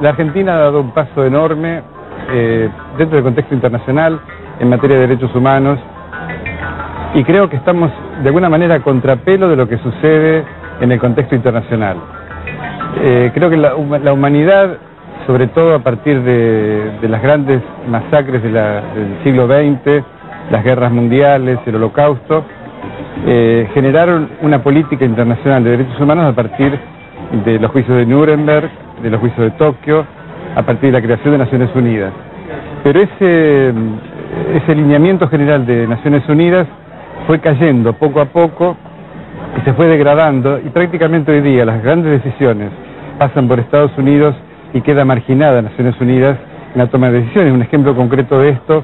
La 0.00 0.10
Argentina 0.10 0.54
ha 0.54 0.58
dado 0.58 0.80
un 0.80 0.90
paso 0.92 1.24
enorme 1.24 1.82
eh, 2.30 2.68
dentro 2.98 3.16
del 3.16 3.24
contexto 3.24 3.54
internacional 3.54 4.20
en 4.60 4.68
materia 4.68 4.96
de 4.96 5.06
derechos 5.06 5.34
humanos 5.34 5.78
y 7.14 7.24
creo 7.24 7.48
que 7.48 7.56
estamos 7.56 7.90
de 8.22 8.28
alguna 8.28 8.48
manera 8.48 8.76
a 8.76 8.80
contrapelo 8.80 9.48
de 9.48 9.56
lo 9.56 9.68
que 9.68 9.78
sucede 9.78 10.44
en 10.80 10.92
el 10.92 10.98
contexto 10.98 11.34
internacional. 11.34 11.96
Eh, 13.00 13.30
creo 13.32 13.48
que 13.50 13.56
la, 13.56 13.74
humanidad, 14.12 14.76
sobre 15.26 15.46
todo 15.48 15.74
a 15.74 15.78
partir 15.78 16.22
de, 16.22 17.08
las 17.08 17.22
grandes 17.22 17.62
masacres 17.88 18.42
del 18.42 19.18
siglo 19.24 19.46
XX, 19.46 20.04
las 20.50 20.64
guerras 20.64 20.92
mundiales, 20.92 21.58
el 21.66 21.76
holocausto, 21.76 22.44
eh, 23.26 23.68
generaron 23.72 24.28
una 24.42 24.62
política 24.62 25.04
internacional 25.04 25.64
de 25.64 25.70
derechos 25.70 26.00
humanos 26.00 26.26
a 26.26 26.34
partir 26.34 26.78
de 27.44 27.58
los 27.58 27.70
juicios 27.70 27.96
de 27.96 28.06
Nuremberg, 28.06 28.70
de 29.02 29.10
los 29.10 29.20
juicios 29.20 29.40
de 29.40 29.50
Tokio, 29.52 30.06
a 30.54 30.62
partir 30.62 30.90
de 30.90 31.00
la 31.00 31.02
creación 31.02 31.32
de 31.32 31.38
Naciones 31.38 31.70
Unidas. 31.74 32.12
Pero 32.82 33.00
ese, 33.00 33.72
ese 34.54 34.74
lineamiento 34.74 35.28
general 35.28 35.66
de 35.66 35.86
Naciones 35.86 36.28
Unidas 36.28 36.66
fue 37.26 37.40
cayendo 37.40 37.92
poco 37.94 38.20
a 38.20 38.26
poco 38.26 38.76
y 39.58 39.60
se 39.62 39.72
fue 39.74 39.86
degradando 39.86 40.58
y 40.58 40.68
prácticamente 40.70 41.32
hoy 41.32 41.40
día 41.40 41.64
las 41.64 41.82
grandes 41.82 42.22
decisiones 42.22 42.70
pasan 43.18 43.48
por 43.48 43.58
Estados 43.58 43.90
Unidos 43.96 44.34
y 44.72 44.80
queda 44.82 45.04
marginada 45.04 45.62
Naciones 45.62 46.00
Unidas 46.00 46.36
en 46.74 46.78
la 46.78 46.86
toma 46.88 47.10
de 47.10 47.20
decisiones. 47.20 47.52
Un 47.52 47.62
ejemplo 47.62 47.94
concreto 47.96 48.38
de 48.38 48.50
esto 48.50 48.82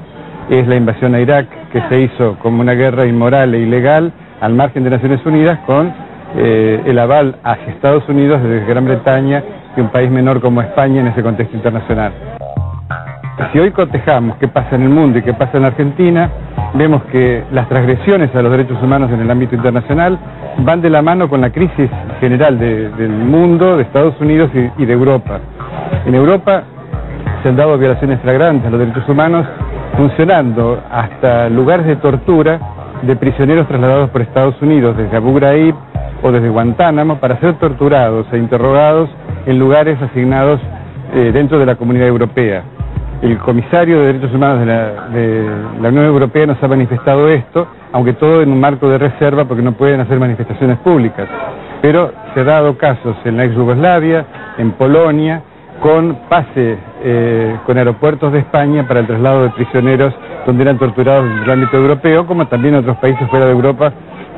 es 0.49 0.67
la 0.67 0.75
invasión 0.75 1.15
a 1.15 1.19
Irak, 1.19 1.47
que 1.71 1.81
se 1.89 2.01
hizo 2.01 2.37
como 2.39 2.61
una 2.61 2.73
guerra 2.73 3.05
inmoral 3.05 3.53
e 3.53 3.59
ilegal 3.59 4.11
al 4.41 4.53
margen 4.53 4.83
de 4.83 4.89
Naciones 4.89 5.25
Unidas 5.25 5.59
con 5.65 5.93
eh, 6.35 6.81
el 6.85 6.99
aval 6.99 7.37
hacia 7.43 7.71
Estados 7.71 8.07
Unidos 8.09 8.41
desde 8.41 8.65
Gran 8.65 8.85
Bretaña 8.85 9.43
y 9.75 9.81
un 9.81 9.89
país 9.89 10.09
menor 10.09 10.41
como 10.41 10.61
España 10.61 11.01
en 11.01 11.07
ese 11.07 11.21
contexto 11.21 11.55
internacional. 11.55 12.13
Si 13.51 13.59
hoy 13.59 13.71
cotejamos 13.71 14.37
qué 14.37 14.47
pasa 14.47 14.75
en 14.75 14.83
el 14.83 14.89
mundo 14.89 15.19
y 15.19 15.21
qué 15.21 15.33
pasa 15.33 15.57
en 15.57 15.65
Argentina, 15.65 16.29
vemos 16.73 17.03
que 17.05 17.43
las 17.51 17.67
transgresiones 17.67 18.33
a 18.35 18.41
los 18.41 18.51
derechos 18.51 18.81
humanos 18.81 19.11
en 19.11 19.21
el 19.21 19.29
ámbito 19.29 19.55
internacional 19.55 20.17
van 20.59 20.81
de 20.81 20.89
la 20.89 21.01
mano 21.01 21.27
con 21.27 21.41
la 21.41 21.49
crisis 21.49 21.89
general 22.19 22.59
de, 22.59 22.89
del 22.89 23.11
mundo, 23.11 23.77
de 23.77 23.83
Estados 23.83 24.19
Unidos 24.19 24.51
y, 24.53 24.83
y 24.83 24.85
de 24.85 24.93
Europa. 24.93 25.39
En 26.05 26.15
Europa 26.15 26.63
se 27.41 27.49
han 27.49 27.55
dado 27.55 27.77
violaciones 27.77 28.19
flagrantes 28.21 28.67
a 28.67 28.69
los 28.69 28.79
derechos 28.79 29.07
humanos, 29.09 29.45
funcionando 29.97 30.81
hasta 30.89 31.49
lugares 31.49 31.85
de 31.85 31.95
tortura 31.97 32.59
de 33.01 33.15
prisioneros 33.15 33.67
trasladados 33.67 34.09
por 34.11 34.21
Estados 34.21 34.59
Unidos 34.61 34.95
desde 34.95 35.17
Abu 35.17 35.33
Ghraib 35.33 35.75
o 36.23 36.31
desde 36.31 36.49
Guantánamo 36.49 37.17
para 37.17 37.39
ser 37.39 37.55
torturados 37.59 38.25
e 38.31 38.37
interrogados 38.37 39.09
en 39.45 39.59
lugares 39.59 40.01
asignados 40.01 40.59
eh, 41.13 41.31
dentro 41.33 41.59
de 41.59 41.65
la 41.65 41.75
comunidad 41.75 42.07
europea. 42.07 42.63
El 43.21 43.37
comisario 43.37 43.99
de 43.99 44.07
Derechos 44.07 44.33
Humanos 44.33 44.59
de 45.13 45.47
la, 45.81 45.89
Unión 45.89 46.05
Europea 46.05 46.45
nos 46.45 46.61
ha 46.61 46.67
manifestado 46.67 47.29
esto, 47.29 47.67
aunque 47.91 48.13
todo 48.13 48.41
en 48.41 48.51
un 48.51 48.59
marco 48.59 48.89
de 48.89 48.97
reserva 48.97 49.45
porque 49.45 49.61
no 49.61 49.73
pueden 49.73 50.01
hacer 50.01 50.19
manifestaciones 50.19 50.77
públicas. 50.79 51.27
Pero 51.81 52.11
se 52.33 52.41
ha 52.41 52.43
dado 52.43 52.77
casos 52.77 53.15
en 53.25 53.37
la 53.37 53.45
ex 53.45 53.55
Yugoslavia, 53.55 54.25
en 54.57 54.71
Polonia, 54.71 55.41
con 55.81 56.15
pase 56.29 56.77
eh, 57.03 57.57
con 57.65 57.77
aeropuertos 57.77 58.31
de 58.31 58.39
España 58.39 58.87
para 58.87 59.01
el 59.01 59.07
traslado 59.07 59.43
de 59.43 59.49
prisioneros 59.51 60.13
donde 60.45 60.63
eran 60.63 60.77
torturados 60.77 61.25
en 61.29 61.43
el 61.43 61.51
ámbito 61.51 61.77
europeo, 61.77 62.25
como 62.25 62.47
también 62.47 62.75
en 62.75 62.81
otros 62.81 62.97
países 62.97 63.29
fuera 63.29 63.45
de 63.45 63.51
Europa, 63.51 63.93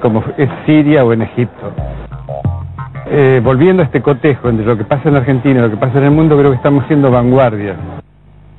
como 0.06 0.24
es 0.38 0.48
Siria 0.68 1.04
o 1.04 1.14
en 1.14 1.24
Egipto. 1.24 1.74
Eh, 3.10 3.42
volviendo 3.44 3.82
a 3.82 3.86
este 3.88 4.04
cotejo 4.04 4.50
entre 4.50 4.64
lo 4.64 4.78
que 4.78 4.84
pasa 4.84 5.10
en 5.10 5.16
Argentina 5.16 5.60
y 5.60 5.64
lo 5.64 5.72
que 5.72 5.78
pasa 5.78 5.98
en 5.98 6.04
el 6.04 6.12
mundo, 6.12 6.38
creo 6.38 6.52
que 6.52 6.58
estamos 6.58 6.86
siendo 6.86 7.10
vanguardia. 7.10 7.76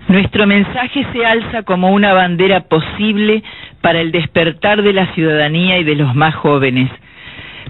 Nuestro 0.08 0.44
mensaje 0.48 1.06
se 1.12 1.24
alza 1.24 1.62
como 1.62 1.92
una 1.92 2.12
bandera 2.14 2.62
posible 2.62 3.44
para 3.80 4.00
el 4.00 4.10
despertar 4.10 4.82
de 4.82 4.92
la 4.92 5.06
ciudadanía 5.14 5.78
y 5.78 5.84
de 5.84 5.94
los 5.94 6.16
más 6.16 6.34
jóvenes, 6.34 6.90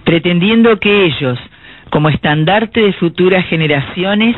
pretendiendo 0.04 0.78
que 0.78 1.04
ellos, 1.04 1.38
como 1.90 2.08
estandarte 2.08 2.80
de 2.80 2.94
futuras 2.94 3.44
generaciones, 3.44 4.36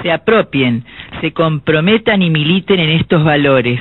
se 0.00 0.12
apropien, 0.12 0.84
se 1.20 1.32
comprometan 1.32 2.22
y 2.22 2.30
militen 2.30 2.78
en 2.78 2.90
estos 2.90 3.24
valores, 3.24 3.80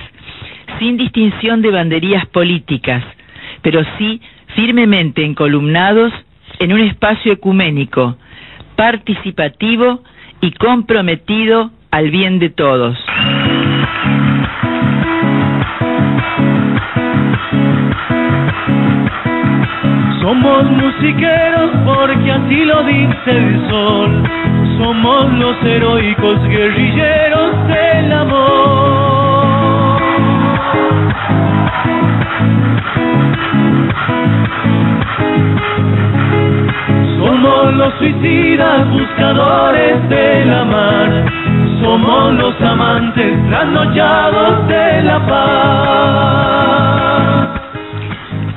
sin 0.80 0.98
distinción 0.98 1.62
de 1.62 1.70
banderías 1.70 2.26
políticas, 2.26 3.04
pero 3.62 3.84
sí 4.00 4.20
firmemente 4.56 5.24
encolumnados 5.24 6.12
en 6.60 6.74
un 6.74 6.82
espacio 6.82 7.34
ecuménico, 7.34 8.18
participativo 8.76 10.04
y 10.42 10.52
comprometido 10.52 11.72
al 11.92 12.12
bien 12.12 12.40
de 12.40 12.50
todos. 12.50 12.98
Somos 20.22 20.64
musiqueros 20.72 21.72
porque 21.86 22.32
así 22.32 22.64
lo 22.66 22.84
dice 22.84 23.32
el 23.32 23.70
sol. 23.70 24.24
Somos 24.78 25.34
los 25.34 25.64
heroicos 25.64 26.42
guerrilleros 26.48 27.68
del 27.68 28.14
amor. 28.14 28.90
Somos 37.70 37.86
los 37.86 37.94
suicidas 38.00 38.90
buscadores 38.90 40.10
de 40.10 40.46
la 40.46 40.66
mar. 40.66 41.26
Somos 41.80 42.34
los 42.34 42.60
amantes 42.62 43.48
trasnochados 43.48 44.68
de 44.68 45.04
la 45.04 45.20
paz. 45.28 46.50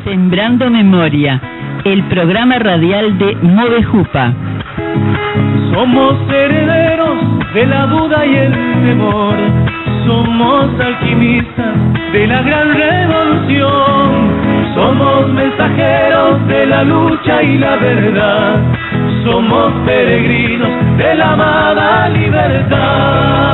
Sembrando 0.04 0.70
Memoria, 0.70 1.42
el 1.84 2.02
programa 2.04 2.58
radial 2.58 3.18
de 3.18 3.36
Movejupa. 3.42 4.32
Somos 5.74 6.14
herederos 6.30 7.18
de 7.52 7.66
la 7.66 7.86
duda 7.88 8.24
y 8.24 8.34
el 8.34 8.52
temor. 8.86 9.36
Somos 10.06 10.80
alquimistas 10.80 11.74
de 12.14 12.26
la 12.26 12.40
gran 12.40 12.72
revolución. 12.74 14.32
Somos 14.74 15.28
mensajeros 15.28 16.46
de 16.46 16.64
la 16.66 16.82
lucha 16.82 17.42
y 17.42 17.58
la 17.58 17.76
verdad. 17.76 18.60
Somos 19.24 19.72
peregrinos 19.86 20.96
de 20.98 21.14
la 21.14 21.32
amada 21.32 22.08
libertad. 22.08 23.52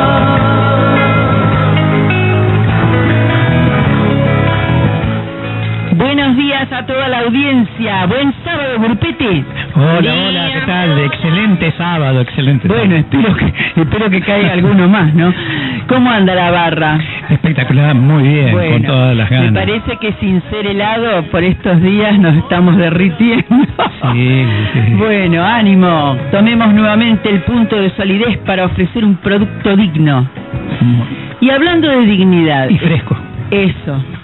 Buenos 5.93 6.37
días 6.37 6.73
a 6.73 6.87
toda 6.87 7.09
la 7.09 7.19
audiencia. 7.21 8.07
Buen 8.07 8.33
sábado, 8.45 8.79
Grupete. 8.79 9.45
Hola, 9.81 10.13
hola, 10.27 10.51
¿qué 10.53 10.61
tal? 10.67 10.99
Excelente 10.99 11.73
sábado, 11.79 12.21
excelente 12.23 12.67
Bueno, 12.67 12.97
espero 12.97 13.37
que, 13.37 13.55
espero 13.81 14.11
que 14.11 14.21
caiga 14.23 14.53
alguno 14.55 14.89
más, 14.89 15.15
¿no? 15.15 15.33
¿Cómo 15.87 16.11
anda 16.11 16.35
la 16.35 16.51
barra? 16.51 16.99
Espectacular, 17.29 17.95
muy 17.95 18.25
bien, 18.25 18.53
Bueno, 18.53 18.73
con 18.73 18.83
todas 18.83 19.17
las 19.17 19.31
ganas. 19.31 19.53
Me 19.53 19.61
parece 19.61 19.97
que 20.01 20.15
sin 20.15 20.43
ser 20.51 20.67
helado, 20.67 21.23
por 21.31 21.45
estos 21.45 21.81
días 21.81 22.19
nos 22.19 22.37
estamos 22.39 22.77
derritiendo. 22.77 23.45
Sí, 24.13 24.45
sí. 24.73 24.95
Bueno, 24.95 25.45
ánimo. 25.45 26.17
Tomemos 26.33 26.75
nuevamente 26.75 27.31
el 27.31 27.43
punto 27.43 27.77
de 27.77 27.91
solidez 27.91 28.37
para 28.39 28.65
ofrecer 28.65 29.05
un 29.05 29.15
producto 29.17 29.77
digno. 29.77 30.29
Y 31.41 31.51
hablando 31.51 31.89
de 31.89 32.05
dignidad. 32.05 32.69
Y 32.69 32.79
fresco. 32.79 33.17
Eso. 33.53 34.18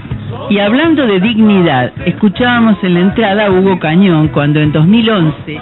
Y 0.50 0.58
hablando 0.58 1.06
de 1.06 1.20
dignidad, 1.20 1.92
escuchábamos 2.04 2.76
en 2.82 2.94
la 2.94 3.00
entrada 3.00 3.46
a 3.46 3.50
Hugo 3.50 3.78
Cañón 3.78 4.28
cuando 4.28 4.60
en 4.60 4.72
2011, 4.72 5.60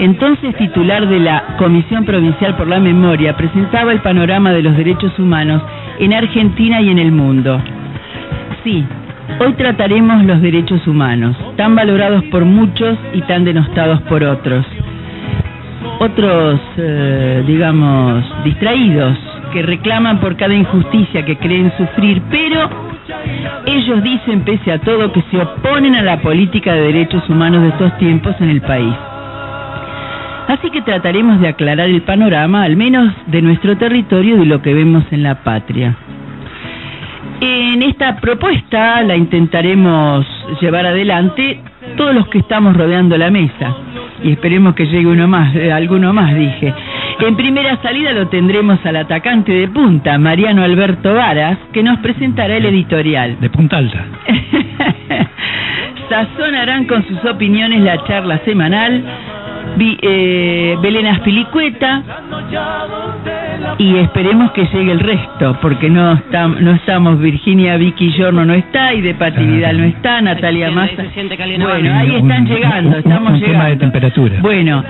entonces 0.00 0.54
titular 0.56 1.08
de 1.08 1.18
la 1.18 1.56
Comisión 1.56 2.04
Provincial 2.04 2.54
por 2.56 2.68
la 2.68 2.78
Memoria, 2.78 3.36
presentaba 3.36 3.90
el 3.92 4.00
panorama 4.00 4.52
de 4.52 4.62
los 4.62 4.76
derechos 4.76 5.18
humanos 5.18 5.62
en 5.98 6.12
Argentina 6.12 6.80
y 6.80 6.90
en 6.90 6.98
el 6.98 7.10
mundo. 7.10 7.60
Sí, 8.64 8.84
hoy 9.40 9.54
trataremos 9.54 10.24
los 10.24 10.42
derechos 10.42 10.86
humanos, 10.86 11.36
tan 11.56 11.74
valorados 11.74 12.22
por 12.24 12.44
muchos 12.44 12.98
y 13.14 13.22
tan 13.22 13.44
denostados 13.44 14.02
por 14.02 14.22
otros. 14.24 14.66
otros, 16.00 16.60
eh, 16.76 17.42
digamos, 17.46 18.24
distraídos, 18.44 19.18
que 19.52 19.62
reclaman 19.62 20.20
por 20.20 20.36
cada 20.36 20.54
injusticia 20.54 21.24
que 21.24 21.36
creen 21.38 21.72
sufrir, 21.76 22.22
pero 22.30 22.87
ellos 23.68 24.02
dicen, 24.02 24.42
pese 24.42 24.72
a 24.72 24.78
todo, 24.78 25.12
que 25.12 25.22
se 25.30 25.38
oponen 25.38 25.94
a 25.94 26.02
la 26.02 26.20
política 26.20 26.74
de 26.74 26.82
derechos 26.82 27.28
humanos 27.28 27.62
de 27.62 27.68
estos 27.68 27.96
tiempos 27.98 28.34
en 28.40 28.50
el 28.50 28.60
país. 28.60 28.94
Así 30.48 30.70
que 30.70 30.80
trataremos 30.80 31.40
de 31.40 31.48
aclarar 31.48 31.88
el 31.88 32.02
panorama, 32.02 32.62
al 32.62 32.76
menos 32.76 33.12
de 33.26 33.42
nuestro 33.42 33.76
territorio, 33.76 34.38
de 34.38 34.46
lo 34.46 34.62
que 34.62 34.72
vemos 34.72 35.04
en 35.10 35.22
la 35.22 35.42
patria. 35.42 35.94
En 37.40 37.82
esta 37.82 38.16
propuesta 38.16 39.02
la 39.02 39.14
intentaremos 39.14 40.26
llevar 40.60 40.86
adelante 40.86 41.60
todos 41.96 42.14
los 42.14 42.28
que 42.28 42.38
estamos 42.38 42.76
rodeando 42.76 43.16
la 43.16 43.30
mesa 43.30 43.76
y 44.24 44.32
esperemos 44.32 44.74
que 44.74 44.86
llegue 44.86 45.06
uno 45.06 45.28
más, 45.28 45.54
eh, 45.54 45.72
alguno 45.72 46.12
más, 46.12 46.34
dije. 46.34 46.74
En 47.20 47.36
primera 47.36 47.80
salida 47.82 48.12
lo 48.12 48.28
tendremos 48.28 48.84
al 48.86 48.96
atacante 48.96 49.52
de 49.52 49.68
punta, 49.68 50.18
Mariano 50.18 50.62
Alberto 50.62 51.14
Varas, 51.14 51.58
que 51.72 51.82
nos 51.82 51.98
presentará 51.98 52.56
el 52.56 52.66
editorial. 52.66 53.38
De 53.40 53.50
punta 53.50 53.78
alta. 53.78 54.04
Sazonarán 56.08 56.86
con 56.86 57.06
sus 57.06 57.22
opiniones 57.24 57.80
la 57.82 58.02
charla 58.04 58.38
semanal 58.44 59.04
eh, 59.80 60.76
Belén 60.82 61.06
Aspilicueta 61.06 62.02
y 63.78 63.96
esperemos 63.96 64.52
que 64.52 64.64
llegue 64.66 64.92
el 64.92 65.00
resto, 65.00 65.58
porque 65.60 65.88
no 65.88 66.20
no 66.60 66.72
estamos, 66.72 67.20
Virginia 67.20 67.76
Vicky 67.76 68.12
Giorno 68.12 68.44
no 68.44 68.54
está, 68.54 68.94
y 68.94 69.00
de 69.00 69.12
Vidal 69.12 69.78
no 69.78 69.84
está, 69.84 70.20
Natalia 70.20 70.70
Massa. 70.70 71.04
Bueno, 71.58 71.94
ahí 71.94 72.16
están 72.16 72.46
llegando, 72.46 72.98
estamos 72.98 73.32
llegando. 73.34 73.46
Tema 73.46 73.66
de 73.66 73.76
temperatura. 73.76 74.38
Bueno, 74.40 74.84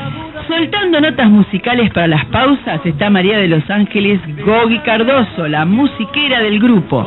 soltando 0.49 1.01
notas 1.01 1.29
musicales 1.29 1.91
para 1.91 2.07
las 2.07 2.25
pausas 2.27 2.81
está 2.85 3.11
María 3.11 3.37
de 3.39 3.49
los 3.49 3.69
Ángeles 3.69 4.19
Gogi 4.45 4.79
Cardoso, 4.79 5.47
la 5.47 5.67
musiquera 5.67 6.41
del 6.41 6.59
grupo. 6.59 7.07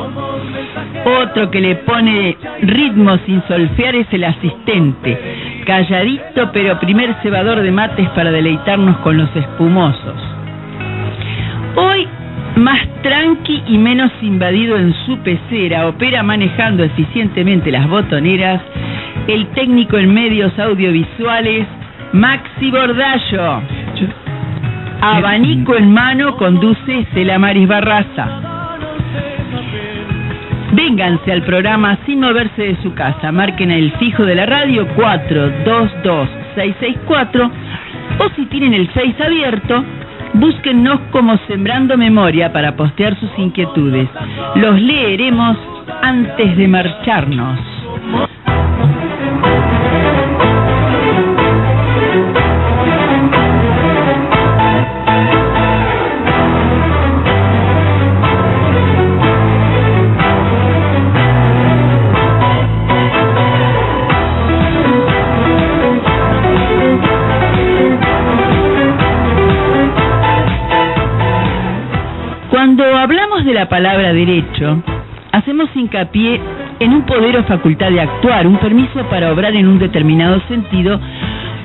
Otro 1.05 1.49
que 1.49 1.59
le 1.59 1.75
pone 1.77 2.37
ritmo 2.61 3.17
sin 3.25 3.41
solfear 3.47 3.95
es 3.95 4.07
el 4.11 4.25
asistente, 4.25 5.63
calladito 5.65 6.51
pero 6.53 6.79
primer 6.79 7.15
cebador 7.23 7.61
de 7.61 7.71
mates 7.71 8.07
para 8.09 8.31
deleitarnos 8.31 8.97
con 8.97 9.17
los 9.17 9.35
espumosos. 9.35 10.21
Hoy, 11.75 12.07
más 12.57 12.79
tranqui 13.01 13.63
y 13.67 13.77
menos 13.77 14.11
invadido 14.21 14.77
en 14.77 14.93
su 15.05 15.17
pecera, 15.17 15.87
opera 15.87 16.21
manejando 16.21 16.83
eficientemente 16.83 17.71
las 17.71 17.87
botoneras, 17.89 18.61
el 19.27 19.47
técnico 19.47 19.97
en 19.97 20.13
medios 20.13 20.57
audiovisuales, 20.59 21.65
Maxi 22.13 22.71
Bordallo. 22.71 23.61
Abanico 25.01 25.75
en 25.75 25.93
mano 25.93 26.35
conduce 26.35 26.99
Estela 26.99 27.39
Maris 27.39 27.67
Barraza. 27.67 28.27
Vénganse 30.73 31.31
al 31.31 31.41
programa 31.43 31.97
sin 32.05 32.19
moverse 32.19 32.63
de 32.63 32.75
su 32.83 32.93
casa. 32.93 33.31
Marquen 33.31 33.71
el 33.71 33.93
fijo 33.93 34.25
de 34.25 34.35
la 34.35 34.45
radio 34.45 34.85
422664 34.95 37.51
o 38.19 38.29
si 38.35 38.45
tienen 38.47 38.73
el 38.73 38.89
6 38.93 39.15
abierto, 39.21 39.85
búsquennos 40.33 40.99
como 41.11 41.37
Sembrando 41.47 41.97
Memoria 41.97 42.51
para 42.51 42.75
postear 42.75 43.17
sus 43.19 43.31
inquietudes. 43.37 44.09
Los 44.55 44.81
leeremos 44.81 45.55
antes 46.01 46.57
de 46.57 46.67
marcharnos. 46.67 47.57
De 73.51 73.59
la 73.59 73.67
palabra 73.67 74.13
derecho, 74.13 74.81
hacemos 75.33 75.69
hincapié 75.75 76.39
en 76.79 76.93
un 76.93 77.01
poder 77.05 77.35
o 77.35 77.43
facultad 77.43 77.91
de 77.91 77.99
actuar, 77.99 78.47
un 78.47 78.57
permiso 78.57 79.03
para 79.09 79.29
obrar 79.33 79.53
en 79.55 79.67
un 79.67 79.77
determinado 79.77 80.39
sentido 80.47 80.97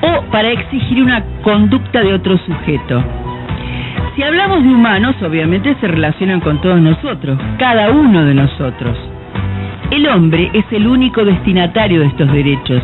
o 0.03 0.23
para 0.33 0.51
exigir 0.51 1.01
una 1.01 1.23
conducta 1.43 2.03
de 2.03 2.13
otro 2.13 2.39
sujeto. 2.39 3.05
Si 4.17 4.23
hablamos 4.25 4.65
de 4.65 4.71
humanos, 4.71 5.15
obviamente 5.23 5.77
se 5.81 5.87
relacionan 5.87 6.41
con 6.41 6.61
todos 6.61 6.81
nosotros, 6.81 7.39
cada 7.59 7.93
uno 7.93 8.25
de 8.25 8.35
nosotros. 8.35 8.99
El 9.93 10.09
hombre 10.09 10.51
es 10.55 10.65
el 10.73 10.89
único 10.89 11.25
destinatario 11.25 12.01
de 12.01 12.07
estos 12.07 12.33
derechos. 12.33 12.83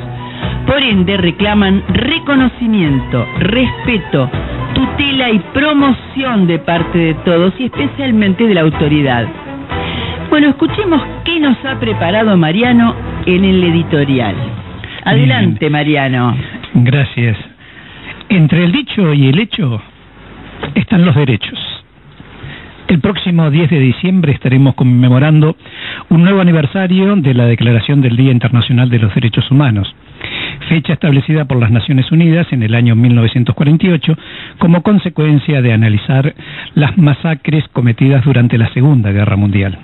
Por 0.65 0.81
ende, 0.81 1.17
reclaman 1.17 1.83
reconocimiento, 1.89 3.27
respeto, 3.41 4.31
tutela 4.75 5.31
y 5.31 5.39
promoción 5.53 6.47
de 6.47 6.59
parte 6.59 6.99
de 6.99 7.15
todos 7.25 7.55
y 7.59 7.65
especialmente 7.65 8.47
de 8.47 8.55
la 8.55 8.63
autoridad. 8.63 9.27
Bueno, 10.31 10.49
escuchemos 10.49 11.03
qué 11.25 11.39
nos 11.41 11.57
ha 11.65 11.79
preparado 11.79 12.37
Mariano 12.37 12.95
en 13.27 13.45
el 13.45 13.63
editorial. 13.65 14.35
Adelante, 15.05 15.69
Mariano. 15.69 16.37
Gracias. 16.75 17.37
Entre 18.29 18.65
el 18.65 18.73
dicho 18.73 19.13
y 19.13 19.29
el 19.29 19.39
hecho 19.39 19.83
están 20.75 21.05
los 21.05 21.15
derechos. 21.15 21.59
El 22.89 23.01
próximo 23.01 23.51
10 23.51 23.71
de 23.71 23.79
diciembre 23.79 24.33
estaremos 24.33 24.75
conmemorando 24.75 25.57
un 26.09 26.23
nuevo 26.23 26.41
aniversario 26.41 27.15
de 27.17 27.35
la 27.35 27.47
Declaración 27.47 28.01
del 28.01 28.17
Día 28.17 28.33
Internacional 28.33 28.91
de 28.91 28.99
los 28.99 29.15
Derechos 29.15 29.51
Humanos 29.51 29.95
fecha 30.73 30.95
establecida 30.95 31.45
por 31.45 31.61
las 31.61 31.71
Naciones 31.71 32.11
Unidas 32.11 32.47
en 32.51 32.63
el 32.63 32.75
año 32.75 32.97
1948 32.97 34.17
como 34.57 34.83
consecuencia 34.83 35.61
de 35.61 35.71
analizar 35.71 36.35
las 36.75 36.97
masacres 36.97 37.69
cometidas 37.75 38.25
durante 38.25 38.57
la 38.57 38.73
Segunda 38.73 39.13
Guerra 39.13 39.37
Mundial. 39.37 39.77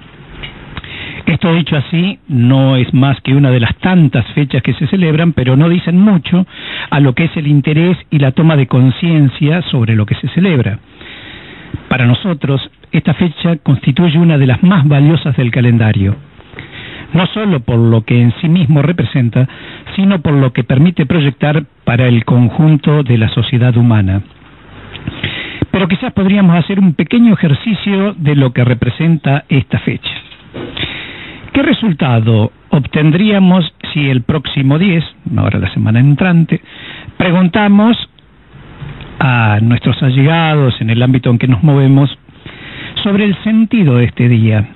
Esto 1.27 1.53
dicho 1.53 1.77
así, 1.77 2.19
no 2.29 2.77
es 2.77 2.95
más 2.95 3.21
que 3.21 3.35
una 3.35 3.51
de 3.51 3.61
las 3.61 3.77
tantas 3.77 4.25
fechas 4.29 4.63
que 4.63 4.73
se 4.73 4.87
celebran, 4.87 5.35
pero 5.35 5.59
no 5.59 5.69
dicen 5.69 6.01
mucho 6.01 6.47
a 6.89 7.01
lo 7.01 7.13
que 7.13 7.25
es 7.25 7.37
el 7.37 7.49
interés 7.49 7.99
y 8.09 8.19
la 8.19 8.33
toma 8.33 8.57
de 8.57 8.67
conciencia 8.67 9.61
sobre 9.71 9.95
lo 9.95 10.07
que 10.07 10.15
se 10.15 10.29
celebra. 10.29 10.79
Para 11.91 12.07
nosotros, 12.07 12.63
esta 12.93 13.13
fecha 13.13 13.57
constituye 13.57 14.19
una 14.19 14.39
de 14.39 14.47
las 14.47 14.63
más 14.63 14.89
valiosas 14.89 15.37
del 15.37 15.51
calendario 15.51 16.17
no 17.13 17.27
solo 17.27 17.61
por 17.61 17.79
lo 17.79 18.03
que 18.03 18.21
en 18.21 18.33
sí 18.41 18.49
mismo 18.49 18.83
representa, 18.83 19.49
sino 19.97 20.21
por 20.21 20.35
lo 20.35 20.53
que 20.53 20.65
permite 20.65 21.07
proyectar 21.07 21.65
para 21.85 22.07
el 22.07 22.25
conjunto 22.25 23.03
de 23.03 23.19
la 23.19 23.29
sociedad 23.31 23.77
humana. 23.77 24.23
Pero 25.71 25.89
quizás 25.89 26.13
podríamos 26.13 26.57
hacer 26.57 26.81
un 26.81 26.95
pequeño 26.95 27.35
ejercicio 27.35 28.15
de 28.15 28.35
lo 28.35 28.53
que 28.53 28.65
representa 28.65 29.45
esta 29.49 29.79
fecha. 29.81 30.11
¿Qué 31.53 31.63
resultado 31.63 32.53
obtendríamos 32.71 33.73
si 33.93 34.09
el 34.09 34.23
próximo 34.23 34.79
10, 34.79 35.05
ahora 35.37 35.59
la 35.59 35.73
semana 35.73 36.01
entrante, 36.01 36.61
preguntamos 37.17 37.97
a 39.19 39.59
nuestros 39.61 40.03
allegados 40.03 40.81
en 40.81 40.91
el 40.91 41.03
ámbito 41.03 41.31
en 41.31 41.39
que 41.39 41.49
nos 41.49 41.63
movemos 41.63 42.17
sobre 43.03 43.25
el 43.25 43.37
sentido 43.43 43.97
de 43.97 44.05
este 44.05 44.29
día? 44.29 44.69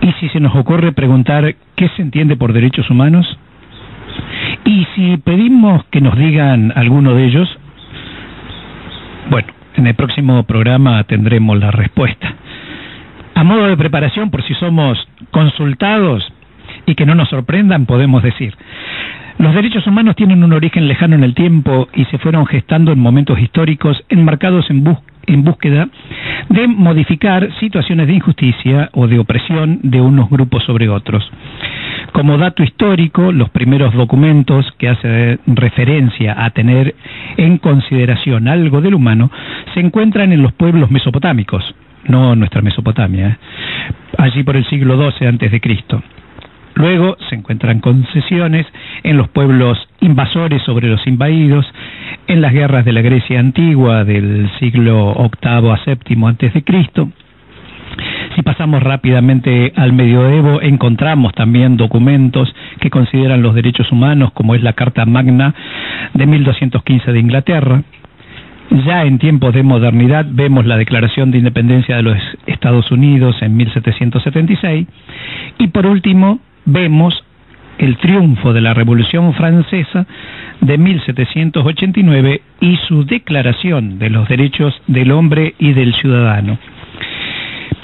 ¿Y 0.00 0.12
si 0.20 0.28
se 0.28 0.40
nos 0.40 0.54
ocurre 0.54 0.92
preguntar 0.92 1.54
qué 1.76 1.88
se 1.96 2.02
entiende 2.02 2.36
por 2.36 2.52
derechos 2.52 2.88
humanos? 2.90 3.38
¿Y 4.64 4.86
si 4.94 5.16
pedimos 5.18 5.84
que 5.90 6.00
nos 6.00 6.16
digan 6.16 6.72
alguno 6.76 7.14
de 7.14 7.24
ellos? 7.24 7.58
Bueno, 9.30 9.48
en 9.74 9.86
el 9.86 9.94
próximo 9.94 10.42
programa 10.44 11.04
tendremos 11.04 11.58
la 11.58 11.70
respuesta. 11.70 12.34
A 13.34 13.44
modo 13.44 13.68
de 13.68 13.76
preparación, 13.76 14.30
por 14.30 14.42
si 14.42 14.54
somos 14.54 15.06
consultados 15.30 16.26
y 16.86 16.94
que 16.94 17.06
no 17.06 17.14
nos 17.14 17.28
sorprendan, 17.28 17.86
podemos 17.86 18.22
decir, 18.22 18.54
los 19.38 19.54
derechos 19.54 19.86
humanos 19.86 20.16
tienen 20.16 20.42
un 20.42 20.52
origen 20.52 20.88
lejano 20.88 21.14
en 21.14 21.22
el 21.22 21.34
tiempo 21.34 21.88
y 21.94 22.04
se 22.06 22.18
fueron 22.18 22.46
gestando 22.46 22.90
en 22.90 22.98
momentos 22.98 23.38
históricos 23.38 24.02
enmarcados 24.08 24.68
en, 24.70 24.84
en 25.28 25.44
búsqueda 25.44 25.88
de 26.48 26.66
modificar 26.66 27.48
situaciones 27.60 28.06
de 28.06 28.14
injusticia 28.14 28.90
o 28.92 29.06
de 29.06 29.18
opresión 29.18 29.80
de 29.82 30.00
unos 30.00 30.28
grupos 30.30 30.64
sobre 30.64 30.88
otros. 30.88 31.30
Como 32.12 32.38
dato 32.38 32.62
histórico, 32.62 33.32
los 33.32 33.50
primeros 33.50 33.94
documentos 33.94 34.66
que 34.78 34.88
hacen 34.88 35.40
referencia 35.46 36.44
a 36.44 36.50
tener 36.50 36.94
en 37.36 37.58
consideración 37.58 38.48
algo 38.48 38.80
del 38.80 38.94
humano 38.94 39.30
se 39.74 39.80
encuentran 39.80 40.32
en 40.32 40.42
los 40.42 40.52
pueblos 40.52 40.90
mesopotámicos, 40.90 41.74
no 42.06 42.34
nuestra 42.34 42.62
Mesopotamia, 42.62 43.28
¿eh? 43.28 43.36
allí 44.16 44.42
por 44.42 44.56
el 44.56 44.64
siglo 44.66 45.10
XII 45.10 45.28
antes 45.28 45.52
de 45.52 45.60
Cristo 45.60 46.02
Luego 46.78 47.16
se 47.28 47.34
encuentran 47.34 47.80
concesiones 47.80 48.64
en 49.02 49.16
los 49.16 49.28
pueblos 49.28 49.76
invasores 50.00 50.62
sobre 50.62 50.86
los 50.86 51.04
invadidos, 51.08 51.66
en 52.28 52.40
las 52.40 52.52
guerras 52.52 52.84
de 52.84 52.92
la 52.92 53.00
Grecia 53.00 53.40
antigua 53.40 54.04
del 54.04 54.48
siglo 54.60 55.12
VIII 55.42 55.70
a 55.72 55.80
VII 55.84 56.24
antes 56.24 56.54
de 56.54 56.62
Cristo. 56.62 57.08
Si 58.36 58.42
pasamos 58.42 58.80
rápidamente 58.80 59.72
al 59.74 59.92
medioevo, 59.92 60.62
encontramos 60.62 61.32
también 61.34 61.76
documentos 61.76 62.54
que 62.78 62.90
consideran 62.90 63.42
los 63.42 63.56
derechos 63.56 63.90
humanos, 63.90 64.30
como 64.32 64.54
es 64.54 64.62
la 64.62 64.74
Carta 64.74 65.04
Magna 65.04 65.56
de 66.14 66.26
1215 66.26 67.12
de 67.12 67.18
Inglaterra. 67.18 67.82
Ya 68.86 69.02
en 69.02 69.18
tiempos 69.18 69.52
de 69.52 69.64
modernidad 69.64 70.26
vemos 70.30 70.64
la 70.64 70.76
Declaración 70.76 71.32
de 71.32 71.38
Independencia 71.38 71.96
de 71.96 72.02
los 72.02 72.18
Estados 72.46 72.92
Unidos 72.92 73.34
en 73.40 73.56
1776 73.56 74.86
y 75.58 75.66
por 75.66 75.84
último 75.84 76.38
vemos 76.68 77.24
el 77.78 77.96
triunfo 77.96 78.52
de 78.52 78.60
la 78.60 78.74
Revolución 78.74 79.32
Francesa 79.34 80.06
de 80.60 80.78
1789 80.78 82.42
y 82.60 82.76
su 82.88 83.04
Declaración 83.04 83.98
de 83.98 84.10
los 84.10 84.28
Derechos 84.28 84.80
del 84.86 85.12
Hombre 85.12 85.54
y 85.58 85.72
del 85.72 85.94
Ciudadano. 85.94 86.58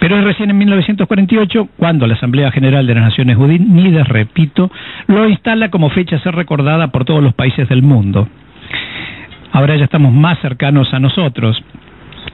Pero 0.00 0.18
es 0.18 0.24
recién 0.24 0.50
en 0.50 0.58
1948 0.58 1.68
cuando 1.78 2.06
la 2.06 2.14
Asamblea 2.14 2.50
General 2.50 2.86
de 2.86 2.94
las 2.94 3.04
Naciones 3.04 3.36
Unidas, 3.38 4.06
repito, 4.08 4.70
lo 5.06 5.26
instala 5.28 5.70
como 5.70 5.88
fecha 5.90 6.16
a 6.16 6.20
ser 6.20 6.34
recordada 6.34 6.88
por 6.88 7.04
todos 7.04 7.22
los 7.22 7.32
países 7.32 7.68
del 7.68 7.82
mundo. 7.82 8.28
Ahora 9.52 9.76
ya 9.76 9.84
estamos 9.84 10.12
más 10.12 10.38
cercanos 10.40 10.92
a 10.92 10.98
nosotros 10.98 11.62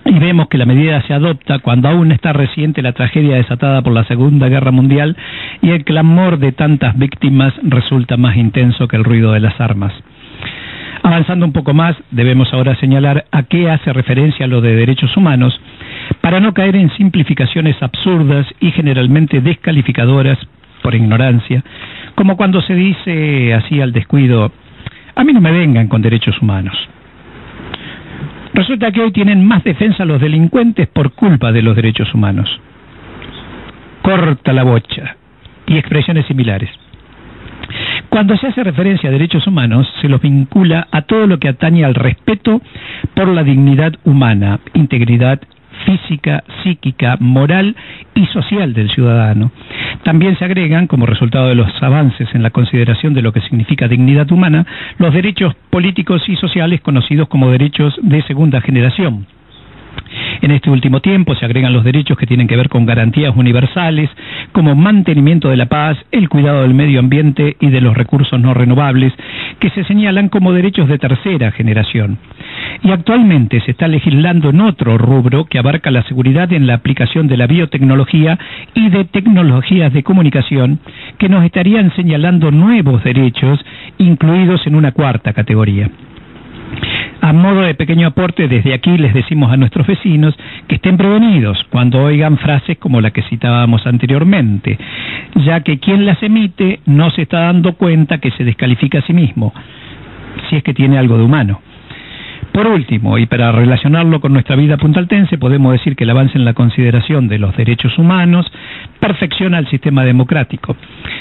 y 0.04 0.18
vemos 0.18 0.48
que 0.48 0.58
la 0.58 0.66
medida 0.66 1.02
se 1.02 1.14
adopta 1.14 1.58
cuando 1.58 1.88
aún 1.88 2.12
está 2.12 2.32
reciente 2.32 2.82
la 2.82 2.92
tragedia 2.92 3.36
desatada 3.36 3.82
por 3.82 3.92
la 3.92 4.04
Segunda 4.04 4.48
Guerra 4.48 4.70
Mundial 4.70 5.16
y 5.62 5.70
el 5.70 5.84
clamor 5.84 6.38
de 6.38 6.52
tantas 6.52 6.96
víctimas 6.98 7.52
resulta 7.62 8.16
más 8.16 8.36
intenso 8.36 8.88
que 8.88 8.96
el 8.96 9.04
ruido 9.04 9.32
de 9.32 9.40
las 9.40 9.60
armas. 9.60 9.92
Avanzando 11.02 11.46
un 11.46 11.52
poco 11.52 11.72
más, 11.72 11.96
debemos 12.10 12.52
ahora 12.52 12.76
señalar 12.76 13.24
a 13.30 13.44
qué 13.44 13.70
hace 13.70 13.92
referencia 13.92 14.46
lo 14.46 14.60
de 14.60 14.76
derechos 14.76 15.16
humanos 15.16 15.58
para 16.20 16.40
no 16.40 16.52
caer 16.52 16.76
en 16.76 16.90
simplificaciones 16.96 17.82
absurdas 17.82 18.46
y 18.60 18.70
generalmente 18.72 19.40
descalificadoras 19.40 20.38
por 20.82 20.94
ignorancia, 20.94 21.62
como 22.14 22.36
cuando 22.36 22.60
se 22.62 22.74
dice 22.74 23.54
así 23.54 23.80
al 23.80 23.92
descuido, 23.92 24.52
a 25.14 25.24
mí 25.24 25.32
no 25.32 25.40
me 25.40 25.52
vengan 25.52 25.88
con 25.88 26.02
derechos 26.02 26.40
humanos. 26.40 26.76
Resulta 28.60 28.92
que 28.92 29.00
hoy 29.00 29.10
tienen 29.10 29.42
más 29.42 29.64
defensa 29.64 30.04
los 30.04 30.20
delincuentes 30.20 30.86
por 30.86 31.12
culpa 31.12 31.50
de 31.50 31.62
los 31.62 31.74
derechos 31.74 32.12
humanos. 32.12 32.60
Corta 34.02 34.52
la 34.52 34.64
bocha 34.64 35.16
y 35.66 35.78
expresiones 35.78 36.26
similares. 36.26 36.68
Cuando 38.10 38.36
se 38.36 38.48
hace 38.48 38.62
referencia 38.62 39.08
a 39.08 39.12
derechos 39.12 39.46
humanos, 39.46 39.90
se 40.02 40.10
los 40.10 40.20
vincula 40.20 40.88
a 40.92 41.00
todo 41.00 41.26
lo 41.26 41.38
que 41.38 41.48
atañe 41.48 41.86
al 41.86 41.94
respeto 41.94 42.60
por 43.14 43.28
la 43.28 43.44
dignidad 43.44 43.94
humana, 44.04 44.60
integridad 44.74 45.40
física, 45.84 46.44
psíquica, 46.62 47.16
moral 47.20 47.76
y 48.14 48.26
social 48.26 48.72
del 48.74 48.90
ciudadano. 48.90 49.50
También 50.04 50.38
se 50.38 50.44
agregan, 50.44 50.86
como 50.86 51.06
resultado 51.06 51.48
de 51.48 51.54
los 51.54 51.70
avances 51.82 52.28
en 52.34 52.42
la 52.42 52.50
consideración 52.50 53.14
de 53.14 53.22
lo 53.22 53.32
que 53.32 53.40
significa 53.40 53.88
dignidad 53.88 54.30
humana, 54.30 54.66
los 54.98 55.12
derechos 55.12 55.54
políticos 55.70 56.22
y 56.28 56.36
sociales 56.36 56.80
conocidos 56.80 57.28
como 57.28 57.50
derechos 57.50 57.98
de 58.02 58.22
segunda 58.22 58.60
generación. 58.60 59.26
En 60.42 60.50
este 60.50 60.70
último 60.70 61.00
tiempo 61.00 61.34
se 61.34 61.44
agregan 61.44 61.72
los 61.72 61.84
derechos 61.84 62.16
que 62.16 62.26
tienen 62.26 62.48
que 62.48 62.56
ver 62.56 62.68
con 62.68 62.86
garantías 62.86 63.36
universales, 63.36 64.10
como 64.52 64.74
mantenimiento 64.74 65.48
de 65.48 65.56
la 65.56 65.66
paz, 65.66 65.98
el 66.12 66.28
cuidado 66.28 66.62
del 66.62 66.74
medio 66.74 67.00
ambiente 67.00 67.56
y 67.60 67.68
de 67.68 67.80
los 67.80 67.96
recursos 67.96 68.40
no 68.40 68.54
renovables, 68.54 69.12
que 69.58 69.70
se 69.70 69.84
señalan 69.84 70.28
como 70.28 70.52
derechos 70.52 70.88
de 70.88 70.98
tercera 70.98 71.52
generación. 71.52 72.18
Y 72.82 72.90
actualmente 72.90 73.60
se 73.60 73.72
está 73.72 73.88
legislando 73.88 74.50
en 74.50 74.60
otro 74.60 74.98
rubro 74.98 75.44
que 75.44 75.58
abarca 75.58 75.90
la 75.90 76.02
seguridad 76.04 76.52
en 76.52 76.66
la 76.66 76.74
aplicación 76.74 77.28
de 77.28 77.36
la 77.36 77.46
biotecnología 77.46 78.38
y 78.74 78.88
de 78.90 79.04
tecnologías 79.04 79.92
de 79.92 80.02
comunicación, 80.02 80.80
que 81.18 81.28
nos 81.28 81.44
estarían 81.44 81.94
señalando 81.94 82.50
nuevos 82.50 83.04
derechos 83.04 83.64
incluidos 83.98 84.66
en 84.66 84.74
una 84.74 84.92
cuarta 84.92 85.32
categoría. 85.32 85.90
A 87.22 87.32
modo 87.34 87.60
de 87.62 87.74
pequeño 87.74 88.08
aporte, 88.08 88.48
desde 88.48 88.72
aquí 88.72 88.96
les 88.96 89.12
decimos 89.12 89.52
a 89.52 89.56
nuestros 89.56 89.86
vecinos 89.86 90.34
que 90.66 90.76
estén 90.76 90.96
prevenidos 90.96 91.62
cuando 91.70 92.02
oigan 92.02 92.38
frases 92.38 92.78
como 92.78 93.00
la 93.00 93.10
que 93.10 93.22
citábamos 93.22 93.86
anteriormente, 93.86 94.78
ya 95.34 95.60
que 95.60 95.78
quien 95.78 96.06
las 96.06 96.22
emite 96.22 96.80
no 96.86 97.10
se 97.10 97.22
está 97.22 97.40
dando 97.40 97.74
cuenta 97.74 98.18
que 98.18 98.30
se 98.30 98.44
descalifica 98.44 99.00
a 99.00 99.02
sí 99.02 99.12
mismo, 99.12 99.52
si 100.48 100.56
es 100.56 100.62
que 100.62 100.72
tiene 100.72 100.96
algo 100.96 101.18
de 101.18 101.24
humano. 101.24 101.60
Por 102.52 102.66
último, 102.66 103.16
y 103.16 103.26
para 103.26 103.52
relacionarlo 103.52 104.20
con 104.20 104.32
nuestra 104.32 104.56
vida 104.56 104.76
puntaltense, 104.76 105.38
podemos 105.38 105.72
decir 105.72 105.94
que 105.94 106.04
el 106.04 106.10
avance 106.10 106.36
en 106.36 106.44
la 106.44 106.52
consideración 106.54 107.28
de 107.28 107.38
los 107.38 107.56
derechos 107.56 107.96
humanos 107.96 108.50
perfecciona 108.98 109.58
el 109.58 109.68
sistema 109.68 110.04
democrático. 110.04 110.76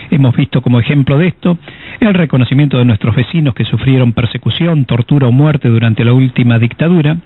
Hemos 0.09 0.35
visto 0.35 0.61
como 0.61 0.79
ejemplo 0.79 1.17
de 1.17 1.27
esto 1.27 1.57
el 1.99 2.13
reconocimiento 2.13 2.77
de 2.77 2.85
nuestros 2.85 3.15
vecinos 3.15 3.53
que 3.53 3.65
sufrieron 3.65 4.13
persecución, 4.13 4.85
tortura 4.85 5.27
o 5.27 5.31
muerte 5.31 5.69
durante 5.69 6.03
la 6.03 6.13
última 6.13 6.57
dictadura, 6.57 7.17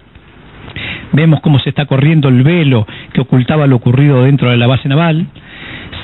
Vemos 1.11 1.41
cómo 1.41 1.59
se 1.59 1.69
está 1.69 1.85
corriendo 1.85 2.29
el 2.29 2.43
velo 2.43 2.87
que 3.13 3.21
ocultaba 3.21 3.67
lo 3.67 3.75
ocurrido 3.75 4.23
dentro 4.23 4.49
de 4.49 4.57
la 4.57 4.67
base 4.67 4.89
naval. 4.89 5.27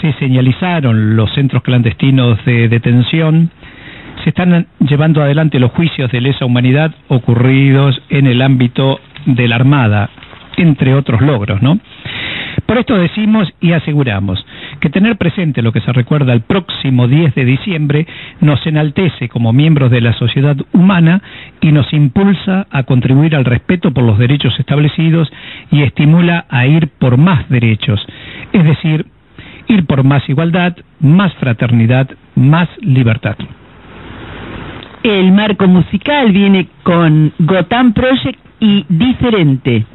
Se 0.01 0.13
señalizaron 0.13 1.15
los 1.15 1.33
centros 1.33 1.63
clandestinos 1.63 2.43
de 2.45 2.69
detención 2.69 3.49
se 4.23 4.29
están 4.29 4.67
llevando 4.79 5.21
adelante 5.21 5.59
los 5.59 5.71
juicios 5.71 6.11
de 6.11 6.21
lesa 6.21 6.45
humanidad 6.45 6.93
ocurridos 7.07 8.01
en 8.09 8.27
el 8.27 8.41
ámbito 8.41 8.99
de 9.25 9.47
la 9.47 9.55
Armada, 9.55 10.09
entre 10.57 10.93
otros 10.93 11.21
logros, 11.21 11.61
¿no? 11.61 11.79
Por 12.65 12.77
esto 12.77 12.97
decimos 12.97 13.51
y 13.61 13.71
aseguramos 13.71 14.45
que 14.79 14.89
tener 14.89 15.17
presente 15.17 15.61
lo 15.61 15.71
que 15.71 15.81
se 15.81 15.91
recuerda 15.91 16.33
el 16.33 16.41
próximo 16.41 17.07
10 17.07 17.33
de 17.33 17.45
diciembre 17.45 18.07
nos 18.41 18.65
enaltece 18.67 19.29
como 19.29 19.53
miembros 19.53 19.89
de 19.91 20.01
la 20.01 20.13
sociedad 20.13 20.55
humana 20.73 21.21
y 21.61 21.71
nos 21.71 21.91
impulsa 21.93 22.67
a 22.69 22.83
contribuir 22.83 23.35
al 23.35 23.45
respeto 23.45 23.91
por 23.91 24.03
los 24.03 24.19
derechos 24.19 24.59
establecidos 24.59 25.31
y 25.71 25.83
estimula 25.83 26.45
a 26.49 26.65
ir 26.67 26.89
por 26.99 27.17
más 27.17 27.49
derechos, 27.49 28.05
es 28.53 28.63
decir, 28.63 29.05
ir 29.67 29.85
por 29.85 30.03
más 30.03 30.27
igualdad, 30.29 30.75
más 30.99 31.33
fraternidad, 31.35 32.09
más 32.35 32.69
libertad. 32.81 33.37
El 35.03 35.31
marco 35.31 35.65
musical 35.67 36.31
viene 36.31 36.67
con 36.83 37.31
Gotham 37.39 37.93
Project 37.93 38.39
y 38.59 38.85
Diferente. 38.89 39.85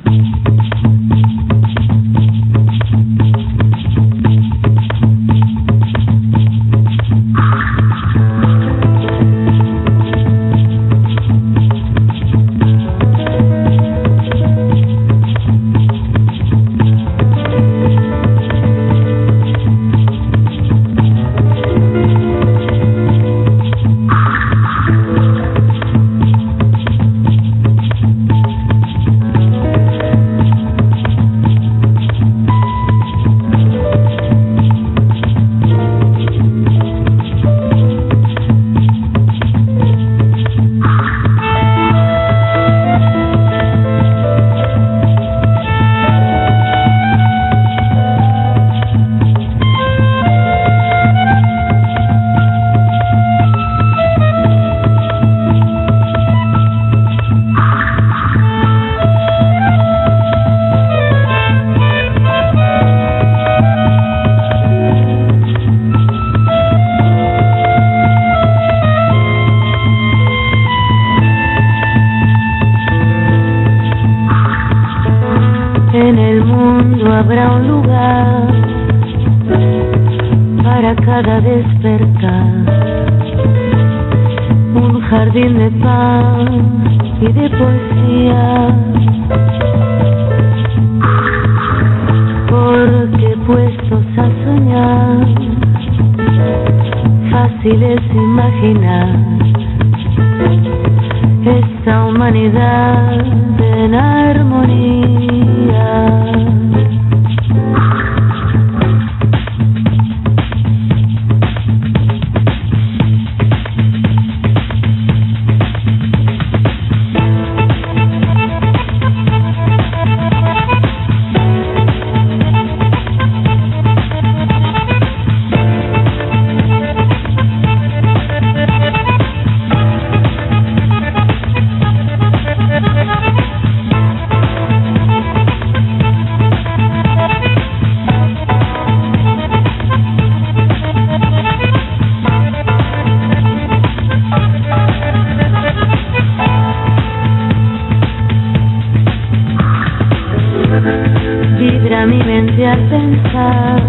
pensar 152.73 153.83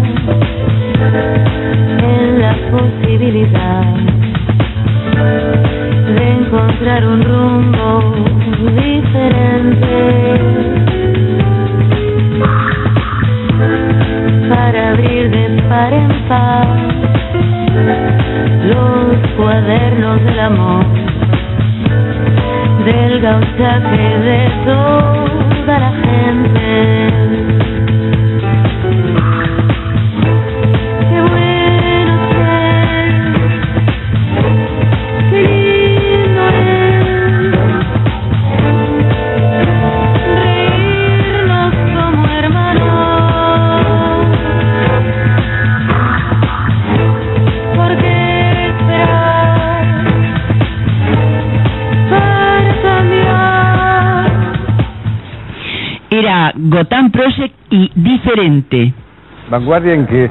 en 1.98 2.40
la 2.42 2.54
posibilidad 2.70 3.84
de 6.14 6.30
encontrar 6.30 7.06
un 7.06 7.22
rumbo 7.22 8.02
diferente 8.82 9.96
para 14.50 14.90
abrir 14.90 15.30
de 15.30 15.62
par 15.70 15.92
en 15.94 16.08
par 16.28 16.68
los 18.62 19.16
cuadernos 19.38 20.22
del 20.22 20.40
amor 20.40 20.84
del 22.84 23.20
gauchaje 23.22 24.15
Vanguardia 59.50 59.94
en 59.94 60.06
que 60.06 60.30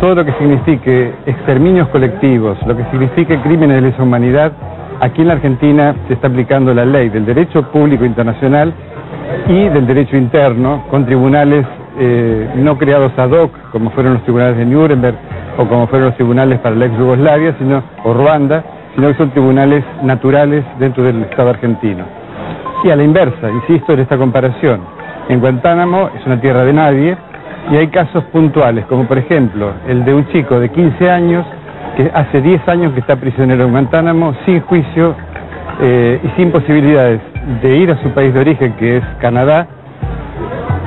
todo 0.00 0.14
lo 0.14 0.24
que 0.24 0.32
signifique 0.32 1.12
exterminios 1.26 1.88
colectivos, 1.88 2.58
lo 2.66 2.76
que 2.76 2.84
signifique 2.90 3.38
crímenes 3.40 3.82
de 3.82 3.90
lesa 3.90 4.02
humanidad, 4.02 4.52
aquí 5.00 5.22
en 5.22 5.28
la 5.28 5.34
Argentina 5.34 5.94
se 6.08 6.14
está 6.14 6.28
aplicando 6.28 6.74
la 6.74 6.84
ley 6.84 7.08
del 7.08 7.26
derecho 7.26 7.62
público 7.70 8.04
internacional 8.04 8.72
y 9.48 9.68
del 9.68 9.86
derecho 9.86 10.16
interno 10.16 10.84
con 10.90 11.04
tribunales 11.04 11.66
eh, 11.98 12.50
no 12.56 12.76
creados 12.76 13.12
ad 13.16 13.30
hoc, 13.30 13.52
como 13.70 13.90
fueron 13.90 14.14
los 14.14 14.22
tribunales 14.24 14.56
de 14.56 14.64
Nuremberg 14.64 15.16
o 15.58 15.66
como 15.66 15.86
fueron 15.86 16.08
los 16.08 16.16
tribunales 16.16 16.58
para 16.58 16.74
la 16.74 16.86
ex 16.86 16.98
Yugoslavia, 16.98 17.54
sino, 17.58 17.82
o 18.02 18.12
Ruanda, 18.12 18.64
sino 18.94 19.08
que 19.08 19.14
son 19.14 19.30
tribunales 19.30 19.84
naturales 20.02 20.64
dentro 20.78 21.04
del 21.04 21.22
Estado 21.22 21.50
argentino. 21.50 22.04
Y 22.82 22.90
a 22.90 22.96
la 22.96 23.04
inversa, 23.04 23.50
insisto 23.50 23.92
en 23.92 24.00
esta 24.00 24.18
comparación, 24.18 24.80
en 25.28 25.40
Guantánamo 25.40 26.10
es 26.18 26.26
una 26.26 26.40
tierra 26.40 26.64
de 26.64 26.72
nadie, 26.72 27.16
y 27.70 27.76
hay 27.76 27.88
casos 27.88 28.24
puntuales, 28.24 28.84
como 28.86 29.06
por 29.06 29.18
ejemplo 29.18 29.72
el 29.88 30.04
de 30.04 30.14
un 30.14 30.26
chico 30.28 30.60
de 30.60 30.70
15 30.70 31.10
años 31.10 31.46
que 31.96 32.10
hace 32.12 32.40
10 32.40 32.68
años 32.68 32.92
que 32.92 33.00
está 33.00 33.16
prisionero 33.16 33.64
en 33.64 33.70
Guantánamo 33.70 34.34
sin 34.44 34.60
juicio 34.62 35.14
eh, 35.80 36.20
y 36.22 36.40
sin 36.40 36.50
posibilidades 36.50 37.20
de 37.62 37.76
ir 37.76 37.90
a 37.90 38.02
su 38.02 38.10
país 38.10 38.32
de 38.34 38.40
origen, 38.40 38.72
que 38.74 38.98
es 38.98 39.04
Canadá, 39.20 39.66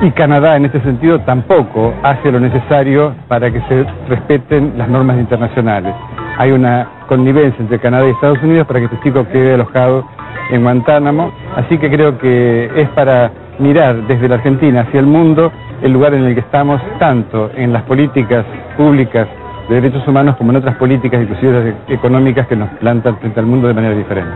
y 0.00 0.10
Canadá 0.12 0.56
en 0.56 0.66
este 0.66 0.80
sentido 0.80 1.20
tampoco 1.20 1.92
hace 2.02 2.30
lo 2.30 2.38
necesario 2.38 3.14
para 3.26 3.50
que 3.50 3.60
se 3.62 3.84
respeten 4.08 4.74
las 4.76 4.88
normas 4.88 5.18
internacionales. 5.18 5.92
Hay 6.36 6.52
una 6.52 6.88
connivencia 7.08 7.60
entre 7.60 7.80
Canadá 7.80 8.06
y 8.06 8.10
Estados 8.10 8.40
Unidos 8.42 8.66
para 8.66 8.78
que 8.78 8.86
este 8.86 9.00
chico 9.00 9.26
quede 9.26 9.54
alojado 9.54 10.06
en 10.50 10.62
Guantánamo, 10.62 11.32
así 11.56 11.78
que 11.78 11.90
creo 11.90 12.16
que 12.18 12.70
es 12.76 12.88
para 12.90 13.32
mirar 13.58 14.06
desde 14.06 14.28
la 14.28 14.36
Argentina 14.36 14.82
hacia 14.82 15.00
el 15.00 15.06
mundo 15.06 15.50
el 15.82 15.92
lugar 15.92 16.14
en 16.14 16.24
el 16.24 16.34
que 16.34 16.40
estamos, 16.40 16.80
tanto 16.98 17.50
en 17.54 17.72
las 17.72 17.82
políticas 17.84 18.44
públicas 18.76 19.28
de 19.68 19.74
derechos 19.74 20.06
humanos 20.08 20.36
como 20.36 20.50
en 20.50 20.56
otras 20.56 20.76
políticas, 20.76 21.22
inclusive 21.22 21.74
económicas, 21.88 22.46
que 22.46 22.56
nos 22.56 22.70
plantan 22.78 23.18
frente 23.18 23.40
al 23.40 23.46
mundo 23.46 23.68
de 23.68 23.74
manera 23.74 23.94
diferente. 23.94 24.32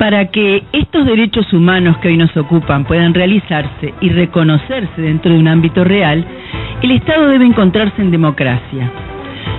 Para 0.00 0.30
que 0.30 0.62
estos 0.72 1.04
derechos 1.04 1.52
humanos 1.52 1.98
que 1.98 2.08
hoy 2.08 2.16
nos 2.16 2.34
ocupan 2.34 2.86
puedan 2.86 3.12
realizarse 3.12 3.92
y 4.00 4.08
reconocerse 4.08 4.98
dentro 4.98 5.30
de 5.30 5.38
un 5.38 5.46
ámbito 5.46 5.84
real, 5.84 6.24
el 6.80 6.92
Estado 6.92 7.28
debe 7.28 7.44
encontrarse 7.44 8.00
en 8.00 8.10
democracia. 8.10 8.90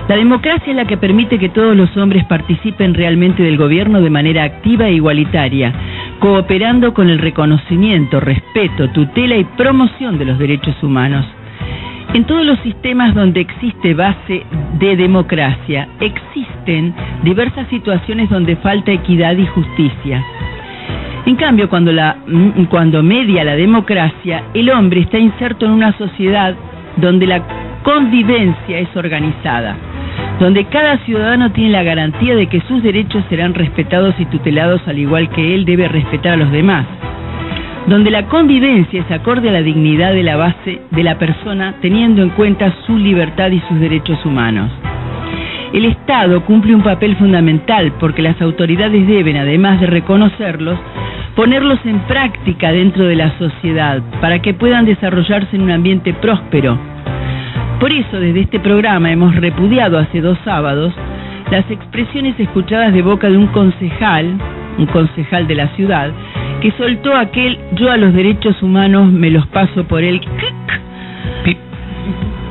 La 0.10 0.15
democracia 0.15 0.71
es 0.71 0.75
la 0.75 0.86
que 0.86 0.97
permite 0.97 1.38
que 1.38 1.49
todos 1.49 1.77
los 1.77 1.95
hombres 1.95 2.25
participen 2.25 2.95
realmente 2.95 3.43
del 3.43 3.56
gobierno 3.56 4.01
de 4.01 4.10
manera 4.10 4.43
activa 4.43 4.88
e 4.88 4.93
igualitaria, 4.93 5.75
cooperando 6.17 6.91
con 6.95 7.12
el 7.12 7.19
reconocimiento, 7.19 8.19
respeto, 8.19 8.89
tutela 8.89 9.38
y 9.38 9.43
promoción 9.43 10.17
de 10.17 10.25
los 10.25 10.39
derechos 10.39 10.75
humanos. 10.82 11.23
En 12.13 12.26
todos 12.26 12.45
los 12.45 12.60
sistemas 12.60 13.15
donde 13.15 13.39
existe 13.39 13.93
base 13.93 14.43
de 14.80 14.97
democracia, 14.97 15.88
existen 16.02 16.93
diversas 17.24 17.69
situaciones 17.69 18.30
donde 18.30 18.58
falta 18.58 18.91
equidad 18.91 19.38
y 19.38 19.45
justicia. 19.47 20.21
En 21.26 21.38
cambio, 21.38 21.69
cuando, 21.69 21.93
mm, 21.93 22.65
cuando 22.65 23.02
media 23.02 23.45
la 23.45 23.56
democracia, 23.56 24.43
el 24.54 24.69
hombre 24.71 25.02
está 25.02 25.19
inserto 25.19 25.65
en 25.65 25.71
una 25.71 25.97
sociedad 25.97 26.54
donde 26.97 27.28
la 27.28 27.43
convivencia 27.84 28.80
es 28.80 28.93
organizada, 28.93 29.78
donde 30.38 30.65
cada 30.65 30.97
ciudadano 31.06 31.54
tiene 31.54 31.69
la 31.69 31.84
garantía 31.84 32.36
de 32.36 32.47
que 32.47 32.60
sus 32.67 32.84
derechos 32.84 33.24
serán 33.30 33.54
respetados 33.54 34.15
y 34.19 34.26
tutelados 34.26 34.86
al 34.86 35.00
igual 35.00 35.30
que 35.30 35.56
él 35.56 35.63
debe 35.63 35.88
respetar 35.88 36.34
a 36.34 36.38
los 36.38 36.52
demás, 36.52 36.86
donde 37.87 38.11
la 38.11 38.27
convivencia 38.27 39.01
es 39.01 39.11
acorde 39.11 39.49
a 39.49 39.53
la 39.53 39.61
dignidad 39.61 40.13
de 40.13 40.23
la 40.23 40.37
base 40.37 40.81
de 40.91 41.03
la 41.03 41.17
persona 41.17 41.75
teniendo 41.81 42.21
en 42.21 42.29
cuenta 42.29 42.73
su 42.85 42.97
libertad 42.97 43.51
y 43.51 43.61
sus 43.67 43.79
derechos 43.79 44.23
humanos. 44.25 44.71
El 45.73 45.85
Estado 45.85 46.43
cumple 46.45 46.75
un 46.75 46.83
papel 46.83 47.15
fundamental 47.15 47.93
porque 47.99 48.21
las 48.21 48.41
autoridades 48.41 49.07
deben, 49.07 49.37
además 49.37 49.79
de 49.79 49.87
reconocerlos, 49.87 50.77
ponerlos 51.35 51.79
en 51.85 51.99
práctica 52.01 52.71
dentro 52.71 53.05
de 53.05 53.15
la 53.15 53.37
sociedad 53.37 54.01
para 54.19 54.41
que 54.41 54.53
puedan 54.53 54.85
desarrollarse 54.85 55.55
en 55.55 55.61
un 55.61 55.71
ambiente 55.71 56.13
próspero. 56.13 56.77
Por 57.79 57.91
eso, 57.91 58.19
desde 58.19 58.41
este 58.41 58.59
programa 58.59 59.11
hemos 59.11 59.35
repudiado 59.35 59.97
hace 59.97 60.21
dos 60.21 60.37
sábados 60.43 60.93
las 61.49 61.69
expresiones 61.71 62.39
escuchadas 62.39 62.93
de 62.93 63.01
boca 63.01 63.29
de 63.29 63.37
un 63.37 63.47
concejal, 63.47 64.37
un 64.77 64.85
concejal 64.87 65.47
de 65.47 65.55
la 65.55 65.67
ciudad, 65.69 66.11
que 66.62 66.71
soltó 66.74 67.15
aquel 67.15 67.58
yo 67.74 67.91
a 67.91 67.97
los 67.97 68.13
derechos 68.13 68.62
humanos 68.62 69.12
me 69.12 69.32
los 69.32 69.47
paso 69.47 69.84
por 69.86 70.04
el 70.04 70.21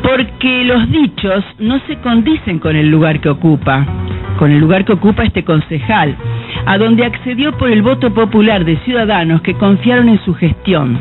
porque 0.02 0.64
los 0.64 0.90
dichos 0.90 1.44
no 1.58 1.78
se 1.86 1.96
condicen 1.98 2.58
con 2.58 2.74
el 2.74 2.90
lugar 2.90 3.20
que 3.20 3.28
ocupa, 3.28 3.86
con 4.38 4.50
el 4.50 4.58
lugar 4.58 4.84
que 4.84 4.94
ocupa 4.94 5.22
este 5.22 5.44
concejal, 5.44 6.16
a 6.66 6.78
donde 6.78 7.04
accedió 7.04 7.56
por 7.56 7.70
el 7.70 7.82
voto 7.82 8.12
popular 8.12 8.64
de 8.64 8.76
ciudadanos 8.78 9.42
que 9.42 9.54
confiaron 9.54 10.08
en 10.08 10.18
su 10.24 10.34
gestión. 10.34 10.98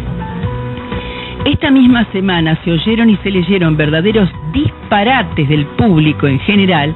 Esta 1.45 1.71
misma 1.71 2.05
semana 2.11 2.59
se 2.63 2.71
oyeron 2.71 3.09
y 3.09 3.17
se 3.17 3.31
leyeron 3.31 3.77
verdaderos 3.77 4.29
disparates 4.53 5.49
del 5.49 5.65
público 5.65 6.27
en 6.27 6.39
general 6.41 6.93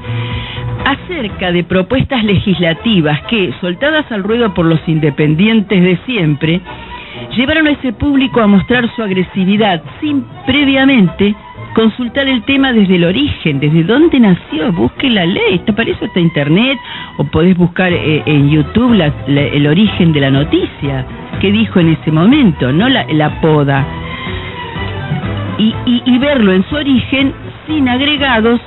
acerca 0.85 1.51
de 1.51 1.63
propuestas 1.63 2.23
legislativas 2.23 3.21
que, 3.23 3.53
soltadas 3.61 4.11
al 4.11 4.23
ruedo 4.23 4.53
por 4.53 4.65
los 4.65 4.79
independientes 4.87 5.81
de 5.81 5.97
siempre, 6.05 6.61
llevaron 7.35 7.67
a 7.67 7.71
ese 7.71 7.93
público 7.93 8.41
a 8.41 8.47
mostrar 8.47 8.89
su 8.95 9.01
agresividad 9.01 9.81
sin 10.01 10.25
previamente 10.45 11.35
consultar 11.73 12.27
el 12.27 12.43
tema 12.43 12.71
desde 12.71 12.95
el 12.95 13.03
origen, 13.03 13.59
desde 13.59 13.83
dónde 13.83 14.19
nació, 14.19 14.71
busque 14.71 15.09
la 15.09 15.25
ley, 15.25 15.55
está 15.55 15.73
para 15.73 15.89
eso 15.89 16.05
está 16.05 16.19
internet, 16.19 16.77
o 17.17 17.23
podés 17.23 17.57
buscar 17.57 17.91
eh, 17.91 18.21
en 18.25 18.49
YouTube 18.49 18.93
el 19.27 19.67
origen 19.67 20.13
de 20.13 20.21
la 20.21 20.29
noticia, 20.29 21.05
qué 21.41 21.51
dijo 21.51 21.79
en 21.79 21.89
ese 21.89 22.11
momento, 22.11 22.71
no 22.71 22.87
la, 22.89 23.41
poda, 23.41 23.85
y 25.57 26.17
verlo 26.19 26.53
en 26.53 26.63
su 26.69 26.75
origen 26.75 27.33
sin 27.65 27.89
agregados 27.89 28.59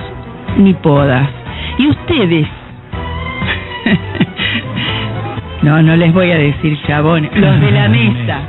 ni 0.59 0.75
podas. 0.75 1.46
Y 1.79 1.89
ustedes, 1.89 2.47
no, 5.63 5.83
no 5.83 5.97
les 5.97 6.13
voy 6.13 6.31
a 6.31 6.39
decir 6.39 6.79
chabones, 6.87 7.31
los 7.35 7.61
de 7.61 7.71
la 7.71 7.89
mesa. 7.91 8.41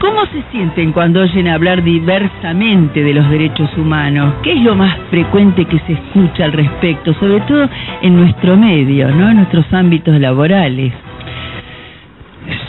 ¿Cómo 0.00 0.24
se 0.26 0.42
sienten 0.50 0.92
cuando 0.92 1.20
oyen 1.20 1.48
hablar 1.48 1.82
diversamente 1.82 3.02
de 3.02 3.12
los 3.12 3.28
derechos 3.28 3.68
humanos? 3.76 4.34
¿Qué 4.42 4.52
es 4.52 4.62
lo 4.62 4.74
más 4.74 4.96
frecuente 5.10 5.66
que 5.66 5.78
se 5.80 5.92
escucha 5.92 6.46
al 6.46 6.52
respecto, 6.52 7.12
sobre 7.14 7.40
todo 7.42 7.68
en 8.00 8.16
nuestro 8.16 8.56
medio, 8.56 9.10
¿no? 9.10 9.28
en 9.28 9.36
nuestros 9.36 9.70
ámbitos 9.74 10.18
laborales? 10.18 10.94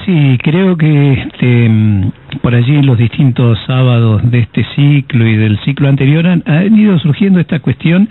Sí, 0.05 0.37
creo 0.43 0.75
que 0.75 1.13
este, 1.13 1.69
mm, 1.69 2.11
por 2.41 2.53
allí 2.53 2.75
en 2.75 2.85
los 2.85 2.97
distintos 2.97 3.57
sábados 3.65 4.29
de 4.29 4.39
este 4.39 4.65
ciclo 4.75 5.25
y 5.25 5.37
del 5.37 5.57
ciclo 5.59 5.87
anterior 5.87 6.27
han, 6.27 6.43
han 6.45 6.77
ido 6.77 6.99
surgiendo 6.99 7.39
esta 7.39 7.59
cuestión 7.59 8.09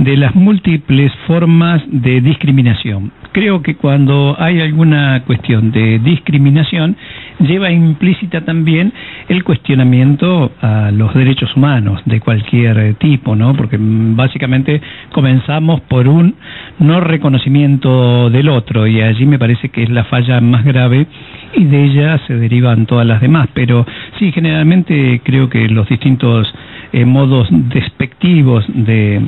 de 0.00 0.16
las 0.16 0.34
múltiples 0.34 1.12
formas 1.26 1.82
de 1.86 2.22
discriminación. 2.22 3.12
Creo 3.32 3.62
que 3.62 3.76
cuando 3.76 4.34
hay 4.38 4.60
alguna 4.60 5.22
cuestión 5.26 5.70
de 5.72 5.98
discriminación 5.98 6.96
lleva 7.38 7.70
implícita 7.70 8.40
también 8.40 8.92
el 9.28 9.44
cuestionamiento 9.44 10.52
a 10.62 10.90
los 10.90 11.14
derechos 11.14 11.54
humanos 11.54 12.00
de 12.06 12.18
cualquier 12.18 12.94
tipo, 12.94 13.36
¿no? 13.36 13.54
Porque 13.54 13.76
básicamente 13.78 14.80
comenzamos 15.12 15.82
por 15.82 16.08
un 16.08 16.34
no 16.78 17.00
reconocimiento 17.00 18.30
del 18.30 18.48
otro 18.48 18.86
y 18.86 19.02
allí 19.02 19.26
me 19.26 19.38
parece 19.38 19.68
que 19.68 19.82
es 19.82 19.90
la 19.90 20.04
falla 20.04 20.40
más 20.40 20.64
grave 20.64 21.06
y 21.54 21.64
de 21.64 21.84
ella 21.84 22.20
se 22.26 22.36
derivan 22.36 22.86
todas 22.86 23.06
las 23.06 23.20
demás. 23.20 23.48
Pero 23.52 23.86
sí, 24.18 24.32
generalmente 24.32 25.20
creo 25.22 25.50
que 25.50 25.68
los 25.68 25.88
distintos 25.88 26.52
eh, 26.92 27.04
modos 27.04 27.48
despectivos 27.50 28.64
de, 28.68 29.20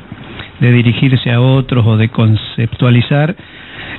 de 0.61 0.73
dirigirse 0.73 1.31
a 1.31 1.41
otros 1.41 1.87
o 1.87 1.97
de 1.97 2.09
conceptualizar 2.09 3.37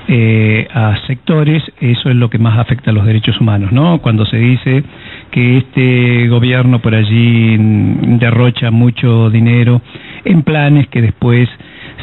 eh, 0.08 0.68
a 0.74 0.98
sectores, 1.08 1.64
eso 1.80 2.10
es 2.10 2.16
lo 2.16 2.30
que 2.30 2.38
más 2.38 2.60
afecta 2.60 2.92
a 2.92 2.94
los 2.94 3.06
derechos 3.06 3.40
humanos, 3.40 3.72
¿no? 3.72 4.00
Cuando 4.00 4.26
se 4.26 4.38
dice 4.38 4.84
que 5.32 5.58
este 5.58 6.28
gobierno 6.28 6.80
por 6.80 6.94
allí 6.94 7.56
derrocha 7.58 8.70
mucho 8.70 9.30
dinero 9.30 9.82
en 10.26 10.44
planes 10.44 10.88
que 10.90 11.02
después 11.02 11.48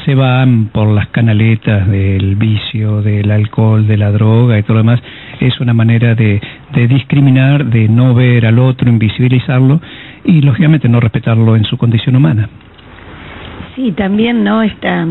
se 0.06 0.14
van 0.14 0.66
por 0.72 0.88
las 0.88 1.08
canaletas 1.08 1.88
del 1.88 2.36
vicio, 2.36 3.02
del 3.02 3.30
alcohol, 3.30 3.86
de 3.86 3.98
la 3.98 4.10
droga 4.10 4.58
y 4.58 4.62
todo 4.62 4.74
lo 4.74 4.80
demás, 4.80 5.00
es 5.40 5.60
una 5.60 5.74
manera 5.74 6.14
de, 6.14 6.40
de 6.72 6.88
discriminar, 6.88 7.66
de 7.66 7.88
no 7.88 8.14
ver 8.14 8.46
al 8.46 8.58
otro, 8.58 8.88
invisibilizarlo 8.88 9.80
y 10.30 10.40
lógicamente 10.42 10.88
no 10.88 11.00
respetarlo 11.00 11.56
en 11.56 11.64
su 11.64 11.76
condición 11.76 12.14
humana. 12.16 12.48
Sí, 13.74 13.92
también, 13.92 14.44
¿no? 14.44 14.62
Esta, 14.62 15.06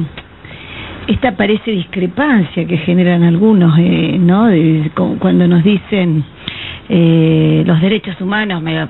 esta 1.08 1.36
parece 1.36 1.72
discrepancia 1.72 2.66
que 2.66 2.78
generan 2.78 3.24
algunos, 3.24 3.78
eh, 3.80 4.18
¿no? 4.20 4.46
De- 4.48 4.92
cu- 4.96 5.18
cuando 5.20 5.48
nos 5.48 5.64
dicen 5.64 6.24
eh, 6.88 7.64
los 7.66 7.82
derechos 7.82 8.20
humanos, 8.22 8.62
me- 8.62 8.88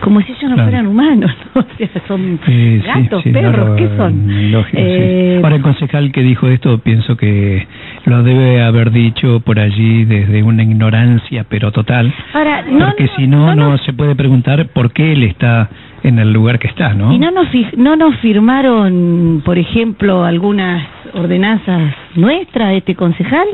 como 0.00 0.20
si 0.22 0.32
ellos 0.32 0.42
no 0.50 0.54
Claro. 0.54 0.62
fueran 0.70 0.86
humanos, 0.86 1.30
¿no? 1.54 1.60
O 1.60 1.64
sea, 1.76 2.02
son 2.06 2.40
Eh, 2.46 2.82
gatos, 2.84 3.22
sí, 3.22 3.30
perros, 3.30 3.68
no, 3.70 3.76
¿qué 3.76 3.88
son? 3.96 4.52
lógico, 4.52 4.76
sí. 4.78 4.84
Eh, 4.86 5.40
Ahora 5.42 5.56
el 5.56 5.62
concejal 5.62 6.12
que 6.12 6.22
dijo 6.22 6.48
esto 6.48 6.78
pienso 6.78 7.16
que 7.16 7.66
lo 8.04 8.22
debe 8.22 8.62
haber 8.62 8.90
dicho 8.90 9.40
por 9.40 9.58
allí 9.58 10.04
desde 10.04 10.42
una 10.42 10.62
ignorancia 10.62 11.44
pero 11.48 11.72
total, 11.72 12.12
Ahora, 12.34 12.62
no, 12.70 12.86
porque 12.86 13.08
si 13.16 13.26
no, 13.26 13.54
no, 13.54 13.70
nos- 13.70 13.82
se 13.82 13.92
puede 13.92 14.14
preguntar 14.14 14.68
por 14.68 14.92
qué 14.92 15.12
él 15.12 15.22
está 15.24 15.68
en 16.04 16.18
el 16.18 16.32
lugar 16.32 16.58
que 16.58 16.68
está, 16.68 16.94
¿no? 16.94 17.12
¿Y 17.12 17.18
no 17.18 17.30
nos, 17.32 17.48
no 17.76 17.96
nos 17.96 18.16
firmaron, 18.18 19.42
por 19.44 19.58
ejemplo, 19.58 20.24
algunas 20.24 20.86
ordenanzas 21.12 21.92
nuestras 22.14 22.68
de 22.70 22.76
este 22.78 22.94
concejal? 22.94 23.46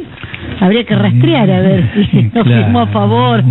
Habría 0.60 0.84
que 0.84 0.94
rastrear 0.94 1.50
a 1.50 1.60
ver 1.60 1.90
si 2.10 2.22
nos 2.34 2.44
Claro. 2.44 2.62
firmó 2.64 2.80
a 2.80 2.86
favor. 2.88 3.42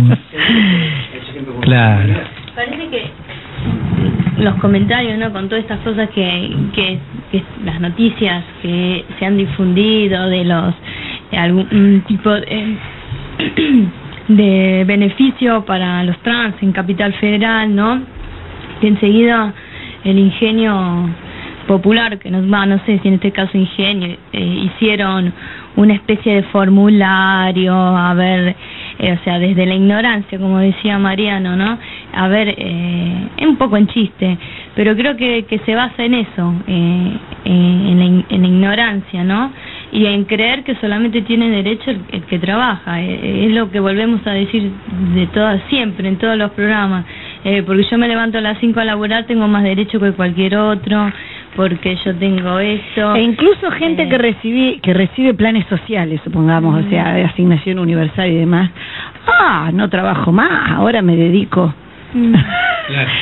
Claro. 1.62 2.14
Parece 2.54 2.88
que 2.88 3.10
los 4.38 4.54
comentarios, 4.56 5.18
¿no? 5.18 5.32
Con 5.32 5.48
todas 5.48 5.62
estas 5.62 5.80
cosas 5.80 6.08
que, 6.10 6.50
que, 6.74 6.98
las 7.64 7.80
noticias 7.80 8.44
que 8.62 9.04
se 9.18 9.26
han 9.26 9.36
difundido 9.36 10.28
de 10.28 10.44
los 10.44 10.74
de 11.30 11.36
algún 11.36 12.04
tipo 12.06 12.30
de, 12.30 12.76
de 14.28 14.84
beneficio 14.86 15.64
para 15.64 16.04
los 16.04 16.16
trans 16.18 16.54
en 16.62 16.72
Capital 16.72 17.12
Federal, 17.14 17.74
¿no? 17.74 18.02
Que 18.80 18.88
enseguida 18.88 19.52
el 20.04 20.18
ingenio 20.18 21.08
popular, 21.66 22.18
que 22.18 22.30
nos 22.30 22.44
va, 22.52 22.66
no 22.66 22.78
sé 22.84 23.00
si 23.00 23.08
en 23.08 23.14
este 23.14 23.32
caso 23.32 23.56
ingenio, 23.56 24.16
eh, 24.32 24.68
hicieron 24.70 25.32
una 25.76 25.94
especie 25.94 26.36
de 26.36 26.42
formulario, 26.44 27.74
a 27.74 28.14
ver, 28.14 28.54
eh, 28.98 29.12
o 29.12 29.24
sea, 29.24 29.38
desde 29.38 29.66
la 29.66 29.74
ignorancia, 29.74 30.38
como 30.38 30.58
decía 30.58 30.98
Mariano, 30.98 31.56
¿no? 31.56 31.78
A 32.12 32.28
ver, 32.28 32.54
eh, 32.56 33.28
es 33.36 33.46
un 33.46 33.56
poco 33.56 33.76
en 33.76 33.88
chiste, 33.88 34.38
pero 34.76 34.94
creo 34.94 35.16
que, 35.16 35.44
que 35.44 35.58
se 35.60 35.74
basa 35.74 36.04
en 36.04 36.14
eso, 36.14 36.54
eh, 36.66 37.16
eh, 37.44 37.48
en, 37.48 37.98
la, 37.98 38.04
en 38.28 38.42
la 38.42 38.48
ignorancia, 38.48 39.24
¿no? 39.24 39.52
Y 39.90 40.06
en 40.06 40.24
creer 40.24 40.64
que 40.64 40.74
solamente 40.76 41.22
tiene 41.22 41.50
derecho 41.50 41.90
el, 41.90 42.22
que 42.24 42.38
trabaja, 42.38 43.00
es 43.00 43.52
lo 43.52 43.70
que 43.70 43.80
volvemos 43.80 44.26
a 44.26 44.32
decir 44.32 44.70
de 45.14 45.26
todas, 45.28 45.60
siempre, 45.68 46.08
en 46.08 46.16
todos 46.16 46.36
los 46.36 46.50
programas, 46.52 47.04
porque 47.66 47.84
yo 47.88 47.98
me 47.98 48.08
levanto 48.08 48.38
a 48.38 48.40
las 48.40 48.58
5 48.58 48.80
a 48.80 48.84
laburar, 48.84 49.26
tengo 49.26 49.46
más 49.46 49.62
derecho 49.62 50.00
que 50.00 50.10
cualquier 50.12 50.56
otro, 50.56 51.12
porque 51.56 51.96
yo 52.04 52.14
tengo 52.16 52.58
esto. 52.58 53.14
E 53.14 53.22
incluso 53.22 53.70
gente 53.72 54.02
Eh, 54.04 54.08
que 54.08 54.18
recibe 54.18 54.78
que 54.80 54.94
recibe 54.94 55.34
planes 55.34 55.66
sociales, 55.68 56.20
supongamos, 56.24 56.84
o 56.84 56.88
sea, 56.90 57.14
de 57.14 57.24
asignación 57.24 57.78
universal 57.78 58.28
y 58.30 58.34
demás. 58.36 58.70
Ah, 59.26 59.70
no 59.72 59.88
trabajo 59.88 60.32
más, 60.32 60.70
ahora 60.70 61.00
me 61.02 61.16
dedico. 61.16 61.72
Mm. 62.12 62.34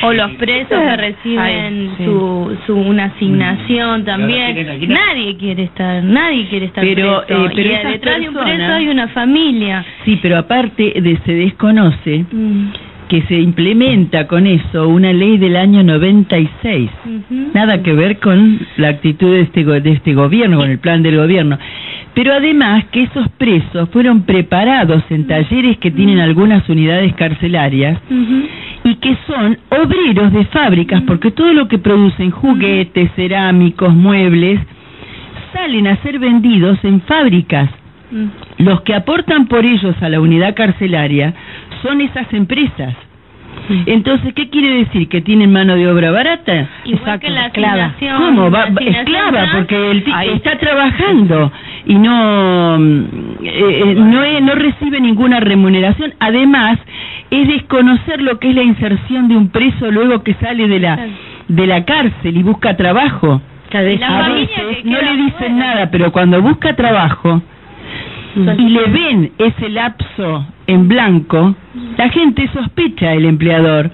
O 0.03 0.11
los 0.11 0.29
presos 0.31 0.77
que 0.77 0.97
reciben 0.97 1.39
Ay, 1.41 1.91
sí. 1.97 2.03
su, 2.03 2.57
su 2.65 2.75
una 2.75 3.05
asignación 3.05 4.03
también. 4.03 4.53
tienen 4.55 4.73
aguinaldo. 4.73 5.05
Nadie 5.05 5.37
quiere 5.37 5.63
estar, 5.63 6.03
nadie 6.03 6.47
quiere 6.49 6.65
estar 6.65 6.83
Pero, 6.83 7.23
preso. 7.25 7.45
eh, 7.45 7.49
pero 7.55 7.69
y 7.69 7.91
detrás 7.93 8.19
de 8.19 8.27
un 8.27 8.35
preso 8.35 8.73
hay 8.73 8.89
una 8.89 9.07
familia. 9.07 9.85
Sí, 10.03 10.19
pero 10.21 10.37
aparte 10.37 10.91
de 10.99 11.17
se 11.25 11.33
desconoce 11.33 12.25
Mm. 12.29 12.67
Que 13.13 13.21
se 13.27 13.35
implementa 13.35 14.25
con 14.25 14.47
eso 14.47 14.87
una 14.87 15.13
ley 15.13 15.37
del 15.37 15.55
año 15.55 15.83
96. 15.83 16.89
Ujú. 17.05 17.51
Nada 17.53 17.83
que 17.83 17.93
ver 17.93 18.17
con 18.17 18.59
la 18.77 18.87
actitud 18.87 19.31
de 19.31 19.41
este, 19.41 19.63
de 19.63 19.91
este 19.91 20.15
gobierno, 20.15 20.57
con 20.57 20.71
el 20.71 20.79
plan 20.79 21.03
del 21.03 21.17
gobierno. 21.17 21.59
Pero 22.15 22.33
además 22.33 22.85
que 22.85 23.03
esos 23.03 23.29
presos 23.37 23.87
fueron 23.91 24.23
preparados 24.23 25.03
en 25.11 25.27
talleres 25.27 25.77
que 25.77 25.91
tienen 25.91 26.21
algunas 26.21 26.67
unidades 26.67 27.13
carcelarias 27.13 27.99
y 28.83 28.95
que 28.95 29.15
son 29.27 29.59
obreros 29.69 30.33
de 30.33 30.45
fábricas, 30.45 31.03
porque 31.03 31.29
todo 31.29 31.53
lo 31.53 31.67
que 31.67 31.77
producen, 31.77 32.31
juguetes, 32.31 33.11
cerámicos, 33.15 33.93
muebles, 33.93 34.59
salen 35.53 35.85
a 35.85 35.97
ser 35.97 36.17
vendidos 36.17 36.79
en 36.83 36.99
fábricas. 37.01 37.69
Los 38.57 38.81
que 38.81 38.95
aportan 38.95 39.47
por 39.47 39.65
ellos 39.65 39.95
a 40.01 40.09
la 40.09 40.19
unidad 40.19 40.55
carcelaria 40.55 41.35
son 41.83 42.01
esas 42.01 42.31
empresas. 42.33 42.95
Entonces, 43.85 44.33
¿qué 44.33 44.49
quiere 44.49 44.77
decir? 44.79 45.07
¿Que 45.07 45.21
tienen 45.21 45.51
mano 45.53 45.75
de 45.75 45.87
obra 45.87 46.11
barata? 46.11 46.67
Igual 46.85 47.19
que 47.19 47.29
la 47.29 47.45
esclava. 47.45 47.93
¿Cómo? 48.17 48.49
Va, 48.51 48.65
la 48.69 48.81
esclava, 48.91 49.45
porque 49.53 49.91
el 49.91 50.03
Ahí. 50.13 50.29
está 50.31 50.57
trabajando. 50.57 51.51
y 51.85 51.95
no 51.95 52.77
mm, 52.79 53.03
eh, 53.43 53.93
no, 53.95 54.23
es- 54.23 54.41
no 54.41 54.55
recibe 54.55 54.99
ninguna 54.99 55.39
remuneración. 55.39 56.13
Además, 56.19 56.79
es 57.29 57.47
desconocer 57.47 58.21
lo 58.21 58.39
que 58.39 58.49
es 58.49 58.55
la 58.55 58.63
inserción 58.63 59.27
de 59.27 59.37
un 59.37 59.49
preso 59.49 59.91
luego 59.91 60.23
que 60.23 60.33
sale 60.35 60.67
de 60.67 60.79
la 60.79 60.99
de 61.47 61.67
la 61.67 61.85
cárcel 61.85 62.35
y 62.37 62.43
busca 62.43 62.75
trabajo. 62.75 63.41
La 63.71 64.25
A 64.25 64.29
veces 64.29 64.85
no 64.85 65.01
le 65.01 65.15
dicen 65.23 65.57
nada, 65.59 65.89
pero 65.91 66.11
cuando 66.11 66.41
busca 66.41 66.75
trabajo 66.75 67.41
y 68.35 68.69
le 68.69 68.85
ven 68.87 69.31
ese 69.37 69.69
lapso 69.69 70.45
en 70.67 70.87
blanco, 70.87 71.55
la 71.97 72.09
gente 72.09 72.49
sospecha 72.53 73.13
el 73.13 73.25
empleador 73.25 73.91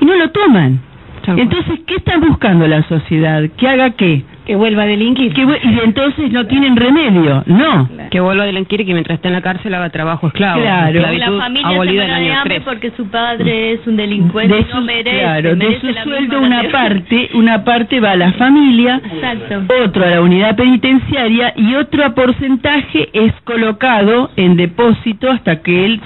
y 0.00 0.04
no 0.04 0.16
lo 0.16 0.30
toman. 0.30 0.80
Entonces, 1.26 1.80
¿qué 1.86 1.96
están 1.96 2.20
buscando 2.22 2.66
la 2.66 2.82
sociedad? 2.88 3.42
¿Que 3.56 3.68
haga 3.68 3.90
qué? 3.90 4.24
Que 4.48 4.56
vuelva 4.56 4.84
a 4.84 4.86
delinquir. 4.86 5.34
Que 5.34 5.42
y 5.42 5.78
entonces 5.84 6.32
no 6.32 6.46
tienen 6.46 6.74
remedio. 6.74 7.44
No. 7.44 7.86
Que 8.10 8.18
vuelva 8.18 8.44
a 8.44 8.46
delinquir 8.46 8.80
y 8.80 8.86
que 8.86 8.94
mientras 8.94 9.16
esté 9.16 9.28
en 9.28 9.34
la 9.34 9.42
cárcel 9.42 9.74
haga 9.74 9.90
trabajo 9.90 10.28
esclavo. 10.28 10.62
Claro. 10.62 11.00
la 11.02 11.10
Esclavitud 11.10 11.38
familia 11.38 11.68
abolida 11.68 12.06
se 12.06 12.12
en 12.12 12.24
de 12.24 12.32
hambre 12.32 12.54
3. 12.54 12.64
porque 12.64 12.90
su 12.96 13.06
padre 13.10 13.72
es 13.74 13.86
un 13.86 13.96
delincuente 13.96 14.54
de 14.54 14.60
y 14.62 14.64
no 14.72 14.80
merece, 14.80 15.18
claro, 15.20 15.54
de 15.54 15.80
su 15.80 15.86
la 15.88 16.02
sueldo 16.04 16.40
una 16.40 16.62
parte, 16.70 17.28
una 17.34 17.62
parte 17.62 18.00
va 18.00 18.12
a 18.12 18.16
la 18.16 18.32
familia, 18.32 19.02
Exacto. 19.04 19.64
otro 19.84 20.04
a 20.06 20.08
la 20.08 20.22
unidad 20.22 20.56
penitenciaria 20.56 21.52
y 21.54 21.74
otro 21.74 22.14
porcentaje 22.14 23.10
es 23.12 23.34
colocado 23.44 24.30
en 24.36 24.56
depósito 24.56 25.30
hasta 25.30 25.60
que 25.60 25.84
él 25.84 26.00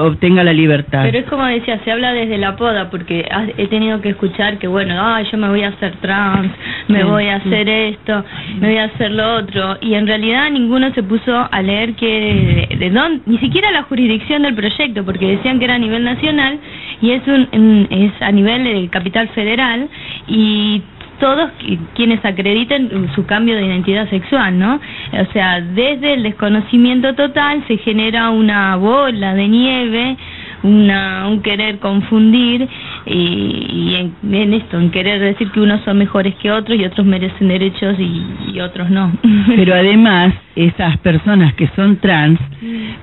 obtenga 0.00 0.42
la 0.42 0.52
libertad. 0.52 1.02
Pero 1.04 1.18
es 1.18 1.26
como 1.26 1.44
decía, 1.44 1.78
se 1.84 1.92
habla 1.92 2.12
desde 2.12 2.38
la 2.38 2.56
poda, 2.56 2.90
porque 2.90 3.28
he 3.56 3.66
tenido 3.68 4.00
que 4.00 4.10
escuchar 4.10 4.58
que, 4.58 4.66
bueno, 4.66 4.94
ah, 4.98 5.22
yo 5.22 5.38
me 5.38 5.48
voy 5.48 5.62
a 5.62 5.68
hacer 5.68 5.94
trans, 6.00 6.50
me 6.88 7.00
Sí, 7.00 7.04
voy 7.04 7.26
a 7.26 7.36
hacer 7.36 7.68
esto, 7.68 8.24
me 8.58 8.68
voy 8.68 8.78
a 8.78 8.84
hacer 8.84 9.10
lo 9.12 9.34
otro, 9.36 9.76
y 9.80 9.94
en 9.94 10.06
realidad 10.06 10.50
ninguno 10.50 10.92
se 10.94 11.02
puso 11.02 11.48
a 11.50 11.62
leer 11.62 11.94
que, 11.94 12.66
de, 12.70 12.76
de 12.76 12.90
dónde, 12.90 13.20
ni 13.26 13.38
siquiera 13.38 13.70
la 13.70 13.82
jurisdicción 13.82 14.42
del 14.42 14.54
proyecto, 14.54 15.04
porque 15.04 15.36
decían 15.36 15.58
que 15.58 15.66
era 15.66 15.74
a 15.74 15.78
nivel 15.78 16.02
nacional, 16.02 16.58
y 17.00 17.10
es, 17.12 17.22
un, 17.26 17.86
es 17.90 18.22
a 18.22 18.32
nivel 18.32 18.64
de 18.64 18.88
capital 18.88 19.28
federal, 19.28 19.88
y 20.26 20.82
todos 21.18 21.50
qui- 21.60 21.78
quienes 21.94 22.24
acrediten 22.24 23.08
su 23.14 23.24
cambio 23.26 23.56
de 23.56 23.66
identidad 23.66 24.08
sexual, 24.10 24.58
¿no? 24.58 24.80
O 25.12 25.32
sea, 25.32 25.60
desde 25.60 26.14
el 26.14 26.22
desconocimiento 26.22 27.14
total 27.14 27.64
se 27.68 27.76
genera 27.78 28.30
una 28.30 28.76
bola 28.76 29.34
de 29.34 29.48
nieve, 29.48 30.16
una, 30.62 31.28
un 31.28 31.40
querer 31.42 31.78
confundir 31.78 32.68
y, 33.06 33.12
y 33.12 33.94
en, 33.96 34.34
en 34.34 34.54
esto, 34.54 34.78
en 34.78 34.90
querer 34.90 35.20
decir 35.20 35.50
que 35.52 35.60
unos 35.60 35.80
son 35.84 35.98
mejores 35.98 36.34
que 36.36 36.50
otros 36.50 36.78
y 36.78 36.84
otros 36.84 37.06
merecen 37.06 37.48
derechos 37.48 37.96
y, 37.98 38.24
y 38.52 38.60
otros 38.60 38.90
no. 38.90 39.12
Pero 39.56 39.74
además, 39.74 40.34
esas 40.56 40.96
personas 40.98 41.54
que 41.54 41.68
son 41.76 41.96
trans 41.98 42.40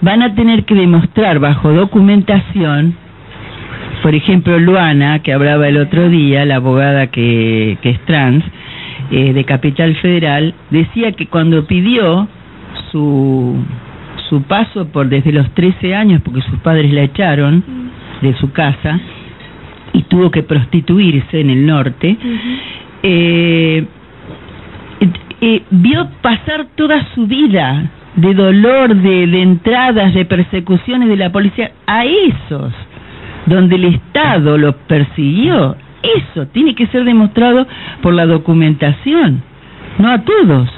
van 0.01 0.21
a 0.21 0.35
tener 0.35 0.65
que 0.65 0.75
demostrar 0.75 1.39
bajo 1.39 1.71
documentación, 1.71 2.95
por 4.05 4.13
ejemplo, 4.13 4.59
Luana, 4.59 5.23
que 5.23 5.33
hablaba 5.33 5.67
el 5.67 5.77
otro 5.77 6.09
día, 6.09 6.45
la 6.45 6.57
abogada 6.57 7.07
que, 7.07 7.79
que 7.81 7.89
es 7.89 7.99
trans, 8.05 8.45
eh, 9.09 9.33
de 9.33 9.43
Capital 9.45 9.95
Federal, 9.95 10.53
decía 10.69 11.13
que 11.13 11.25
cuando 11.25 11.65
pidió 11.65 12.27
su, 12.91 13.55
su 14.29 14.43
paso 14.43 14.89
por 14.89 15.09
desde 15.09 15.31
los 15.31 15.49
13 15.55 15.95
años, 15.95 16.21
porque 16.23 16.41
sus 16.43 16.59
padres 16.59 16.93
la 16.93 17.01
echaron 17.01 17.63
de 18.21 18.35
su 18.35 18.51
casa, 18.51 18.99
y 19.93 20.03
tuvo 20.03 20.29
que 20.29 20.43
prostituirse 20.43 21.41
en 21.41 21.49
el 21.49 21.65
norte, 21.65 22.15
eh, 23.01 23.85
eh, 25.41 25.63
vio 25.71 26.09
pasar 26.21 26.67
toda 26.75 27.07
su 27.15 27.25
vida 27.25 27.89
de 28.17 28.35
dolor, 28.35 28.97
de, 28.97 29.25
de 29.25 29.41
entradas, 29.41 30.13
de 30.13 30.25
persecuciones 30.25 31.09
de 31.09 31.17
la 31.17 31.31
policía 31.31 31.71
a 31.87 32.05
esos, 32.05 32.71
donde 33.45 33.75
el 33.75 33.85
Estado 33.85 34.57
los 34.57 34.75
persiguió. 34.87 35.75
Eso 36.03 36.47
tiene 36.47 36.75
que 36.75 36.87
ser 36.87 37.03
demostrado 37.03 37.67
por 38.01 38.13
la 38.13 38.25
documentación, 38.25 39.41
no 39.97 40.09
a 40.11 40.21
todos. 40.21 40.69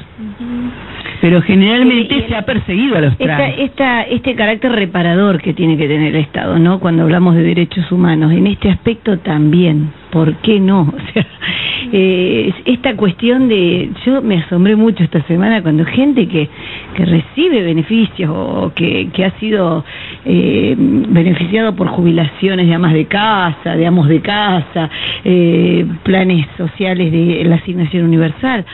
Pero 1.19 1.41
generalmente 1.41 2.25
se 2.27 2.35
ha 2.35 2.43
perseguido 2.43 2.97
a 2.97 3.01
los 3.01 3.13
Esta, 3.13 3.25
trans. 3.25 3.55
esta, 3.57 4.01
este 4.03 4.35
carácter 4.35 4.71
reparador 4.71 5.41
que 5.41 5.53
tiene 5.53 5.75
que 5.75 5.87
tener 5.87 6.15
el 6.15 6.21
Estado, 6.21 6.59
¿no? 6.59 6.79
Cuando 6.79 7.03
hablamos 7.03 7.35
de 7.35 7.43
derechos 7.43 7.91
humanos, 7.91 8.31
en 8.31 8.47
este 8.47 8.69
aspecto 8.69 9.17
también, 9.19 9.91
¿por 10.11 10.35
qué 10.37 10.59
no? 10.59 10.81
O 10.97 11.13
sea, 11.13 11.25
eh, 11.91 12.53
esta 12.65 12.95
cuestión 12.95 13.47
de, 13.47 13.89
yo 14.05 14.21
me 14.21 14.39
asombré 14.39 14.75
mucho 14.75 15.03
esta 15.03 15.21
semana 15.23 15.61
cuando 15.61 15.85
gente 15.85 16.27
que, 16.27 16.49
que 16.95 17.05
recibe 17.05 17.61
beneficios 17.61 18.29
o 18.33 18.71
que, 18.75 19.09
que 19.13 19.25
ha 19.25 19.31
sido 19.39 19.83
eh, 20.25 20.75
beneficiado 20.77 21.75
por 21.75 21.87
jubilaciones 21.87 22.67
de 22.67 22.73
amas 22.73 22.93
de 22.93 23.05
casa, 23.05 23.75
de 23.75 23.85
amos 23.85 24.07
de 24.07 24.21
casa, 24.21 24.89
eh, 25.23 25.85
planes 26.03 26.47
sociales 26.57 27.11
de 27.11 27.43
la 27.45 27.55
asignación 27.55 28.05
universal. 28.05 28.65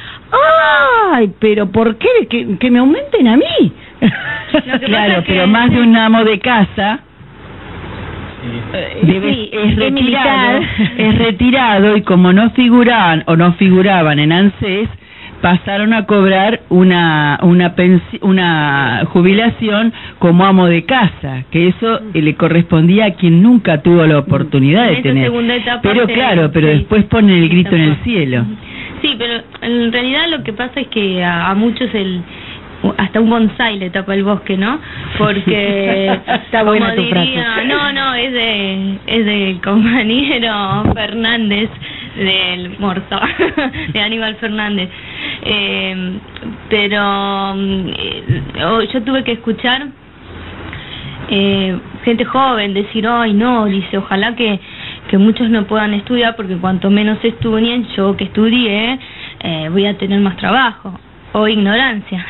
¡Ay! 1.12 1.32
Pero 1.40 1.72
¿por 1.72 1.98
qué? 1.98 2.28
Que, 2.30 2.58
que 2.58 2.72
me 2.72 2.80
aumenten 2.80 3.28
a 3.28 3.38
mí. 3.38 3.72
Claro, 4.86 5.24
pero 5.26 5.48
más 5.48 5.72
de 5.72 5.82
un 5.82 5.96
amo 5.98 6.24
de 6.24 6.38
casa 6.38 7.00
debe- 9.04 9.34
Sí, 9.34 9.50
es 9.52 9.76
retirado, 9.76 10.60
es 10.98 11.18
retirado 11.18 11.98
y 11.98 12.02
como 12.02 12.34
no 12.34 12.50
figuraban 12.52 13.24
o 13.28 13.36
no 13.36 13.54
figuraban 13.54 14.20
en 14.20 14.32
ANSES, 14.32 14.90
pasaron 15.42 15.94
a 15.94 16.06
cobrar 16.06 16.62
una 16.70 17.38
una 17.44 17.76
pensi- 17.76 18.20
una 18.22 19.04
jubilación 19.08 19.92
como 20.20 20.46
amo 20.46 20.68
de 20.68 20.86
casa, 20.86 21.44
que 21.52 21.68
eso 21.68 22.00
eh, 22.14 22.22
le 22.22 22.36
correspondía 22.36 23.06
a 23.08 23.12
quien 23.12 23.42
nunca 23.44 23.82
tuvo 23.82 24.06
la 24.06 24.20
oportunidad 24.20 24.88
de 24.88 24.96
tener. 25.04 25.28
Pero 25.82 26.06
claro, 26.14 26.52
pero 26.54 26.68
después 26.68 27.04
ponen 27.06 27.44
el 27.44 27.50
grito 27.50 27.76
en 27.76 27.82
el 27.82 27.96
cielo. 28.04 28.46
Sí, 29.02 29.16
pero 29.18 29.44
en 29.62 29.92
realidad 29.92 30.28
lo 30.30 30.44
que 30.44 30.54
pasa 30.54 30.80
es 30.80 30.88
que 30.88 31.22
a, 31.24 31.50
a 31.50 31.56
muchos 31.56 31.94
el 31.94 32.22
hasta 32.98 33.20
un 33.20 33.30
bonsai 33.30 33.78
le 33.78 33.90
tapa 33.90 34.14
el 34.14 34.24
bosque, 34.24 34.58
¿no? 34.58 34.80
Porque 35.18 36.08
Está 36.28 36.64
buena 36.64 36.92
como 36.92 37.04
tu 37.04 37.10
frase. 37.10 37.28
diría, 37.28 37.64
no, 37.66 37.92
no, 37.94 38.14
es 38.16 38.32
de 38.32 39.00
es 39.08 39.26
del 39.26 39.62
compañero 39.62 40.84
Fernández 40.94 41.70
del 42.16 42.78
Morso, 42.80 43.20
de 43.94 44.02
Aníbal 44.02 44.36
Fernández. 44.36 44.90
Eh, 45.44 46.20
pero 46.70 47.54
mm, 47.56 47.88
eh, 47.98 48.44
oh, 48.66 48.82
yo 48.82 49.02
tuve 49.04 49.24
que 49.24 49.34
escuchar 49.34 49.88
eh, 51.30 51.80
gente 52.04 52.26
joven 52.26 52.74
decir, 52.74 53.08
ay 53.08 53.34
no, 53.34 53.66
dice, 53.66 53.98
ojalá 53.98 54.36
que, 54.36 54.60
que 55.10 55.18
muchos 55.18 55.50
no 55.50 55.66
puedan 55.66 55.94
estudiar 55.94 56.36
porque 56.36 56.58
cuanto 56.58 56.90
menos 56.90 57.18
estudien, 57.24 57.88
yo 57.96 58.16
que 58.18 58.26
estudié, 58.26 59.00
eh, 59.40 59.70
voy 59.72 59.86
a 59.86 59.98
tener 59.98 60.20
más 60.20 60.38
trabajo. 60.38 61.00
O 61.36 61.48
ignorancia. 61.48 62.26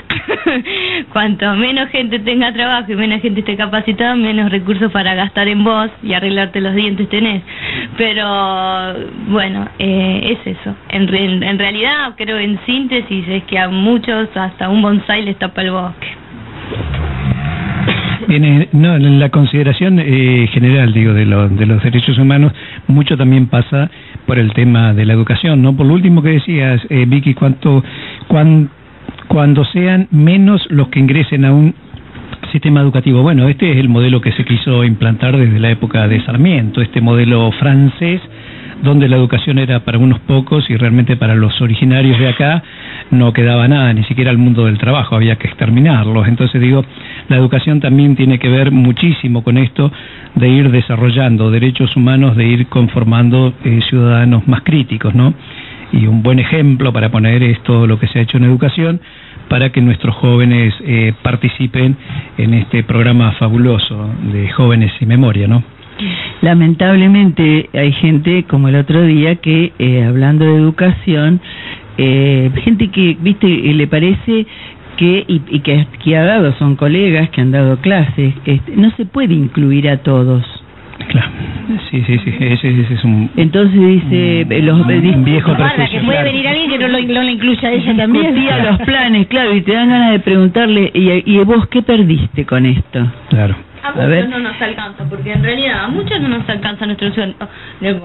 Cuanto 1.12 1.54
menos 1.56 1.89
gente 1.89 2.20
tenga 2.20 2.54
trabajo 2.54 2.92
y 2.92 2.96
menos 2.96 3.22
gente 3.22 3.42
esté 3.42 3.58
capacitada, 3.58 4.16
menos 4.16 4.50
recursos 4.50 4.92
para 4.94 5.13
gastar 5.13 5.50
en 5.50 5.63
vos 5.63 5.89
y 6.02 6.13
arreglarte 6.13 6.62
los 6.62 6.74
dientes 6.74 7.10
tenés. 7.10 7.42
Pero 7.98 8.26
bueno, 9.28 9.68
eh, 9.78 10.38
es 10.39 10.58
eso. 10.58 10.76
En, 10.89 11.08
re- 11.10 11.26
en 11.26 11.60
realidad, 11.60 12.13
creo 12.16 12.38
en 12.39 12.58
síntesis, 12.66 13.28
es 13.28 13.44
que 13.44 13.60
a 13.60 13.68
muchos 13.68 14.30
hasta 14.36 14.70
un 14.70 14.82
bonsai 14.82 15.24
les 15.26 15.38
tapa 15.38 15.62
el 15.63 15.72
bosque. 15.72 16.08
No, 18.72 18.96
en 18.96 19.20
la 19.20 19.30
consideración 19.30 20.00
eh, 20.00 20.48
general, 20.52 20.94
digo, 20.94 21.13
de, 21.13 21.26
lo- 21.26 21.50
de 21.50 21.66
los 21.66 21.84
derechos 21.84 22.18
humanos, 22.18 22.54
mucho 22.88 23.18
también 23.18 23.48
pasa 23.48 23.92
por 24.26 24.39
el 24.39 24.54
tema 24.54 24.94
de 24.94 25.06
la 25.06 25.13
educación, 25.13 25.62
¿no? 25.62 25.76
Por 25.76 25.86
lo 25.86 25.94
último 25.94 26.24
que 26.24 26.30
decías, 26.30 26.82
eh, 26.89 27.04
Vicky, 27.06 27.34
cuánto, 27.34 27.84
cuán- 28.28 28.70
cuando 29.34 29.65
sean 29.65 30.08
menos 30.12 30.62
los 30.69 30.89
que 30.89 31.00
ingresen 31.00 31.43
a 31.43 31.52
un 31.52 31.74
sistema 32.52 32.82
educativo. 32.82 33.24
Bueno, 33.24 33.50
este 33.50 33.72
es 33.72 33.78
el 33.78 33.89
modelo 33.89 34.22
que 34.22 34.32
se 34.32 34.46
quiso 34.46 34.84
implantar 34.84 35.36
desde 35.36 35.60
la 35.60 35.72
época 35.72 36.08
de 36.08 36.24
Sarmiento, 36.24 36.82
este 36.82 37.02
modelo 37.02 37.52
francés 37.54 38.22
donde 38.84 39.08
la 39.08 39.15
educación 39.15 39.58
era 39.58 39.80
para 39.80 39.98
unos 39.98 40.19
pocos 40.19 40.69
y 40.69 40.76
realmente 40.76 41.15
para 41.15 41.34
los 41.34 41.60
originarios 41.62 42.19
de 42.19 42.28
acá 42.28 42.62
no 43.10 43.34
quedaba 43.34 43.67
nada, 43.67 43.91
ni 43.93 44.04
siquiera 44.04 44.30
el 44.30 44.38
mundo 44.38 44.65
del 44.65 44.78
trabajo, 44.78 45.15
había 45.15 45.38
que 45.38 45.48
exterminarlos. 45.48 46.28
Entonces 46.28 46.62
digo, 46.62 46.86
la 47.28 47.38
educación 47.38 47.80
también 47.80 48.15
tiene 48.15 48.38
que 48.38 48.50
ver 48.50 48.69
muchísimo 48.72 49.43
con 49.43 49.58
esto 49.58 49.91
de 50.36 50.48
ir 50.48 50.69
desarrollando 50.69 51.50
derechos 51.50 51.96
humanos, 51.96 52.36
de 52.36 52.46
ir 52.46 52.67
conformando 52.67 53.54
eh, 53.63 53.80
ciudadanos 53.89 54.48
más 54.48 54.62
críticos, 54.62 55.15
¿no? 55.15 55.34
Y 55.91 56.06
un 56.06 56.22
buen 56.22 56.39
ejemplo 56.39 56.91
para 56.91 57.10
poner 57.10 57.41
es 57.41 57.62
todo 57.63 57.88
lo 57.88 58.00
que 58.00 58.08
se 58.08 58.19
ha 58.19 58.22
hecho 58.24 58.38
en 58.38 58.43
educación 58.43 59.00
para 59.54 59.70
que 59.70 59.82
nuestros 59.82 60.16
jóvenes 60.16 60.74
eh, 60.84 61.13
participen 61.22 61.96
en 62.39 62.56
este 62.56 62.82
programa 62.82 63.34
fabuloso 63.34 64.10
de 64.32 64.50
jóvenes 64.50 64.92
y 65.00 65.06
memoria, 65.06 65.48
¿no? 65.48 65.63
Lamentablemente 66.42 67.70
hay 67.72 67.92
gente 67.92 68.46
como 68.46 68.70
el 68.70 68.76
otro 68.78 69.04
día 69.04 69.36
que 69.36 69.72
eh, 69.78 70.04
hablando 70.06 70.44
de 70.44 70.56
educación, 70.56 71.39
eh, 72.00 72.50
gente 72.63 72.88
que, 72.88 73.16
viste, 73.22 73.46
le 73.48 73.86
parece 73.86 74.48
que 74.98 75.24
y, 75.28 75.44
y 75.48 75.60
que, 75.60 75.86
que 76.04 76.18
ha 76.18 76.24
dado 76.24 76.54
son 76.54 76.76
colegas 76.76 77.30
que 77.30 77.42
han 77.42 77.52
dado 77.52 77.78
clases 77.78 78.34
este, 78.46 78.76
no 78.76 78.89
se 78.98 79.06
puede 79.06 79.36
incluir 79.36 79.88
a 79.88 79.98
todos 79.98 80.62
Claro. 81.10 81.27
Sí, 81.89 82.03
sí, 82.06 82.19
sí. 82.23 82.36
Ese, 82.39 82.69
ese 82.82 82.93
es 82.93 83.03
un. 83.03 83.29
entonces 83.36 83.73
dice 83.79 84.45
un- 84.49 84.65
los 84.65 84.79
un 84.79 85.23
viejo 85.23 85.56
Guarda, 85.56 85.88
que 85.88 85.99
puede 86.01 86.23
venir 86.23 86.47
alguien 86.47 86.69
que 86.69 86.77
no 86.79 86.88
lo, 86.88 86.99
no 87.01 87.23
la 87.23 87.32
incluya 87.32 87.67
a 87.69 87.71
ella 87.71 87.95
también. 87.95 88.34
discutía 88.36 88.63
los 88.71 88.79
planes 88.86 89.27
claro 89.27 89.53
y 89.56 89.62
te 89.62 89.73
dan 89.73 89.89
ganas 89.89 90.12
de 90.12 90.19
preguntarle 90.19 90.91
y, 90.93 91.32
y 91.34 91.38
vos 91.43 91.67
qué 91.67 91.82
perdiste 91.82 92.45
con 92.45 92.65
esto 92.65 93.12
Claro. 93.29 93.56
A 93.84 93.88
A 93.88 93.91
muchos 93.91 94.10
ver. 94.10 94.29
no 94.29 94.39
nos 94.39 94.62
alcanza, 94.62 95.03
porque 95.10 95.34
en 95.34 95.43
realidad 95.43 95.84
a 95.84 95.88
muchos 95.89 96.17
no 96.21 96.29
nos 96.29 96.47
alcanza 96.47 96.86
nuestro 96.86 97.13
sueldo. 97.13 97.36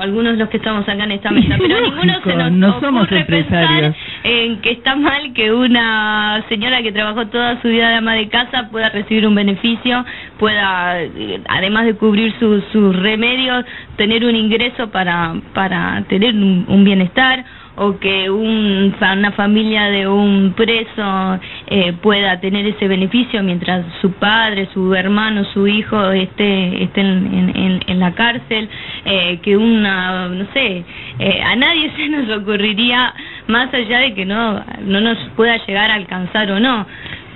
Algunos 0.01 0.33
de 0.33 0.39
los 0.41 0.49
que 0.49 0.57
estamos 0.57 0.83
acá 0.89 1.05
en 1.05 1.13
esta 1.13 1.31
mesa, 1.31 1.55
pero 1.59 1.69
Lógico, 1.81 1.95
ninguno 1.95 2.21
se 2.25 2.35
nos 2.37 2.53
no 2.53 2.81
somos 2.81 3.13
empresarios. 3.13 3.95
En 4.25 4.61
que 4.61 4.71
está 4.73 4.97
mal 4.97 5.33
que 5.33 5.53
una 5.53 6.45
señora 6.49 6.83
que 6.83 6.93
trabajó 6.93 7.27
toda 7.29 7.61
su 7.63 7.69
vida 7.69 7.91
de 7.91 7.97
ama 7.97 8.15
de 8.15 8.29
casa 8.29 8.69
pueda 8.71 8.89
recibir 8.91 9.27
un 9.27 9.35
beneficio, 9.35 10.05
pueda, 10.39 11.01
eh, 11.03 11.41
además 11.49 11.85
de 11.87 11.95
cubrir 11.95 12.35
sus 12.39 12.65
sus 12.73 12.95
remedios, 12.97 13.65
tener 13.97 14.25
un 14.25 14.35
ingreso 14.37 14.91
para, 14.91 15.35
para 15.55 16.03
tener 16.09 16.35
un, 16.35 16.85
bienestar 16.85 17.45
o 17.77 17.99
que 17.99 18.29
un, 18.29 18.95
una 19.01 19.33
familia 19.33 19.85
de 19.85 20.09
un 20.09 20.53
preso 20.57 21.39
eh, 21.69 21.93
pueda 22.03 22.41
tener 22.41 22.67
ese 22.67 22.89
beneficio 22.89 23.41
mientras 23.45 23.87
su 24.01 24.11
padre, 24.13 24.69
su 24.75 24.95
hermano, 24.95 25.45
su 25.53 25.67
hijo 25.69 26.11
esté, 26.11 26.83
esté 26.83 27.01
en- 27.03 27.81
en 27.87 28.01
la 28.01 28.13
cárcel, 28.15 28.69
eh, 29.05 29.39
que 29.43 29.57
una, 29.57 30.29
no 30.29 30.47
sé, 30.53 30.85
eh, 31.19 31.41
a 31.43 31.55
nadie 31.57 31.91
se 31.97 32.09
nos 32.09 32.29
ocurriría, 32.39 33.15
más 33.49 33.73
allá 33.75 33.99
de 34.01 34.15
que 34.15 34.25
no, 34.25 34.63
no 34.85 35.01
nos 35.01 35.19
pueda 35.37 35.57
llegar 35.67 35.91
a 35.91 35.95
alcanzar 35.95 36.51
o 36.53 36.61
no, 36.61 36.87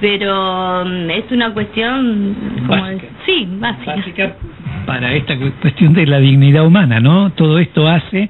pero 0.00 0.84
mm, 0.84 1.10
es 1.10 1.24
una 1.30 1.52
cuestión 1.52 2.34
como 2.66 2.82
Básica. 2.82 3.06
sí, 3.26 3.48
básica. 3.58 3.96
básica 3.96 4.36
para 4.86 5.12
esta 5.14 5.36
cu- 5.38 5.52
cuestión 5.60 5.92
de 5.92 6.06
la 6.06 6.18
dignidad 6.18 6.66
humana, 6.66 6.98
¿no? 6.98 7.30
Todo 7.30 7.60
esto 7.60 7.86
hace 7.88 8.28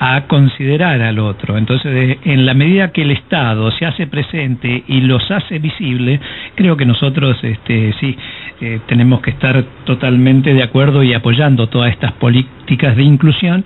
a 0.00 0.22
considerar 0.26 1.00
al 1.00 1.20
otro. 1.20 1.56
Entonces, 1.56 1.92
de- 1.94 2.18
en 2.24 2.44
la 2.44 2.54
medida 2.54 2.90
que 2.90 3.02
el 3.02 3.12
Estado 3.12 3.70
se 3.70 3.86
hace 3.86 4.08
presente 4.08 4.82
y 4.88 5.02
los 5.02 5.30
hace 5.30 5.60
visibles, 5.60 6.20
creo 6.56 6.76
que 6.76 6.86
nosotros, 6.86 7.38
este, 7.44 7.94
sí, 8.00 8.16
eh, 8.60 8.80
tenemos 8.88 9.20
que 9.20 9.30
estar 9.30 9.62
totalmente 9.84 10.54
de 10.54 10.62
acuerdo 10.64 11.04
y 11.04 11.14
apoyando 11.14 11.68
todas 11.68 11.92
estas 11.92 12.10
políticas 12.12 12.96
de 12.96 13.04
inclusión 13.04 13.64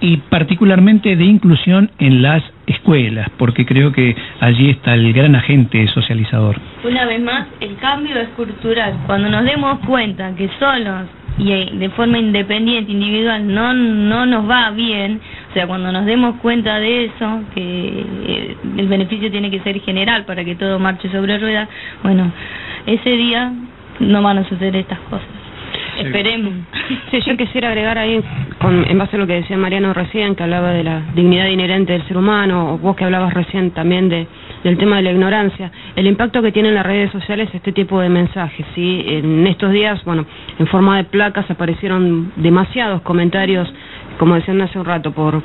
y 0.00 0.18
particularmente 0.18 1.16
de 1.16 1.24
inclusión 1.24 1.90
en 1.98 2.22
las 2.22 2.42
escuelas, 2.66 3.28
porque 3.38 3.64
creo 3.64 3.92
que 3.92 4.16
allí 4.40 4.70
está 4.70 4.94
el 4.94 5.12
gran 5.12 5.34
agente 5.34 5.86
socializador. 5.88 6.56
Una 6.84 7.04
vez 7.04 7.20
más, 7.20 7.46
el 7.60 7.76
cambio 7.76 8.18
es 8.18 8.28
cultural. 8.30 8.94
Cuando 9.06 9.28
nos 9.28 9.44
demos 9.44 9.78
cuenta 9.80 10.34
que 10.34 10.48
solos 10.58 11.06
y 11.38 11.52
eh, 11.52 11.70
de 11.74 11.90
forma 11.90 12.18
independiente, 12.18 12.92
individual, 12.92 13.46
no, 13.46 13.72
no 13.74 14.26
nos 14.26 14.48
va 14.48 14.70
bien, 14.70 15.20
o 15.50 15.52
sea, 15.52 15.66
cuando 15.66 15.92
nos 15.92 16.06
demos 16.06 16.36
cuenta 16.40 16.78
de 16.78 17.06
eso, 17.06 17.42
que 17.54 18.04
eh, 18.26 18.56
el 18.78 18.88
beneficio 18.88 19.30
tiene 19.30 19.50
que 19.50 19.60
ser 19.60 19.80
general 19.80 20.24
para 20.24 20.44
que 20.44 20.54
todo 20.54 20.78
marche 20.78 21.10
sobre 21.10 21.38
ruedas, 21.38 21.68
bueno, 22.02 22.32
ese 22.86 23.10
día 23.10 23.52
no 24.00 24.22
van 24.22 24.38
a 24.38 24.48
suceder 24.48 24.76
estas 24.76 24.98
cosas. 25.10 25.45
Esperemos. 25.98 26.52
Sí, 27.10 27.20
yo 27.20 27.36
quisiera 27.36 27.68
agregar 27.68 27.98
ahí, 27.98 28.22
con, 28.58 28.88
en 28.88 28.98
base 28.98 29.16
a 29.16 29.18
lo 29.18 29.26
que 29.26 29.34
decía 29.34 29.56
Mariano 29.56 29.92
recién, 29.94 30.34
que 30.34 30.42
hablaba 30.42 30.70
de 30.70 30.84
la 30.84 31.02
dignidad 31.14 31.46
inherente 31.46 31.92
del 31.92 32.06
ser 32.06 32.16
humano, 32.16 32.74
o 32.74 32.78
vos 32.78 32.96
que 32.96 33.04
hablabas 33.04 33.34
recién 33.34 33.70
también 33.70 34.08
de, 34.08 34.26
del 34.64 34.78
tema 34.78 34.96
de 34.96 35.02
la 35.02 35.12
ignorancia, 35.12 35.70
el 35.94 36.06
impacto 36.06 36.42
que 36.42 36.52
tienen 36.52 36.74
las 36.74 36.84
redes 36.84 37.10
sociales 37.12 37.48
este 37.52 37.72
tipo 37.72 38.00
de 38.00 38.08
mensajes. 38.08 38.66
¿sí? 38.74 39.04
En 39.06 39.46
estos 39.46 39.72
días, 39.72 40.02
bueno, 40.04 40.26
en 40.58 40.66
forma 40.66 40.96
de 40.96 41.04
placas 41.04 41.50
aparecieron 41.50 42.32
demasiados 42.36 43.02
comentarios, 43.02 43.72
como 44.18 44.34
decían 44.34 44.60
hace 44.60 44.78
un 44.78 44.84
rato, 44.84 45.12
por 45.12 45.42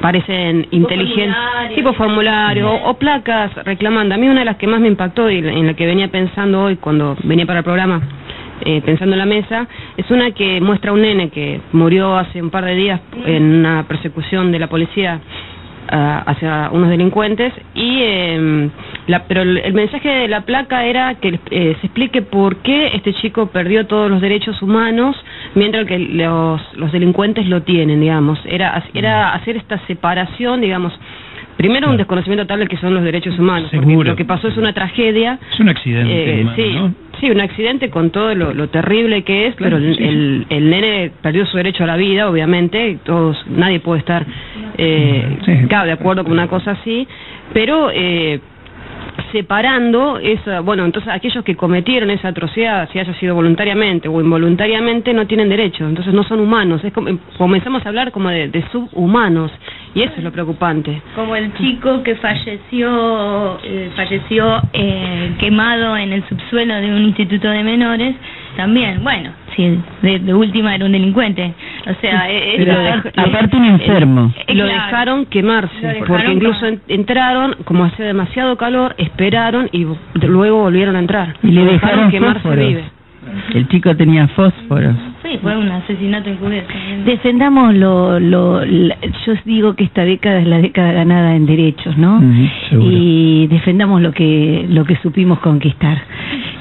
parecen 0.00 0.66
inteligentes, 0.72 1.36
tipo 1.74 1.92
formulario 1.92 2.70
o, 2.70 2.90
o 2.90 2.94
placas 2.94 3.54
reclamando. 3.64 4.14
A 4.14 4.18
mí 4.18 4.28
una 4.28 4.40
de 4.40 4.46
las 4.46 4.56
que 4.56 4.66
más 4.66 4.80
me 4.80 4.88
impactó 4.88 5.30
y 5.30 5.38
en 5.38 5.66
la 5.66 5.74
que 5.74 5.86
venía 5.86 6.08
pensando 6.08 6.64
hoy 6.64 6.76
cuando 6.76 7.16
venía 7.22 7.46
para 7.46 7.60
el 7.60 7.64
programa, 7.64 8.02
eh, 8.64 8.82
pensando 8.84 9.14
en 9.14 9.18
la 9.18 9.26
mesa, 9.26 9.66
es 9.96 10.10
una 10.10 10.30
que 10.32 10.60
muestra 10.60 10.90
a 10.90 10.94
un 10.94 11.02
nene 11.02 11.30
que 11.30 11.60
murió 11.72 12.16
hace 12.16 12.40
un 12.42 12.50
par 12.50 12.64
de 12.64 12.74
días 12.74 13.00
en 13.26 13.42
una 13.42 13.84
persecución 13.88 14.52
de 14.52 14.58
la 14.58 14.68
policía 14.68 15.20
ah, 15.88 16.22
hacia 16.26 16.70
unos 16.72 16.90
delincuentes 16.90 17.52
y 17.74 17.98
eh, 18.02 18.70
la, 19.06 19.24
pero 19.24 19.42
el, 19.42 19.58
el 19.58 19.74
mensaje 19.74 20.08
de 20.08 20.28
la 20.28 20.42
placa 20.42 20.84
era 20.84 21.16
que 21.16 21.40
eh, 21.50 21.76
se 21.80 21.86
explique 21.86 22.22
por 22.22 22.56
qué 22.56 22.92
este 22.94 23.12
chico 23.14 23.46
perdió 23.46 23.86
todos 23.86 24.10
los 24.10 24.20
derechos 24.20 24.62
humanos 24.62 25.16
mientras 25.54 25.86
que 25.86 25.98
los, 25.98 26.60
los 26.76 26.92
delincuentes 26.92 27.46
lo 27.46 27.62
tienen 27.62 28.00
digamos. 28.00 28.38
Era 28.44 28.84
era 28.94 29.34
hacer 29.34 29.56
esta 29.56 29.78
separación 29.86 30.60
digamos 30.60 30.92
primero 31.56 31.90
un 31.90 31.96
desconocimiento 31.96 32.46
tal 32.46 32.60
de 32.60 32.66
que 32.66 32.76
son 32.78 32.94
los 32.94 33.02
derechos 33.04 33.38
humanos 33.38 33.70
porque 33.72 33.94
lo 34.04 34.16
que 34.16 34.24
pasó 34.24 34.48
es 34.48 34.56
una 34.56 34.72
tragedia 34.72 35.38
Es 35.52 35.60
un 35.60 35.68
accidente. 35.68 36.38
eh, 36.38 36.42
humano, 36.42 36.56
sí, 36.56 36.72
¿no? 36.74 36.94
sí, 37.20 37.30
un 37.30 37.40
accidente 37.40 37.90
con 37.90 38.10
todo 38.10 38.34
lo, 38.34 38.52
lo 38.54 38.68
terrible 38.68 39.22
que 39.22 39.46
es, 39.48 39.54
pero 39.56 39.76
el, 39.76 39.94
sí. 39.96 40.02
el, 40.02 40.46
el 40.48 40.70
nene 40.70 41.10
perdió 41.22 41.46
su 41.46 41.56
derecho 41.56 41.84
a 41.84 41.86
la 41.86 41.96
vida, 41.96 42.28
obviamente, 42.28 42.98
todos, 43.04 43.36
nadie 43.48 43.80
puede 43.80 44.00
estar, 44.00 44.26
eh, 44.78 45.38
Sí. 45.44 45.52
claro, 45.68 45.86
de 45.86 45.92
acuerdo 45.92 46.24
con 46.24 46.32
una 46.32 46.48
cosa 46.48 46.72
así, 46.72 47.06
pero 47.52 47.90
eh, 47.92 48.40
separando 49.32 50.18
esa, 50.18 50.60
bueno, 50.60 50.84
entonces 50.84 51.10
aquellos 51.12 51.42
que 51.42 51.56
cometieron 51.56 52.10
esa 52.10 52.28
atrocidad, 52.28 52.88
si 52.92 52.98
haya 52.98 53.14
sido 53.14 53.34
voluntariamente 53.34 54.08
o 54.08 54.20
involuntariamente, 54.20 55.12
no 55.12 55.26
tienen 55.26 55.48
derecho, 55.48 55.88
entonces 55.88 56.12
no 56.12 56.22
son 56.22 56.40
humanos, 56.40 56.84
es 56.84 56.92
comenzamos 57.36 57.84
a 57.84 57.88
hablar 57.88 58.12
como 58.12 58.28
de, 58.28 58.48
de 58.48 58.64
subhumanos, 58.70 59.50
y 59.94 60.02
eso 60.02 60.14
es 60.16 60.24
lo 60.24 60.30
preocupante. 60.30 61.02
Como 61.14 61.34
el 61.34 61.52
chico 61.54 62.02
que 62.02 62.14
falleció, 62.16 63.58
eh, 63.64 63.90
falleció 63.96 64.60
eh, 64.72 65.34
quemado 65.38 65.96
en 65.96 66.12
el 66.12 66.28
subsuelo 66.28 66.74
de 66.76 66.94
un 66.94 67.02
instituto 67.02 67.48
de 67.48 67.64
menores, 67.64 68.14
también, 68.56 69.02
bueno, 69.02 69.32
sí, 69.56 69.78
de, 70.02 70.18
de 70.18 70.34
última 70.34 70.74
era 70.74 70.84
un 70.86 70.92
delincuente. 70.92 71.52
O 71.90 71.94
sea, 72.00 72.30
eh, 72.30 72.56
esta- 72.62 73.22
aparte- 73.22 73.56
un 73.56 73.64
enfermo. 73.66 74.32
lo 74.48 74.54
claro. 74.54 74.66
dejaron 74.68 75.26
quemarse, 75.26 75.74
Lo 75.82 75.88
dejaron 75.88 76.06
porque 76.08 76.32
incluso 76.32 76.66
en- 76.66 76.80
entraron, 76.88 77.56
como 77.64 77.84
hacía 77.84 78.06
demasiado 78.06 78.56
calor, 78.56 78.94
esperaron 78.98 79.68
y 79.72 79.86
luego 80.26 80.58
volvieron 80.62 80.96
a 80.96 80.98
entrar. 81.00 81.34
y 81.42 81.48
le 81.52 81.64
dejaron 81.64 82.10
quemarse 82.10 82.40
fósforos 82.40 82.68
vive. 82.68 82.84
el 83.54 83.68
chico 83.68 83.94
tenía 83.96 84.26
fósforos 84.28 84.96
Sí, 85.22 85.38
fue 85.40 85.56
un 85.56 85.70
asesinato 85.70 86.28
encubierto. 86.28 86.74
Defendamos 87.06 87.74
lo, 87.76 88.18
lo, 88.18 88.64
la- 88.64 88.96
yo 89.24 89.34
digo 89.44 89.74
que 89.74 89.84
esta 89.84 90.04
década 90.04 90.40
es 90.40 90.46
la 90.48 90.58
década 90.58 90.92
ganada 90.92 91.36
en 91.36 91.46
derechos, 91.46 91.96
¿no? 91.96 92.20
Seguro. 92.68 92.88
y 92.90 93.46
defendamos 93.46 94.02
lo 94.02 94.10
que 94.12 94.66
lo 94.68 94.84
que 94.84 94.96
supimos 94.96 95.38
conquistar. 95.38 96.02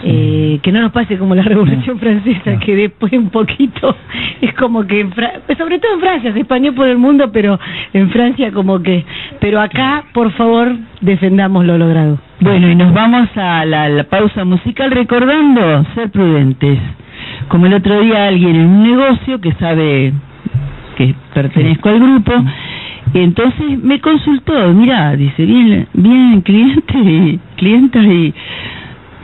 Eh, 0.03 0.59
que 0.63 0.71
no 0.71 0.81
nos 0.81 0.91
pase 0.91 1.17
como 1.17 1.35
la 1.35 1.43
Revolución 1.43 1.99
Francesa, 1.99 2.57
que 2.59 2.75
después 2.75 3.13
un 3.13 3.29
poquito 3.29 3.95
es 4.41 4.53
como 4.55 4.85
que, 4.87 5.01
en 5.01 5.11
Fra- 5.11 5.41
sobre 5.57 5.77
todo 5.79 5.93
en 5.93 5.99
Francia, 5.99 6.33
se 6.33 6.39
expandió 6.39 6.73
por 6.73 6.87
el 6.87 6.97
mundo, 6.97 7.31
pero 7.31 7.59
en 7.93 8.09
Francia 8.09 8.51
como 8.51 8.81
que, 8.81 9.05
pero 9.39 9.61
acá, 9.61 10.05
por 10.13 10.31
favor, 10.31 10.75
defendamos 11.01 11.65
lo 11.65 11.77
logrado. 11.77 12.17
Bueno, 12.39 12.69
y 12.71 12.75
nos 12.75 12.91
vamos 12.93 13.29
a 13.35 13.63
la, 13.65 13.89
la 13.89 14.03
pausa 14.05 14.43
musical 14.43 14.89
recordando 14.89 15.85
ser 15.93 16.09
prudentes. 16.09 16.79
Como 17.49 17.67
el 17.67 17.75
otro 17.75 18.01
día 18.01 18.27
alguien 18.27 18.55
en 18.55 18.65
un 18.67 18.83
negocio 18.83 19.39
que 19.39 19.53
sabe 19.53 20.13
que 20.95 21.13
pertenezco 21.33 21.89
al 21.89 21.99
grupo, 21.99 22.33
y 23.13 23.19
entonces 23.19 23.77
me 23.83 23.99
consultó, 23.99 24.73
mira, 24.73 25.15
dice, 25.15 25.45
bien, 25.45 25.87
bien 25.93 26.41
cliente 26.41 26.97
y 26.97 27.39
clientas 27.57 28.03
y 28.05 28.33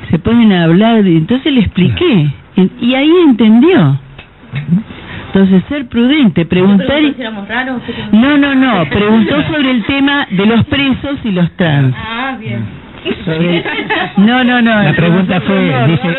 se 0.10 0.20
pueden 0.20 0.52
hablar, 0.54 1.06
y 1.06 1.18
entonces 1.18 1.52
le 1.52 1.62
expliqué, 1.62 2.30
y, 2.82 2.94
ahí 2.96 3.12
entendió. 3.28 4.00
Entonces, 5.28 5.64
ser 5.70 5.88
prudente, 5.88 6.46
preguntar... 6.46 7.02
y-? 7.02 7.16
No, 8.12 8.38
no, 8.38 8.56
no, 8.56 8.90
preguntó 8.90 9.36
sobre 9.52 9.72
el 9.72 9.84
tema 9.86 10.28
de 10.32 10.46
los 10.46 10.66
presos 10.66 11.20
y 11.24 11.32
los 11.32 11.52
trans. 11.52 11.94
Ah, 11.98 12.38
bien. 12.40 12.87
No, 14.18 14.44
no, 14.44 14.62
no. 14.62 14.84
La 14.84 14.94
pregunta 14.94 15.42
fue, 15.42 15.60
dice, 15.88 16.18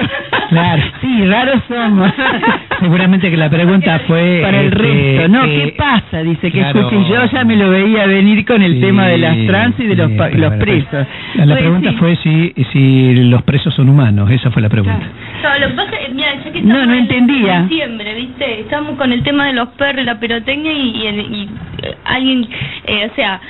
claro. 0.51 0.82
Sí, 1.01 1.24
raros 1.26 1.62
somos. 1.68 2.12
Seguramente 2.80 3.30
que 3.30 3.36
la 3.36 3.51
pregunta 3.51 3.99
fue 4.07 4.41
Para 4.43 4.61
el 4.61 4.70
resto. 4.70 5.28
No, 5.28 5.43
que- 5.45 5.55
¿qué 5.64 5.74
pasa? 5.76 6.22
Dice 6.22 6.51
que 6.53 6.59
claro. 6.61 6.80
escuche, 6.80 7.09
yo 7.11 7.24
ya 7.26 7.45
me 7.45 7.57
lo 7.57 7.70
veía 7.70 8.07
venir 8.07 8.45
con 8.47 8.62
el 8.62 8.74
Sí, 8.74 8.80
tema 8.80 9.07
de 9.09 9.18
las 9.18 9.36
trans 9.47 9.74
y 9.80 9.84
de 9.86 9.97
los, 9.97 10.11
sí, 10.11 10.36
los 10.39 10.55
presos. 10.55 11.07
La, 11.34 11.47
la 11.47 11.55
Pues 11.55 11.59
pregunta 11.59 11.91
sí. 11.91 11.97
fue 11.97 12.16
si, 12.16 12.55
si 12.72 13.14
los 13.28 13.43
presos 13.43 13.74
son 13.74 13.89
humanos, 13.89 14.30
esa 14.30 14.51
fue 14.51 14.62
la 14.62 14.68
pregunta. 14.68 15.07
No, 15.43 15.59
lo 15.59 15.68
que 15.68 15.74
pasa 15.74 15.97
es, 16.07 16.14
mira, 16.14 16.28
ya 16.45 16.53
que 16.53 16.62
No, 16.62 16.74
no 16.86 16.93
en 16.93 17.01
entendía. 17.01 17.62
diciembre, 17.62 18.14
¿viste? 18.14 18.61
Estamos 18.61 18.97
con 18.97 19.12
el 19.12 19.22
tema 19.24 19.47
de 19.47 19.55
los 19.55 19.68
perros, 19.70 20.05
la 20.05 20.20
pirotecnia 20.20 20.72
y, 20.72 20.91
y, 21.03 21.07
el- 21.07 21.20
y, 21.34 21.49
eh, 21.82 21.95
alguien, 22.05 22.47
eh, 22.86 23.09
o 23.11 23.14
sea, 23.16 23.41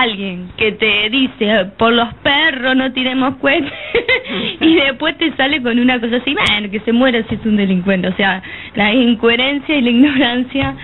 alguien 0.00 0.48
que 0.56 0.72
te 0.72 1.10
dice 1.10 1.66
por 1.78 1.92
los 1.92 2.12
perros 2.14 2.76
no 2.76 2.92
tiremos 2.92 3.36
cohetes 3.36 3.72
y 4.60 4.74
después 4.76 5.16
te 5.18 5.32
sale 5.36 5.62
con 5.62 5.78
una 5.78 6.00
cosa 6.00 6.16
así, 6.16 6.34
bueno, 6.34 6.70
que 6.70 6.80
se 6.80 6.92
muera 6.92 7.22
si 7.28 7.34
es 7.34 7.44
un 7.44 7.56
delincuente. 7.56 8.08
O 8.08 8.16
sea, 8.16 8.42
la 8.74 8.92
incoherencia 8.92 9.76
y 9.76 9.82
la 9.82 9.90
ignorancia 9.90 10.74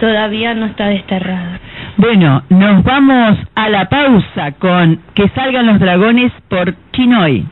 todavía 0.00 0.54
no 0.54 0.66
está 0.66 0.88
desterrada. 0.88 1.60
Bueno, 1.96 2.42
nos 2.48 2.82
vamos 2.84 3.38
a 3.54 3.68
la 3.68 3.88
pausa 3.88 4.52
con 4.58 5.00
Que 5.14 5.28
salgan 5.30 5.66
los 5.66 5.80
dragones 5.80 6.32
por 6.48 6.74
Chinoy. 6.92 7.46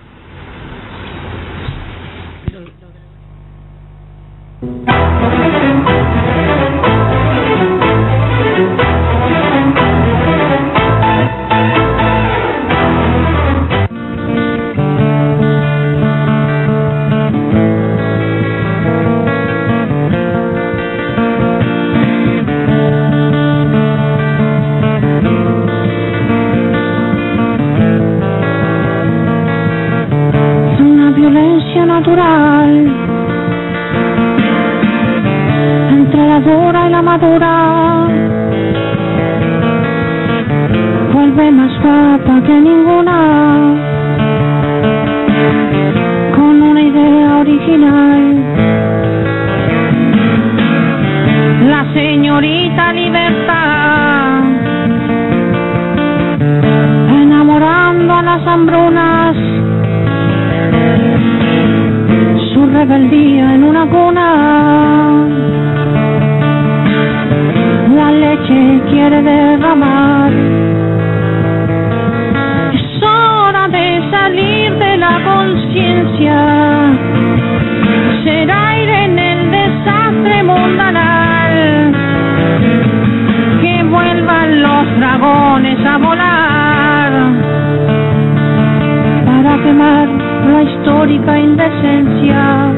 Histórica 91.07 91.39
indecencia. 91.39 92.73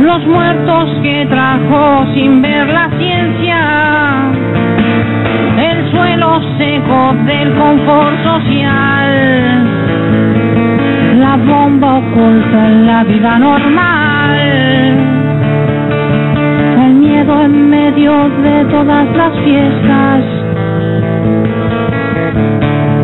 Los 0.00 0.26
muertos 0.26 0.90
que 1.02 1.26
trajo 1.26 2.06
sin 2.14 2.42
ver 2.42 2.66
la 2.68 2.90
ciencia, 2.98 4.32
el 5.58 5.90
suelo 5.90 6.40
seco 6.58 7.14
del 7.26 7.54
confort 7.54 8.22
social, 8.24 9.64
la 11.20 11.36
bomba 11.36 11.98
oculta 11.98 12.66
en 12.66 12.86
la 12.86 13.04
vida 13.04 13.38
normal, 13.38 14.38
el 16.84 16.94
miedo 16.94 17.42
en 17.42 17.70
medio 17.70 18.28
de 18.42 18.64
todas 18.70 19.06
las 19.16 19.32
fiestas 19.44 20.24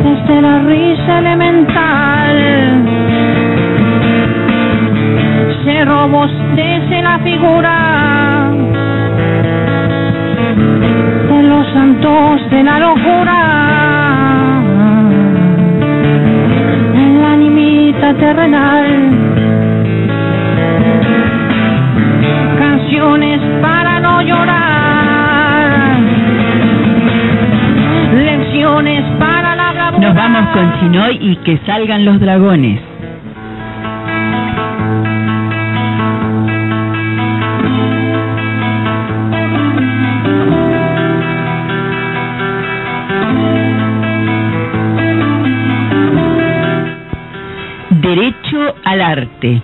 desde 0.02 0.42
la 0.42 0.58
risa 0.62 1.18
elemental. 1.18 2.99
Se 5.70 5.84
robustece 5.84 7.00
la 7.00 7.20
figura 7.20 8.50
de 11.28 11.42
los 11.44 11.64
santos 11.72 12.50
de 12.50 12.62
la 12.64 12.80
locura. 12.80 13.38
En 16.92 17.22
la 17.22 17.32
animita 17.34 18.14
terrenal. 18.14 18.86
Canciones 22.58 23.40
para 23.62 24.00
no 24.00 24.22
llorar. 24.22 25.98
Lecciones 28.12 29.04
para 29.20 29.54
la 29.54 29.72
bravura. 29.72 30.08
Nos 30.08 30.16
vamos 30.16 30.48
con 30.52 30.80
Chinoy 30.80 31.18
y 31.20 31.36
Que 31.36 31.58
salgan 31.64 32.04
los 32.04 32.18
dragones. 32.18 32.89
Al 49.00 49.18
arte. 49.18 49.62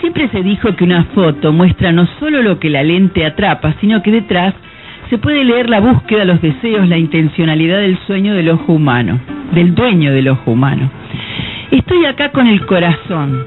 Siempre 0.00 0.28
se 0.28 0.42
dijo 0.42 0.74
que 0.76 0.84
una 0.84 1.04
foto 1.14 1.52
muestra 1.52 1.92
no 1.92 2.06
solo 2.18 2.42
lo 2.42 2.58
que 2.58 2.70
la 2.70 2.82
lente 2.82 3.24
atrapa, 3.24 3.74
sino 3.80 4.02
que 4.02 4.10
detrás 4.10 4.54
se 5.10 5.18
puede 5.18 5.44
leer 5.44 5.68
la 5.68 5.80
búsqueda, 5.80 6.24
los 6.24 6.40
deseos, 6.40 6.88
la 6.88 6.98
intencionalidad 6.98 7.78
del 7.78 7.98
sueño 8.06 8.34
del 8.34 8.50
ojo 8.50 8.72
humano, 8.72 9.20
del 9.52 9.74
dueño 9.74 10.12
del 10.12 10.28
ojo 10.28 10.52
humano. 10.52 10.90
Estoy 11.70 12.04
acá 12.06 12.30
con 12.30 12.46
el 12.46 12.64
corazón. 12.66 13.46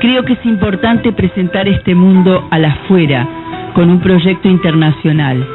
Creo 0.00 0.24
que 0.24 0.34
es 0.34 0.44
importante 0.44 1.12
presentar 1.12 1.68
este 1.68 1.94
mundo 1.94 2.46
a 2.50 2.58
la 2.58 2.68
afuera, 2.68 3.26
con 3.74 3.90
un 3.90 4.00
proyecto 4.00 4.48
internacional. 4.48 5.46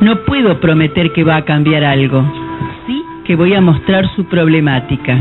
No 0.00 0.24
puedo 0.24 0.60
prometer 0.60 1.12
que 1.12 1.24
va 1.24 1.36
a 1.36 1.44
cambiar 1.44 1.84
algo, 1.84 2.24
sí 2.86 3.02
que 3.24 3.36
voy 3.36 3.54
a 3.54 3.60
mostrar 3.60 4.08
su 4.16 4.24
problemática. 4.24 5.18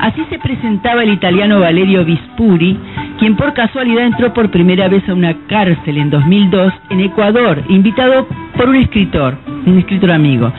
Así 0.00 0.24
se 0.30 0.38
presentaba 0.38 1.02
el 1.02 1.12
italiano 1.12 1.60
Valerio 1.60 2.04
Vispuri, 2.04 2.78
quien 3.18 3.36
por 3.36 3.52
casualidad 3.52 4.04
entró 4.04 4.32
por 4.32 4.50
primera 4.50 4.88
vez 4.88 5.08
a 5.08 5.14
una 5.14 5.34
cárcel 5.48 5.98
en 5.98 6.10
2002 6.10 6.72
en 6.90 7.00
Ecuador, 7.00 7.62
invitado 7.68 8.28
por 8.56 8.68
un 8.68 8.76
escritor, 8.76 9.36
un 9.66 9.78
escritor 9.78 10.12
amigo. 10.12 10.52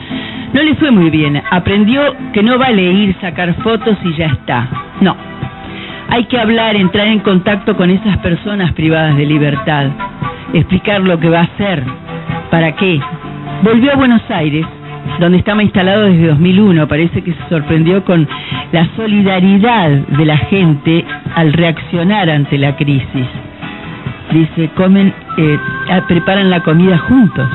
No 0.52 0.62
le 0.62 0.74
fue 0.74 0.90
muy 0.90 1.08
bien, 1.10 1.40
aprendió 1.50 2.02
que 2.32 2.42
no 2.42 2.58
vale 2.58 2.82
ir, 2.82 3.16
sacar 3.20 3.54
fotos 3.62 3.96
y 4.04 4.14
ya 4.14 4.26
está. 4.26 4.68
No, 5.00 5.16
hay 6.10 6.24
que 6.24 6.38
hablar, 6.38 6.76
entrar 6.76 7.06
en 7.06 7.20
contacto 7.20 7.76
con 7.76 7.90
esas 7.90 8.18
personas 8.18 8.72
privadas 8.72 9.16
de 9.16 9.24
libertad, 9.24 9.86
explicar 10.52 11.00
lo 11.00 11.18
que 11.18 11.30
va 11.30 11.40
a 11.40 11.44
hacer, 11.44 11.82
para 12.50 12.72
qué. 12.72 13.00
Volvió 13.62 13.92
a 13.92 13.96
Buenos 13.96 14.22
Aires, 14.28 14.66
donde 15.18 15.38
estaba 15.38 15.62
instalado 15.62 16.04
desde 16.04 16.28
2001. 16.28 16.86
Parece 16.88 17.22
que 17.22 17.32
se 17.32 17.48
sorprendió 17.48 18.04
con 18.04 18.28
la 18.72 18.86
solidaridad 18.96 19.90
de 19.90 20.24
la 20.24 20.36
gente 20.36 21.04
al 21.34 21.52
reaccionar 21.52 22.30
ante 22.30 22.58
la 22.58 22.76
crisis. 22.76 23.26
Dice, 24.32 24.70
comen, 24.76 25.12
eh, 25.36 25.58
ah, 25.90 26.02
preparan 26.06 26.50
la 26.50 26.62
comida 26.62 26.98
juntos. 26.98 27.48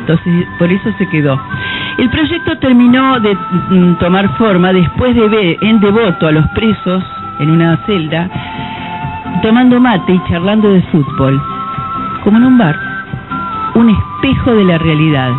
Entonces, 0.00 0.46
por 0.58 0.70
eso 0.70 0.90
se 0.98 1.08
quedó. 1.08 1.40
El 1.98 2.10
proyecto 2.10 2.58
terminó 2.58 3.20
de 3.20 3.34
mm, 3.34 3.94
tomar 3.98 4.28
forma 4.36 4.72
después 4.72 5.14
de 5.14 5.28
ver 5.28 5.56
en 5.62 5.80
devoto 5.80 6.26
a 6.26 6.32
los 6.32 6.46
presos 6.48 7.04
en 7.40 7.50
una 7.50 7.76
celda, 7.86 8.28
tomando 9.42 9.80
mate 9.80 10.12
y 10.12 10.22
charlando 10.28 10.70
de 10.70 10.82
fútbol, 10.82 11.40
como 12.22 12.38
en 12.38 12.44
un 12.44 12.58
bar, 12.58 12.76
un 13.74 13.90
espejo 13.90 14.54
de 14.54 14.64
la 14.64 14.78
realidad. 14.78 15.30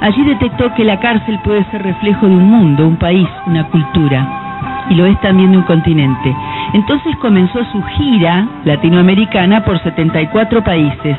Allí 0.00 0.24
detectó 0.24 0.72
que 0.74 0.84
la 0.84 0.98
cárcel 0.98 1.38
puede 1.44 1.64
ser 1.70 1.82
reflejo 1.82 2.26
de 2.26 2.34
un 2.34 2.50
mundo, 2.50 2.86
un 2.86 2.96
país, 2.96 3.28
una 3.46 3.66
cultura, 3.68 4.86
y 4.90 4.94
lo 4.94 5.06
es 5.06 5.20
también 5.20 5.52
de 5.52 5.58
un 5.58 5.64
continente. 5.64 6.34
Entonces 6.72 7.14
comenzó 7.16 7.64
su 7.72 7.82
gira 7.82 8.46
latinoamericana 8.64 9.64
por 9.64 9.82
74 9.82 10.62
países, 10.62 11.16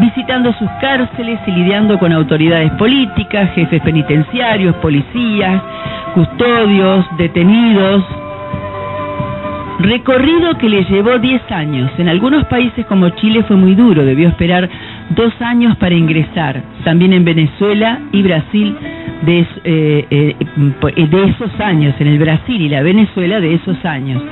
visitando 0.00 0.52
sus 0.54 0.68
cárceles 0.80 1.38
y 1.46 1.50
lidiando 1.50 1.98
con 1.98 2.12
autoridades 2.12 2.70
políticas, 2.72 3.50
jefes 3.54 3.80
penitenciarios, 3.82 4.74
policías, 4.76 5.62
custodios, 6.14 7.04
detenidos. 7.18 8.04
Recorrido 9.80 10.56
que 10.56 10.68
le 10.68 10.84
llevó 10.84 11.18
10 11.18 11.50
años. 11.50 11.90
En 11.98 12.08
algunos 12.08 12.44
países 12.46 12.86
como 12.86 13.10
Chile 13.10 13.42
fue 13.42 13.56
muy 13.56 13.74
duro, 13.74 14.04
debió 14.04 14.28
esperar 14.28 14.68
dos 15.10 15.32
años 15.40 15.76
para 15.76 15.94
ingresar. 15.94 16.62
También 16.84 17.12
en 17.12 17.24
Venezuela 17.24 18.00
y 18.12 18.22
Brasil 18.22 18.76
eh, 19.26 20.06
eh, 20.10 20.36
de 20.96 21.24
esos 21.24 21.60
años, 21.60 21.94
en 21.98 22.08
el 22.08 22.18
Brasil 22.18 22.60
y 22.60 22.68
la 22.68 22.82
Venezuela 22.82 23.40
de 23.40 23.54
esos 23.54 23.82
años. 23.84 24.22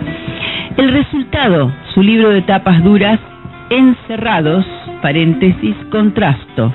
El 0.77 0.93
resultado, 0.93 1.73
su 1.95 2.03
libro 2.03 2.31
de 2.31 2.43
tapas 2.43 2.83
duras, 2.83 3.19
Encerrados, 3.71 4.67
paréntesis, 5.01 5.75
contrasto. 5.91 6.75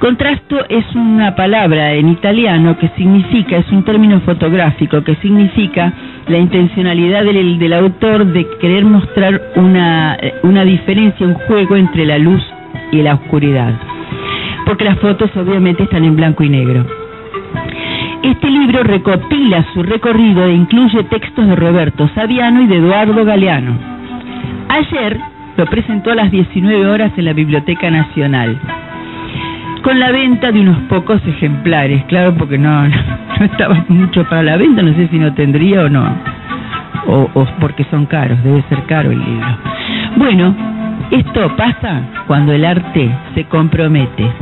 Contrasto 0.00 0.66
es 0.68 0.84
una 0.94 1.34
palabra 1.34 1.94
en 1.94 2.10
italiano 2.10 2.76
que 2.78 2.90
significa, 2.90 3.56
es 3.56 3.72
un 3.72 3.82
término 3.84 4.20
fotográfico 4.20 5.02
que 5.02 5.14
significa 5.16 5.94
la 6.28 6.36
intencionalidad 6.36 7.24
del, 7.24 7.58
del 7.58 7.72
autor 7.72 8.26
de 8.26 8.46
querer 8.60 8.84
mostrar 8.84 9.40
una, 9.56 10.18
eh, 10.20 10.34
una 10.42 10.64
diferencia, 10.64 11.26
un 11.26 11.34
juego 11.34 11.76
entre 11.76 12.04
la 12.04 12.18
luz 12.18 12.42
y 12.92 13.02
la 13.02 13.14
oscuridad. 13.14 13.74
Porque 14.64 14.84
las 14.84 14.98
fotos 14.98 15.30
obviamente 15.36 15.84
están 15.84 16.04
en 16.04 16.16
blanco 16.16 16.42
y 16.42 16.48
negro. 16.48 16.84
Este 18.22 18.50
libro 18.50 18.82
recopila 18.82 19.64
su 19.72 19.82
recorrido 19.82 20.46
e 20.46 20.54
incluye 20.54 21.04
textos 21.04 21.46
de 21.46 21.54
Roberto 21.54 22.08
Saviano 22.14 22.62
y 22.62 22.66
de 22.66 22.76
Eduardo 22.76 23.24
Galeano. 23.24 23.78
Ayer 24.68 25.20
lo 25.56 25.66
presentó 25.66 26.10
a 26.10 26.16
las 26.16 26.30
19 26.30 26.86
horas 26.86 27.12
en 27.16 27.24
la 27.24 27.32
Biblioteca 27.32 27.90
Nacional, 27.90 28.58
con 29.82 30.00
la 30.00 30.10
venta 30.10 30.50
de 30.50 30.60
unos 30.60 30.78
pocos 30.88 31.24
ejemplares, 31.26 32.04
claro, 32.06 32.34
porque 32.34 32.58
no, 32.58 32.88
no 32.88 33.44
estaba 33.44 33.84
mucho 33.88 34.24
para 34.24 34.42
la 34.42 34.56
venta, 34.56 34.82
no 34.82 34.92
sé 34.94 35.08
si 35.08 35.18
no 35.18 35.32
tendría 35.34 35.82
o 35.82 35.88
no, 35.88 36.12
o, 37.06 37.30
o 37.32 37.46
porque 37.60 37.84
son 37.84 38.06
caros, 38.06 38.42
debe 38.42 38.62
ser 38.68 38.82
caro 38.86 39.12
el 39.12 39.18
libro. 39.18 39.46
Bueno, 40.16 40.75
esto 41.10 41.56
pasa 41.56 42.02
cuando 42.26 42.52
el 42.52 42.64
arte 42.64 43.10
se 43.34 43.44
compromete. 43.44 44.32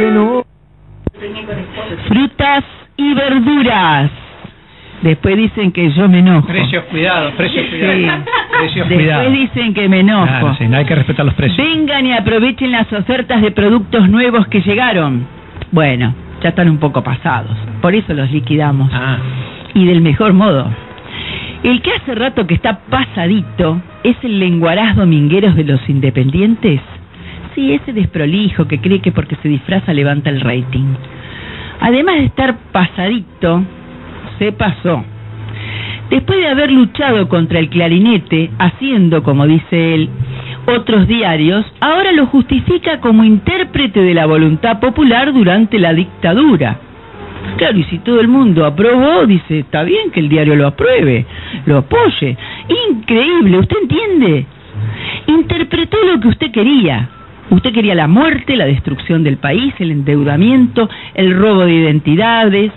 Que 0.00 0.10
no. 0.10 0.44
Frutas 2.08 2.64
y 2.96 3.14
verduras. 3.14 4.10
Después 5.02 5.36
dicen 5.36 5.72
que 5.72 5.90
yo 5.92 6.08
me 6.08 6.18
enojo. 6.18 6.46
Precios 6.46 6.84
cuidados, 6.84 7.32
precios 7.34 7.64
Sí. 7.70 7.78
cuidados. 7.78 8.24
Precios 8.58 8.88
Después 8.88 9.32
dicen 9.32 9.72
que 9.74 9.88
me 9.88 10.00
enojo. 10.00 10.26
Claro, 10.26 10.54
sí, 10.58 10.68
no 10.68 10.76
hay 10.76 10.84
que 10.84 10.94
respetar 10.94 11.24
los 11.24 11.34
precios. 11.34 11.56
Vengan 11.56 12.04
y 12.06 12.12
aprovechen 12.12 12.70
las 12.70 12.92
ofertas 12.92 13.40
de 13.40 13.50
productos 13.50 14.08
nuevos 14.10 14.46
que 14.48 14.60
llegaron. 14.60 15.26
Bueno, 15.72 16.14
ya 16.42 16.50
están 16.50 16.68
un 16.68 16.78
poco 16.78 17.02
pasados. 17.02 17.56
Por 17.80 17.94
eso 17.94 18.12
los 18.12 18.30
liquidamos. 18.30 18.90
Ah, 18.92 19.18
Y 19.72 19.86
del 19.86 20.00
mejor 20.00 20.32
modo. 20.34 20.68
El 21.62 21.80
que 21.80 21.92
hace 21.92 22.14
rato 22.14 22.46
que 22.46 22.54
está 22.54 22.80
pasadito 22.90 23.80
es 24.02 24.16
el 24.22 24.38
lenguaraz 24.40 24.96
domingueros 24.96 25.54
de 25.56 25.64
los 25.64 25.88
independientes. 25.88 26.80
Sí, 27.54 27.72
ese 27.72 27.92
desprolijo 27.92 28.66
que 28.68 28.80
cree 28.80 29.00
que 29.00 29.12
porque 29.12 29.36
se 29.42 29.48
disfraza 29.48 29.92
levanta 29.92 30.30
el 30.30 30.40
rating. 30.40 30.94
Además 31.80 32.16
de 32.16 32.24
estar 32.26 32.56
pasadito, 32.72 33.62
se 34.38 34.52
pasó. 34.52 35.04
Después 36.10 36.40
de 36.40 36.48
haber 36.48 36.72
luchado 36.72 37.28
contra 37.28 37.58
el 37.58 37.68
clarinete, 37.68 38.50
haciendo, 38.58 39.22
como 39.22 39.46
dice 39.46 39.94
él, 39.94 40.08
otros 40.66 41.06
diarios, 41.06 41.64
ahora 41.80 42.12
lo 42.12 42.26
justifica 42.26 43.00
como 43.00 43.24
intérprete 43.24 44.02
de 44.02 44.14
la 44.14 44.26
voluntad 44.26 44.80
popular 44.80 45.32
durante 45.32 45.78
la 45.78 45.92
dictadura. 45.92 46.78
Claro, 47.56 47.78
y 47.78 47.84
si 47.84 47.98
todo 47.98 48.20
el 48.20 48.28
mundo 48.28 48.66
aprobó, 48.66 49.24
dice, 49.26 49.60
está 49.60 49.82
bien 49.82 50.10
que 50.10 50.20
el 50.20 50.28
diario 50.28 50.56
lo 50.56 50.66
apruebe, 50.66 51.26
lo 51.66 51.78
apoye. 51.78 52.36
Increíble, 52.90 53.58
¿usted 53.58 53.76
entiende? 53.82 54.46
Interpretó 55.26 55.96
lo 56.04 56.20
que 56.20 56.28
usted 56.28 56.50
quería. 56.50 57.08
Usted 57.50 57.72
quería 57.72 57.94
la 57.94 58.06
muerte, 58.06 58.56
la 58.56 58.66
destrucción 58.66 59.24
del 59.24 59.36
país, 59.36 59.74
el 59.78 59.90
endeudamiento, 59.90 60.88
el 61.14 61.36
robo 61.36 61.64
de 61.64 61.74
identidades. 61.74 62.72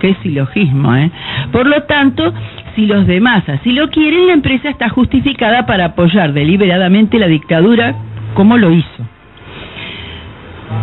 Qué 0.00 0.14
silogismo, 0.22 0.94
¿eh? 0.96 1.10
Por 1.52 1.66
lo 1.66 1.82
tanto, 1.82 2.32
si 2.74 2.86
los 2.86 3.06
demás 3.06 3.46
así 3.48 3.72
lo 3.72 3.90
quieren, 3.90 4.28
la 4.28 4.32
empresa 4.34 4.70
está 4.70 4.88
justificada 4.88 5.66
para 5.66 5.86
apoyar 5.86 6.32
deliberadamente 6.32 7.18
la 7.18 7.26
dictadura 7.26 7.96
como 8.34 8.56
lo 8.56 8.70
hizo. 8.70 9.04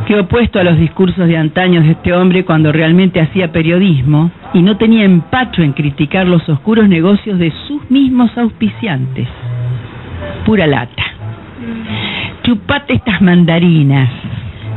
Qué 0.06 0.20
opuesto 0.20 0.60
a 0.60 0.64
los 0.64 0.78
discursos 0.78 1.28
de 1.28 1.38
antaños 1.38 1.86
de 1.86 1.92
este 1.92 2.14
hombre 2.14 2.44
cuando 2.44 2.72
realmente 2.72 3.22
hacía 3.22 3.52
periodismo 3.52 4.32
y 4.54 4.62
no 4.62 4.78
tenía 4.78 5.06
empacho 5.06 5.64
en 5.64 5.72
criticar 5.72 6.28
los 6.28 6.48
oscuros 6.50 6.90
negocios 6.90 7.40
de 7.40 7.52
sus 7.68 7.90
mismos 7.90 8.38
auspiciantes. 8.38 9.28
Pura 10.46 10.68
lata. 10.68 11.04
Chupate 12.48 12.94
estas 12.94 13.22
mandarinas. 13.22 14.10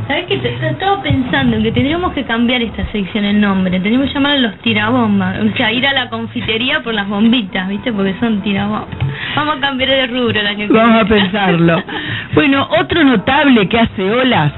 ¿Sabes 0.05 0.25
te 0.27 0.67
Estaba 0.67 1.01
pensando 1.01 1.55
en 1.55 1.63
que 1.63 1.71
tendríamos 1.71 2.11
que 2.11 2.25
cambiar 2.25 2.61
esta 2.61 2.85
sección 2.91 3.23
el 3.23 3.39
nombre. 3.39 3.71
Tendríamos 3.71 4.09
que 4.09 4.15
llamar 4.15 4.33
a 4.33 4.39
los 4.39 4.57
tirabombas. 4.57 5.39
O 5.39 5.55
sea, 5.55 5.71
ir 5.71 5.87
a 5.87 5.93
la 5.93 6.09
confitería 6.09 6.83
por 6.83 6.93
las 6.93 7.07
bombitas, 7.07 7.69
¿viste? 7.69 7.93
Porque 7.93 8.13
son 8.19 8.41
tirabombas. 8.41 8.89
Vamos 9.37 9.55
a 9.55 9.59
cambiar 9.61 9.89
de 9.89 10.07
rubro 10.07 10.41
la 10.41 10.53
que 10.53 10.67
Vamos 10.67 11.01
a 11.01 11.05
pensarlo. 11.05 11.81
Bueno, 12.33 12.67
otro 12.77 13.05
notable 13.05 13.69
que 13.69 13.79
hace 13.79 14.11
olas, 14.11 14.51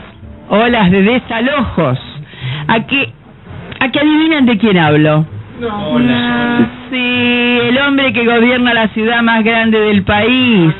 olas 0.49 0.89
de 0.89 1.03
desalojos. 1.03 1.99
¿A 2.67 2.79
que, 2.87 3.13
a 3.79 3.91
que 3.91 3.99
adivinan 3.99 4.47
de 4.47 4.57
quién 4.57 4.79
hablo? 4.79 5.23
No. 5.59 5.99
Sí, 6.89 7.59
el 7.61 7.77
hombre 7.77 8.11
que 8.11 8.25
gobierna 8.25 8.73
la 8.73 8.87
ciudad 8.87 9.21
más 9.21 9.43
grande 9.43 9.79
del 9.79 10.01
país. 10.01 10.73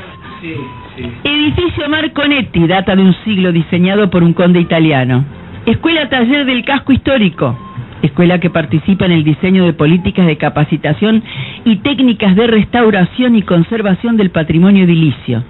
Edificio 0.96 1.88
Marconetti, 1.88 2.68
data 2.68 2.94
de 2.94 3.02
un 3.02 3.14
siglo 3.24 3.50
diseñado 3.50 4.10
por 4.10 4.22
un 4.22 4.32
conde 4.32 4.60
italiano. 4.60 5.24
Escuela 5.66 6.08
Taller 6.08 6.46
del 6.46 6.64
Casco 6.64 6.92
Histórico. 6.92 7.58
Escuela 8.02 8.38
que 8.38 8.50
participa 8.50 9.06
en 9.06 9.12
el 9.12 9.24
diseño 9.24 9.64
de 9.64 9.72
políticas 9.72 10.26
de 10.26 10.36
capacitación 10.36 11.24
y 11.64 11.76
técnicas 11.76 12.36
de 12.36 12.46
restauración 12.46 13.34
y 13.34 13.42
conservación 13.42 14.16
del 14.16 14.30
patrimonio 14.30 14.84
edilicio. 14.84 15.42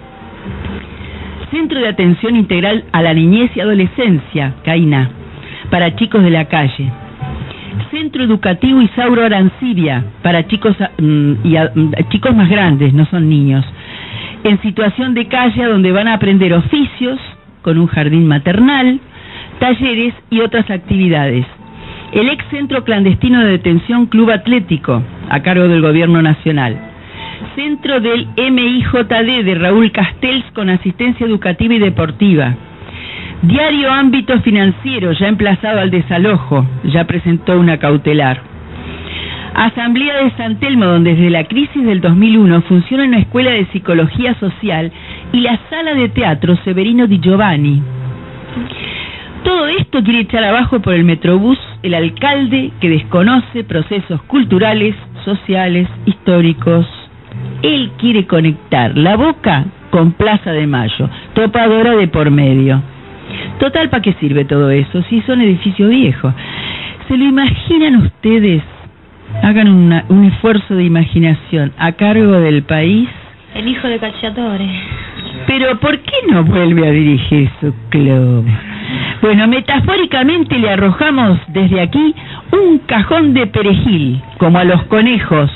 Centro 1.51 1.79
de 1.79 1.89
Atención 1.89 2.37
Integral 2.37 2.85
a 2.93 3.03
la 3.03 3.13
Niñez 3.13 3.51
y 3.55 3.61
Adolescencia, 3.61 4.55
CAINA, 4.65 5.11
para 5.71 5.95
chicos 5.95 6.23
de 6.23 6.31
la 6.31 6.47
calle. 6.47 6.91
Centro 7.91 8.25
Educativo 8.25 8.81
Isauro 8.81 9.25
Arancibia, 9.25 10.05
para 10.23 10.47
chicos, 10.47 10.75
mm, 10.99 11.33
y 11.45 11.57
mm, 11.57 11.93
chicos 12.09 12.35
más 12.35 12.49
grandes, 12.49 12.95
no 12.95 13.05
son 13.07 13.29
niños. 13.29 13.65
En 14.45 14.61
situación 14.61 15.15
de 15.15 15.27
calle 15.27 15.65
donde 15.65 15.91
van 15.91 16.07
a 16.07 16.15
aprender 16.15 16.53
oficios, 16.53 17.19
con 17.63 17.79
un 17.79 17.87
jardín 17.87 18.29
maternal, 18.29 19.01
talleres 19.59 20.13
y 20.29 20.41
otras 20.41 20.71
actividades. 20.71 21.47
El 22.13 22.29
ex 22.29 22.45
Centro 22.51 22.85
Clandestino 22.85 23.41
de 23.41 23.53
Detención 23.53 24.05
Club 24.05 24.31
Atlético, 24.31 25.03
a 25.31 25.41
cargo 25.41 25.67
del 25.67 25.81
Gobierno 25.81 26.21
Nacional. 26.21 26.79
Centro 27.57 28.01
del 28.01 28.29
MIJD 28.37 29.45
de 29.45 29.55
Raúl 29.55 29.91
Castells 29.93 30.45
con 30.55 30.69
asistencia 30.69 31.27
educativa 31.27 31.73
y 31.73 31.79
deportiva. 31.79 32.55
Diario 33.41 33.91
Ámbito 33.91 34.39
Financiero, 34.43 35.13
ya 35.13 35.29
emplazado 35.29 35.81
al 35.81 35.91
desalojo, 35.91 36.67
ya 36.85 37.07
presentó 37.07 37.59
una 37.59 37.79
cautelar. 37.79 38.54
Asamblea 39.55 40.25
de 40.25 40.33
San 40.33 40.59
Telmo, 40.59 40.87
donde 40.87 41.15
desde 41.15 41.31
la 41.31 41.45
crisis 41.45 41.85
del 41.85 42.01
2001 42.01 42.63
funciona 42.63 43.05
una 43.05 43.19
escuela 43.19 43.53
de 43.53 43.67
psicología 43.67 44.35
social 44.41 44.91
y 45.33 45.41
la 45.41 45.61
sala 45.71 45.95
de 45.95 46.09
teatro 46.09 46.57
Severino 46.65 47.07
Di 47.07 47.21
Giovanni. 47.21 47.81
Todo 49.45 49.69
esto 49.69 50.03
quiere 50.03 50.21
echar 50.21 50.43
abajo 50.43 50.81
por 50.81 50.95
el 50.95 51.05
Metrobús 51.05 51.59
el 51.85 51.95
alcalde 51.95 52.73
que 52.81 52.89
desconoce 52.89 53.63
procesos 53.63 54.23
culturales, 54.23 54.97
sociales, 55.25 55.87
históricos. 56.07 56.87
Él 57.63 57.93
quiere 57.99 58.27
conectar 58.27 58.97
la 58.97 59.17
boca 59.17 59.67
con 59.91 60.13
Plaza 60.13 60.51
de 60.51 60.67
Mayo, 60.67 61.09
topadora 61.35 61.95
de 61.95 62.09
por 62.09 62.31
medio. 62.31 62.83
Total, 63.61 63.89
¿para 63.89 64.03
qué 64.03 64.15
sirve 64.15 64.45
todo 64.45 64.71
eso? 64.71 65.03
Si 65.05 65.21
son 65.23 65.41
edificios 65.43 65.91
viejos. 65.91 66.35
¿Se 67.07 67.17
lo 67.17 67.25
imaginan 67.25 67.97
ustedes? 67.97 68.63
Hagan 69.43 69.69
una- 69.69 70.05
un 70.09 70.25
esfuerzo 70.25 70.75
de 70.75 70.85
imaginación 70.85 71.73
a 71.79 71.93
cargo 71.93 72.41
del 72.41 72.63
país. 72.63 73.09
El 73.55 73.69
hijo 73.69 73.87
de 73.89 73.99
Cacciatore. 73.99 74.69
Pero 75.47 75.79
¿por 75.79 75.99
qué 75.99 76.13
no 76.31 76.43
vuelve 76.45 76.89
a 76.89 76.91
dirigir 76.91 77.51
su 77.61 77.73
club? 77.91 78.45
Bueno, 79.23 79.47
metafóricamente 79.47 80.59
le 80.59 80.71
arrojamos 80.71 81.39
desde 81.49 81.81
aquí 81.81 82.15
un 82.53 82.79
cajón 82.87 83.35
de 83.35 83.47
perejil, 83.47 84.21
como 84.39 84.59
a 84.59 84.65
los 84.65 84.83
conejos. 84.85 85.51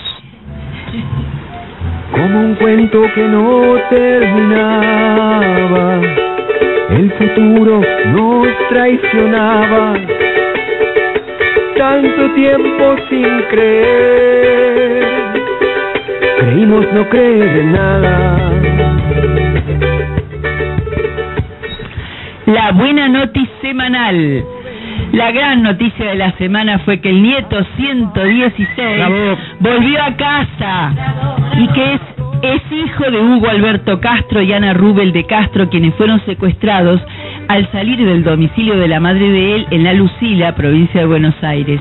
Como 2.12 2.40
un 2.40 2.54
cuento 2.54 3.02
que 3.14 3.22
no 3.28 3.74
terminaba, 3.90 6.00
el 6.90 7.10
futuro 7.12 7.80
nos 8.12 8.46
traicionaba. 8.70 9.94
Tanto 11.78 12.30
tiempo 12.34 12.96
sin 13.08 13.42
creer, 13.50 15.04
creímos 16.40 16.92
no 16.92 17.08
creer 17.08 17.58
en 17.60 17.72
nada. 17.72 18.52
La 22.46 22.72
buena 22.72 23.08
noticia 23.08 23.48
semanal. 23.62 24.44
La 25.12 25.30
gran 25.30 25.62
noticia 25.62 26.06
de 26.06 26.16
la 26.16 26.32
semana 26.32 26.80
fue 26.80 27.00
que 27.00 27.10
el 27.10 27.22
nieto 27.22 27.64
116 27.76 29.04
volvió 29.60 30.02
a 30.02 30.16
casa 30.16 30.92
y 31.58 31.68
que 31.68 31.94
es, 31.94 32.00
es 32.43 32.62
hijo 32.70 33.11
de 33.11 33.20
Hugo 33.20 33.49
Alberto 33.49 34.01
Castro 34.01 34.43
y 34.43 34.53
Ana 34.53 34.74
Rubel 34.74 35.12
de 35.12 35.24
Castro, 35.24 35.68
quienes 35.68 35.95
fueron 35.95 36.24
secuestrados 36.24 37.01
al 37.49 37.70
salir 37.72 37.99
del 38.05 38.22
domicilio 38.22 38.76
de 38.76 38.89
la 38.89 39.01
madre 39.01 39.30
de 39.30 39.57
él 39.57 39.66
en 39.70 39.84
la 39.84 39.93
Lucila, 39.93 40.55
provincia 40.55 41.01
de 41.01 41.07
Buenos 41.07 41.34
Aires. 41.43 41.80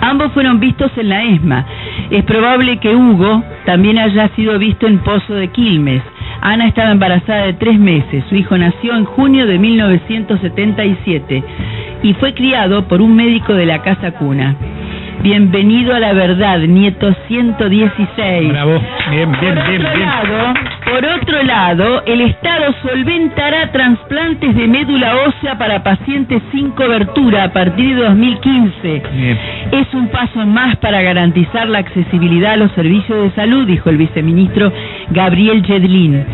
Ambos 0.00 0.32
fueron 0.32 0.60
vistos 0.60 0.90
en 0.96 1.08
la 1.08 1.24
ESMA. 1.24 1.66
Es 2.10 2.24
probable 2.24 2.78
que 2.78 2.94
Hugo 2.94 3.42
también 3.64 3.98
haya 3.98 4.28
sido 4.36 4.58
visto 4.58 4.86
en 4.86 4.98
Pozo 4.98 5.34
de 5.34 5.48
Quilmes. 5.48 6.02
Ana 6.42 6.66
estaba 6.68 6.90
embarazada 6.90 7.46
de 7.46 7.54
tres 7.54 7.78
meses. 7.78 8.24
Su 8.28 8.36
hijo 8.36 8.56
nació 8.58 8.94
en 8.94 9.04
junio 9.04 9.46
de 9.46 9.58
1977 9.58 11.42
y 12.02 12.14
fue 12.14 12.34
criado 12.34 12.86
por 12.86 13.00
un 13.00 13.16
médico 13.16 13.54
de 13.54 13.66
la 13.66 13.82
casa 13.82 14.12
cuna. 14.12 14.54
Bienvenido 15.22 15.94
a 15.94 16.00
la 16.00 16.12
verdad, 16.12 16.58
nieto 16.60 17.14
116. 17.26 18.48
Bravo, 18.48 18.80
bien, 19.10 19.32
bien, 19.40 19.54
por 19.54 19.68
bien, 19.68 19.80
otro 19.80 19.96
bien. 19.96 20.08
Lado, 20.08 20.54
por 20.84 21.04
otro 21.04 21.42
lado, 21.42 22.02
el 22.06 22.20
Estado 22.20 22.74
solventará 22.82 23.72
trasplantes 23.72 24.54
de 24.54 24.68
médula 24.68 25.16
ósea 25.26 25.58
para 25.58 25.82
pacientes 25.82 26.42
sin 26.52 26.70
cobertura 26.70 27.44
a 27.44 27.52
partir 27.52 27.96
de 27.96 28.02
2015. 28.02 29.02
Bien. 29.12 29.38
Es 29.72 29.92
un 29.94 30.08
paso 30.08 30.46
más 30.46 30.76
para 30.76 31.02
garantizar 31.02 31.68
la 31.68 31.78
accesibilidad 31.78 32.52
a 32.52 32.56
los 32.56 32.72
servicios 32.72 33.22
de 33.22 33.30
salud, 33.32 33.66
dijo 33.66 33.90
el 33.90 33.96
viceministro 33.96 34.72
Gabriel 35.10 35.64
Jedlin. 35.64 36.24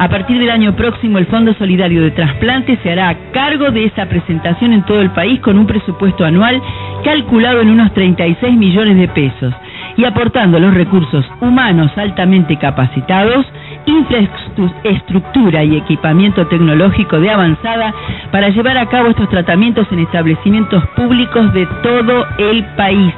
A 0.00 0.08
partir 0.08 0.38
del 0.38 0.50
año 0.50 0.76
próximo, 0.76 1.18
el 1.18 1.26
Fondo 1.26 1.54
Solidario 1.54 2.02
de 2.02 2.12
Trasplantes 2.12 2.78
se 2.84 2.92
hará 2.92 3.16
cargo 3.32 3.72
de 3.72 3.84
esa 3.84 4.06
presentación 4.06 4.72
en 4.72 4.84
todo 4.84 5.00
el 5.00 5.10
país 5.10 5.40
con 5.40 5.58
un 5.58 5.66
presupuesto 5.66 6.24
anual 6.24 6.62
calculado 7.02 7.60
en 7.60 7.70
unos 7.70 7.92
36 7.94 8.56
millones 8.56 8.96
de 8.96 9.08
pesos 9.08 9.52
y 9.96 10.04
aportando 10.04 10.60
los 10.60 10.72
recursos 10.72 11.28
humanos 11.40 11.90
altamente 11.96 12.56
capacitados, 12.58 13.44
infraestructura 13.86 15.64
y 15.64 15.76
equipamiento 15.76 16.46
tecnológico 16.46 17.18
de 17.18 17.30
avanzada 17.30 17.92
para 18.30 18.50
llevar 18.50 18.78
a 18.78 18.86
cabo 18.86 19.08
estos 19.08 19.28
tratamientos 19.30 19.88
en 19.90 19.98
establecimientos 19.98 20.86
públicos 20.94 21.52
de 21.52 21.66
todo 21.82 22.24
el 22.38 22.64
país. 22.76 23.12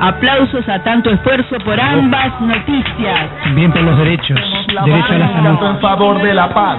Aplausos 0.00 0.68
a 0.68 0.82
tanto 0.82 1.10
esfuerzo 1.10 1.56
por 1.64 1.80
ambas 1.80 2.40
noticias. 2.40 3.20
Bien 3.54 3.72
por 3.72 3.82
los 3.82 3.98
derechos. 3.98 4.40
Derecho 4.84 5.12
a 5.12 5.18
la 5.18 5.26
un 5.26 5.32
canto 5.42 5.64
salud. 5.64 5.76
en 5.76 5.80
favor 5.80 6.22
de 6.22 6.34
la 6.34 6.48
paz. 6.52 6.78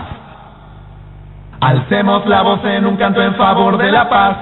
Alcemos 1.61 2.25
la 2.27 2.41
voz 2.41 2.59
en 2.65 2.85
un 2.85 2.97
canto 2.97 3.21
en 3.21 3.35
favor 3.35 3.77
de 3.77 3.91
la 3.91 4.09
paz. 4.09 4.37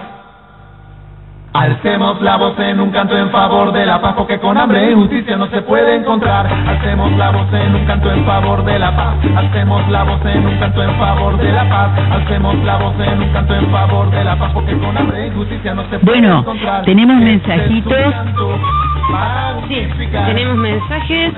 Alcemos 1.54 2.20
la 2.22 2.36
voz 2.38 2.58
en 2.60 2.80
un 2.80 2.90
canto 2.90 3.16
en 3.16 3.30
favor 3.30 3.72
de 3.72 3.86
la 3.86 4.02
paz, 4.02 4.16
porque 4.18 4.40
con 4.40 4.58
hambre 4.58 4.90
y 4.90 4.96
justicia 4.96 5.38
no 5.38 5.46
se 5.48 5.62
puede 5.62 5.96
encontrar. 5.98 6.48
Alcemos 6.48 7.12
la 7.14 7.30
voz 7.30 7.46
en 7.54 7.76
un 7.76 7.86
canto 7.86 8.12
en 8.12 8.26
favor 8.26 8.66
de 8.66 8.80
la 8.80 8.96
paz. 8.96 9.16
Alcemos 9.36 9.88
la 9.90 10.04
voz 10.04 10.26
en 10.26 10.48
un 10.48 10.58
canto 10.58 10.82
en 10.84 10.96
favor 10.98 11.38
de 11.38 11.52
la 11.52 11.70
paz. 11.70 11.92
Alcemos 12.12 12.56
la 12.64 12.78
voz 12.78 12.96
en 13.00 13.22
un 13.22 13.30
canto 13.34 13.56
en 13.56 13.70
favor 13.70 14.10
de 14.10 14.24
la 14.24 14.36
paz, 14.36 14.52
porque 14.52 14.78
con 14.80 14.98
hambre 14.98 15.28
y 15.28 15.32
justicia 15.32 15.76
no 15.76 15.84
se 15.84 16.00
puede 16.00 16.20
Bueno, 16.22 16.40
encontrar. 16.40 16.86
tenemos 16.86 17.22
Este 17.22 17.26
mensajitos. 17.48 17.94
canto 18.14 18.60
para 19.12 19.54
Sí, 19.68 19.88
tenemos 20.26 20.56
mensajes. 20.58 21.34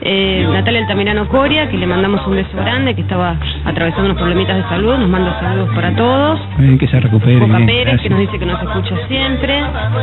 Eh, 0.00 0.46
Natalia 0.52 0.80
Altamirano 0.82 1.28
Coria, 1.28 1.68
que 1.68 1.76
le 1.76 1.86
mandamos 1.86 2.24
un 2.26 2.36
beso 2.36 2.56
grande, 2.56 2.94
que 2.94 3.00
estaba 3.02 3.36
atravesando 3.64 4.06
unos 4.06 4.16
problemitas 4.18 4.56
de 4.56 4.62
salud, 4.68 4.96
nos 4.98 5.08
manda 5.08 5.38
saludos 5.40 5.70
para 5.74 5.90
todos. 5.94 6.40
Bien, 6.58 6.78
que 6.78 6.86
se 6.86 7.00
recupere. 7.00 7.36
Boca 7.40 7.56
bien, 7.56 7.66
Pérez, 7.66 8.00
que 8.00 8.10
nos 8.10 8.18
dice 8.20 8.38
que 8.38 8.46
nos 8.46 8.62
escucha 8.62 8.94
siempre. 9.08 9.62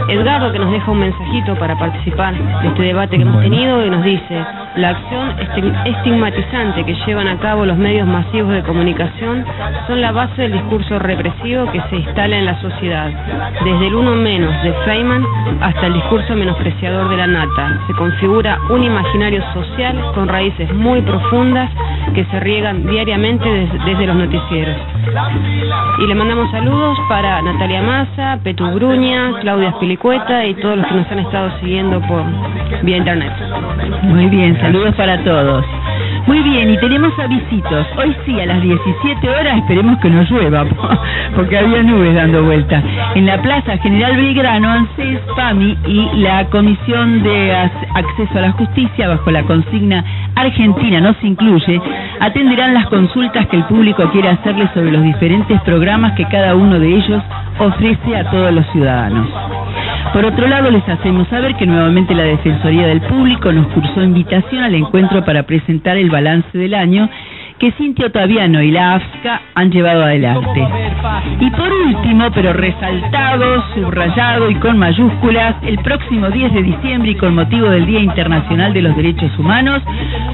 Edgardo, 0.10 0.52
que 0.52 0.60
nos 0.60 0.72
deja 0.72 0.92
un 0.92 1.00
mensajito 1.00 1.56
para 1.56 1.78
participar 1.78 2.34
de 2.34 2.68
este 2.68 2.82
debate 2.84 3.18
que 3.18 3.24
hemos 3.24 3.42
tenido 3.42 3.86
y 3.86 3.90
nos 3.90 4.04
dice, 4.04 4.46
la 4.76 4.90
acción 4.90 5.30
estig- 5.38 5.86
estigmatizante 5.86 6.84
que 6.84 6.96
llevan 7.06 7.28
a 7.28 7.38
cabo 7.40 7.66
los 7.66 7.78
medios 7.78 8.08
masivos 8.08 8.52
de 8.54 8.62
comunicación 8.64 9.46
son 9.88 10.02
la 10.02 10.12
base 10.12 10.42
del 10.44 10.54
discurso 10.54 11.00
represivo 11.00 11.70
que 11.72 11.82
se 11.90 11.96
instala 11.98 12.38
en 12.38 12.46
la 12.46 12.60
sociedad. 12.62 13.10
Desde 13.64 13.88
el 13.88 13.96
uno 13.96 14.16
menos 14.16 14.52
de 14.64 14.74
Feynman 14.86 15.24
hasta 15.62 15.88
el 15.88 15.94
discurso 15.94 16.36
menospreciador 16.36 17.10
de 17.10 17.18
la 17.18 17.28
nata. 17.28 17.80
Se 17.88 17.94
configura 17.94 18.58
un 18.70 18.84
imaginario 18.84 19.42
social 19.54 19.73
con 20.14 20.28
raíces 20.28 20.72
muy 20.74 21.02
profundas 21.02 21.70
que 22.14 22.24
se 22.26 22.40
riegan 22.40 22.86
diariamente 22.86 23.48
des- 23.50 23.86
desde 23.86 24.06
los 24.06 24.16
noticieros. 24.16 24.76
Y 26.00 26.08
le 26.08 26.16
mandamos 26.16 26.52
saludos 26.52 26.98
para 27.10 27.42
Natalia 27.42 27.82
Massa, 27.82 28.40
Petu 28.44 28.66
Bruña, 28.72 29.32
Claudia 29.42 29.72
Spilicueta 29.72 30.46
y 30.46 30.54
todos 30.56 30.78
los 30.78 30.86
que 30.88 30.94
nos 30.96 31.12
han 31.12 31.20
estado 31.20 31.52
siguiendo 31.60 32.00
por 32.02 32.24
vía 32.84 32.98
internet. 32.98 33.32
Muy 34.04 34.28
bien, 34.28 34.60
saludos 34.60 34.94
para 34.96 35.18
todos. 35.24 35.66
Muy 36.26 36.40
bien, 36.40 36.70
y 36.74 36.78
tenemos 36.78 37.12
avisitos. 37.20 37.86
Hoy 37.98 38.16
sí, 38.26 38.40
a 38.40 38.46
las 38.46 38.62
17 38.62 39.30
horas, 39.30 39.58
esperemos 39.58 39.98
que 40.00 40.10
no 40.10 40.24
llueva, 40.24 40.64
porque 41.36 41.58
había 41.58 41.84
nubes 41.84 42.16
dando 42.16 42.44
vuelta. 42.44 42.82
En 43.16 43.26
la 43.26 43.42
Plaza 43.42 43.78
General 43.80 44.16
Belgrano, 44.16 44.70
ANSES, 44.72 45.20
PAMI 45.36 45.78
y 45.86 46.10
la 46.22 46.46
Comisión 46.46 47.24
de 47.24 47.54
Ac- 47.54 47.88
Acceso 47.96 48.38
a 48.38 48.42
la 48.42 48.52
Justicia, 48.54 49.10
bajo 49.10 49.32
la 49.32 49.44
consigna 49.44 50.04
Argentina 50.36 51.00
no 51.02 51.14
se 51.16 51.28
incluye, 51.28 51.80
atenderán 52.22 52.74
las 52.74 52.88
consultas 52.88 53.46
que 53.48 53.58
el 53.58 53.66
público 53.66 54.10
quiere 54.12 54.30
hacerle 54.30 54.70
sobre 54.74 54.92
los 54.92 55.04
diferentes 55.04 55.60
programas 55.62 56.14
que 56.14 56.26
cada 56.26 56.56
uno 56.56 56.80
de 56.80 56.88
ellos 56.88 57.22
ofrece 57.60 58.16
a 58.16 58.32
todos 58.32 58.52
los 58.54 58.66
ciudadanos. 58.72 59.28
Por 60.12 60.26
otro 60.26 60.48
lado, 60.48 60.70
les 60.70 60.88
hacemos 60.88 61.28
saber 61.30 61.56
que 61.56 61.66
nuevamente 61.66 62.14
la 62.14 62.24
Defensoría 62.24 62.88
del 62.88 63.02
Público 63.02 63.52
nos 63.52 63.68
cursó 63.68 64.04
invitación 64.04 64.64
al 64.64 64.76
encuentro 64.76 65.24
para 65.26 65.44
presentar 65.44 65.98
el 65.98 66.10
balance 66.10 66.56
del 66.58 66.74
año 66.74 67.10
que 67.60 67.72
Cintia 67.74 68.08
Otaviano 68.08 68.62
y 68.62 68.72
la 68.72 68.96
AFSCA 68.96 69.42
han 69.56 69.72
llevado 69.72 70.04
adelante. 70.04 70.68
Y 71.40 71.50
por 71.52 71.72
último, 71.72 72.30
pero 72.34 72.54
resaltado, 72.54 73.64
subrayado 73.74 74.50
y 74.50 74.56
con 74.56 74.78
mayúsculas, 74.78 75.56
el 75.64 75.78
próximo 75.80 76.30
10 76.30 76.54
de 76.54 76.64
diciembre 76.64 77.12
y 77.12 77.16
con 77.16 77.36
motivo 77.36 77.70
del 77.70 77.86
Día 77.86 78.00
Internacional 78.00 78.74
de 78.74 78.82
los 78.82 78.96
Derechos 78.96 79.32
Humanos, 79.38 79.82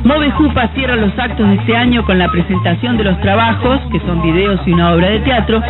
Movejupa 0.03 0.69
cierra 0.75 0.95
los 0.95 1.17
actos 1.17 1.47
de 1.47 1.55
este 1.55 1.75
año 1.75 2.05
con 2.05 2.17
la 2.17 2.29
presentación 2.29 2.97
de 2.97 3.03
los 3.03 3.19
trabajos, 3.21 3.79
que 3.91 3.99
son 4.01 4.21
videos 4.21 4.59
y 4.65 4.71
una 4.71 4.93
obra 4.93 5.09
de 5.09 5.19
teatro, 5.19 5.61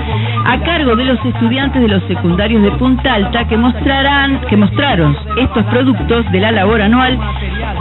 a 0.45 0.57
cargo 0.59 0.95
de 0.95 1.05
los 1.05 1.25
estudiantes 1.25 1.81
de 1.81 1.87
los 1.87 2.03
secundarios 2.03 2.61
de 2.61 2.71
Punta 2.71 3.15
Alta 3.15 3.47
que 3.47 3.57
mostrarán, 3.57 4.41
que 4.41 4.57
mostraron 4.57 5.15
estos 5.37 5.65
productos 5.65 6.31
de 6.31 6.39
la 6.39 6.51
labor 6.51 6.81
anual 6.81 7.19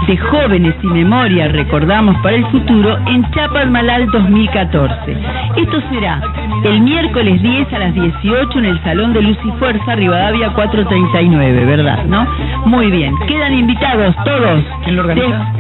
de 0.07 0.17
jóvenes 0.17 0.75
y 0.83 0.87
memoria, 0.87 1.49
recordamos 1.49 2.17
para 2.23 2.37
el 2.37 2.47
futuro, 2.47 2.99
en 3.07 3.23
Chapalmalal 3.69 4.07
2014. 4.11 5.17
Esto 5.57 5.81
será 5.91 6.23
el 6.65 6.81
miércoles 6.81 7.43
10 7.43 7.71
a 7.75 7.79
las 7.81 7.93
18 7.95 8.59
en 8.61 8.65
el 8.65 8.83
Salón 8.83 9.13
de 9.13 9.21
Luz 9.21 9.37
y 9.45 9.51
Fuerza, 9.59 9.95
Rivadavia 9.95 10.49
439, 10.55 11.65
¿verdad? 11.67 12.05
¿No? 12.07 12.27
Muy 12.65 12.91
bien. 12.91 13.15
Quedan 13.27 13.53
invitados 13.53 14.17
todos. 14.25 14.65
¿Quién 14.85 14.97
lo 14.97 15.03
organiza? 15.03 15.53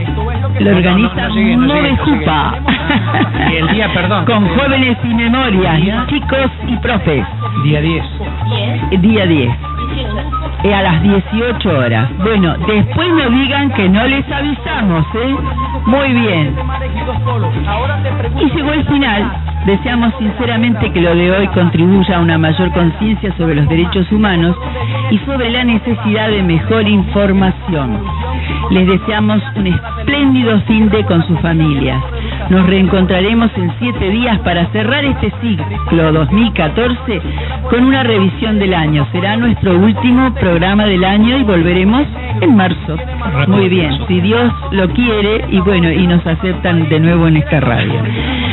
De- 0.57 0.65
lo 0.65 0.77
organiza 0.77 1.15
No, 1.15 1.29
no 1.29 1.35
llegué, 1.35 1.57
no 1.57 1.67
llegué, 1.67 1.67
no 1.67 1.75
Movejupa. 1.75 2.55
Y 3.53 3.57
el 3.57 3.69
día, 3.69 3.93
perdón. 3.93 4.25
Con 4.25 4.49
jóvenes 4.57 4.97
y 5.05 5.09
memoria, 5.15 6.07
chicos 6.09 6.51
y 6.67 6.77
profes. 6.79 7.25
Día 7.65 7.81
10. 7.83 8.05
Día 9.03 9.27
10. 9.27 9.51
Eh, 10.65 10.75
a 10.75 10.83
las 10.83 11.03
18 11.03 11.69
horas. 11.79 12.09
Bueno, 12.19 12.57
después 12.67 13.09
no 13.11 13.31
digan 13.31 13.71
que 13.73 13.89
no 13.89 14.05
les 14.07 14.25
avisamos, 14.33 15.05
¿eh? 15.15 15.37
Muy 15.87 16.13
bien. 16.13 16.57
Y 18.41 18.57
llegó 18.57 18.73
el 18.73 18.85
final. 18.87 19.33
Deseamos 19.67 20.15
sinceramente 20.19 20.91
que 20.93 21.01
lo 21.01 21.15
de 21.15 21.31
hoy 21.31 21.47
contribuya 21.49 22.17
a 22.17 22.21
una 22.21 22.39
mayor 22.39 22.73
conciencia 22.73 23.35
sobre 23.37 23.55
los 23.57 23.69
derechos 23.69 24.11
humanos 24.13 24.57
y 25.11 25.19
sobre 25.19 25.51
la 25.51 25.65
necesidad 25.65 26.29
de 26.29 26.43
mejor 26.43 26.89
información. 26.89 28.03
Les 28.71 28.87
deseamos 28.87 29.43
un 29.57 29.67
espléndido 29.67 30.61
fin 30.63 30.89
de 30.89 31.05
con 31.05 31.27
sus 31.27 31.39
familias. 31.41 32.03
Nos 32.51 32.67
reencontraremos 32.67 33.51
en 33.57 33.71
siete 33.79 34.09
días 34.09 34.39
para 34.41 34.67
cerrar 34.73 35.05
este 35.05 35.31
ciclo 35.43 36.13
2014 36.13 37.21
con 37.69 37.85
una 37.85 38.03
revisión 38.03 38.59
del 38.59 38.73
año. 38.73 39.07
Será 39.13 39.37
nuestro 39.37 39.79
último 39.79 40.33
programa 40.35 40.87
del 40.87 41.05
año 41.05 41.37
y 41.37 41.43
volveremos 41.43 42.07
en 42.41 42.57
marzo. 42.57 42.97
Muy 43.49 43.69
bien, 43.69 43.99
si 44.09 44.21
Dios 44.23 44.51
lo 44.73 44.89
quiere 44.91 45.45
y 45.51 45.61
bueno, 45.61 45.93
y 45.93 46.07
nos 46.07 46.27
aceptan 46.27 46.89
de 46.89 47.01
nuevo 47.01 47.29
en 47.29 47.37
esta 47.37 47.61
radio. 47.61 48.03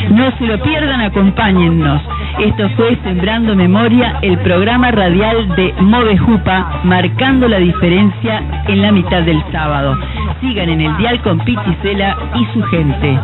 No 0.09 0.29
se 0.37 0.45
lo 0.45 0.61
pierdan, 0.61 0.99
acompáñennos. 0.99 2.01
Esto 2.39 2.69
fue 2.75 2.97
Sembrando 3.01 3.55
Memoria, 3.55 4.19
el 4.21 4.37
programa 4.39 4.91
radial 4.91 5.55
de 5.55 5.73
Movejupa, 5.79 6.81
marcando 6.83 7.47
la 7.47 7.59
diferencia 7.59 8.43
en 8.67 8.81
la 8.81 8.91
mitad 8.91 9.21
del 9.23 9.41
sábado. 9.53 9.97
Sigan 10.41 10.69
en 10.69 10.81
el 10.81 10.97
dial 10.97 11.21
con 11.21 11.39
Pichicela 11.39 12.17
y 12.35 12.45
su 12.53 12.61
gente. 12.63 13.19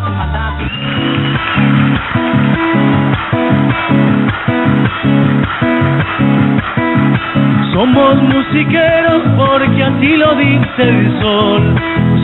Somos 7.74 8.16
musiqueros 8.24 9.24
porque 9.38 9.84
así 9.84 10.16
lo 10.16 10.36
dice 10.36 10.84
el 10.84 11.22
sol. 11.22 11.76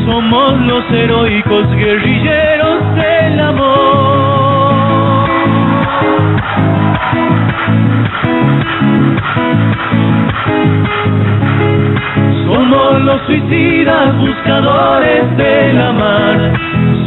Somos 0.06 0.62
los 0.62 0.92
heroicos 0.92 1.70
guerrilleros 1.76 2.96
del 2.96 3.40
amor. 3.42 4.27
Somos 12.46 13.02
los 13.02 13.22
suicidas 13.26 14.18
buscadores 14.18 15.38
de 15.38 15.74
la 15.74 15.92
mar. 15.92 16.54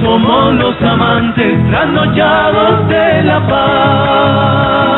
Somos 0.03 0.55
los 0.55 0.83
amantes 0.83 1.71
trasnochados 1.71 2.89
de 2.89 3.23
la 3.25 3.47
paz. 3.47 4.90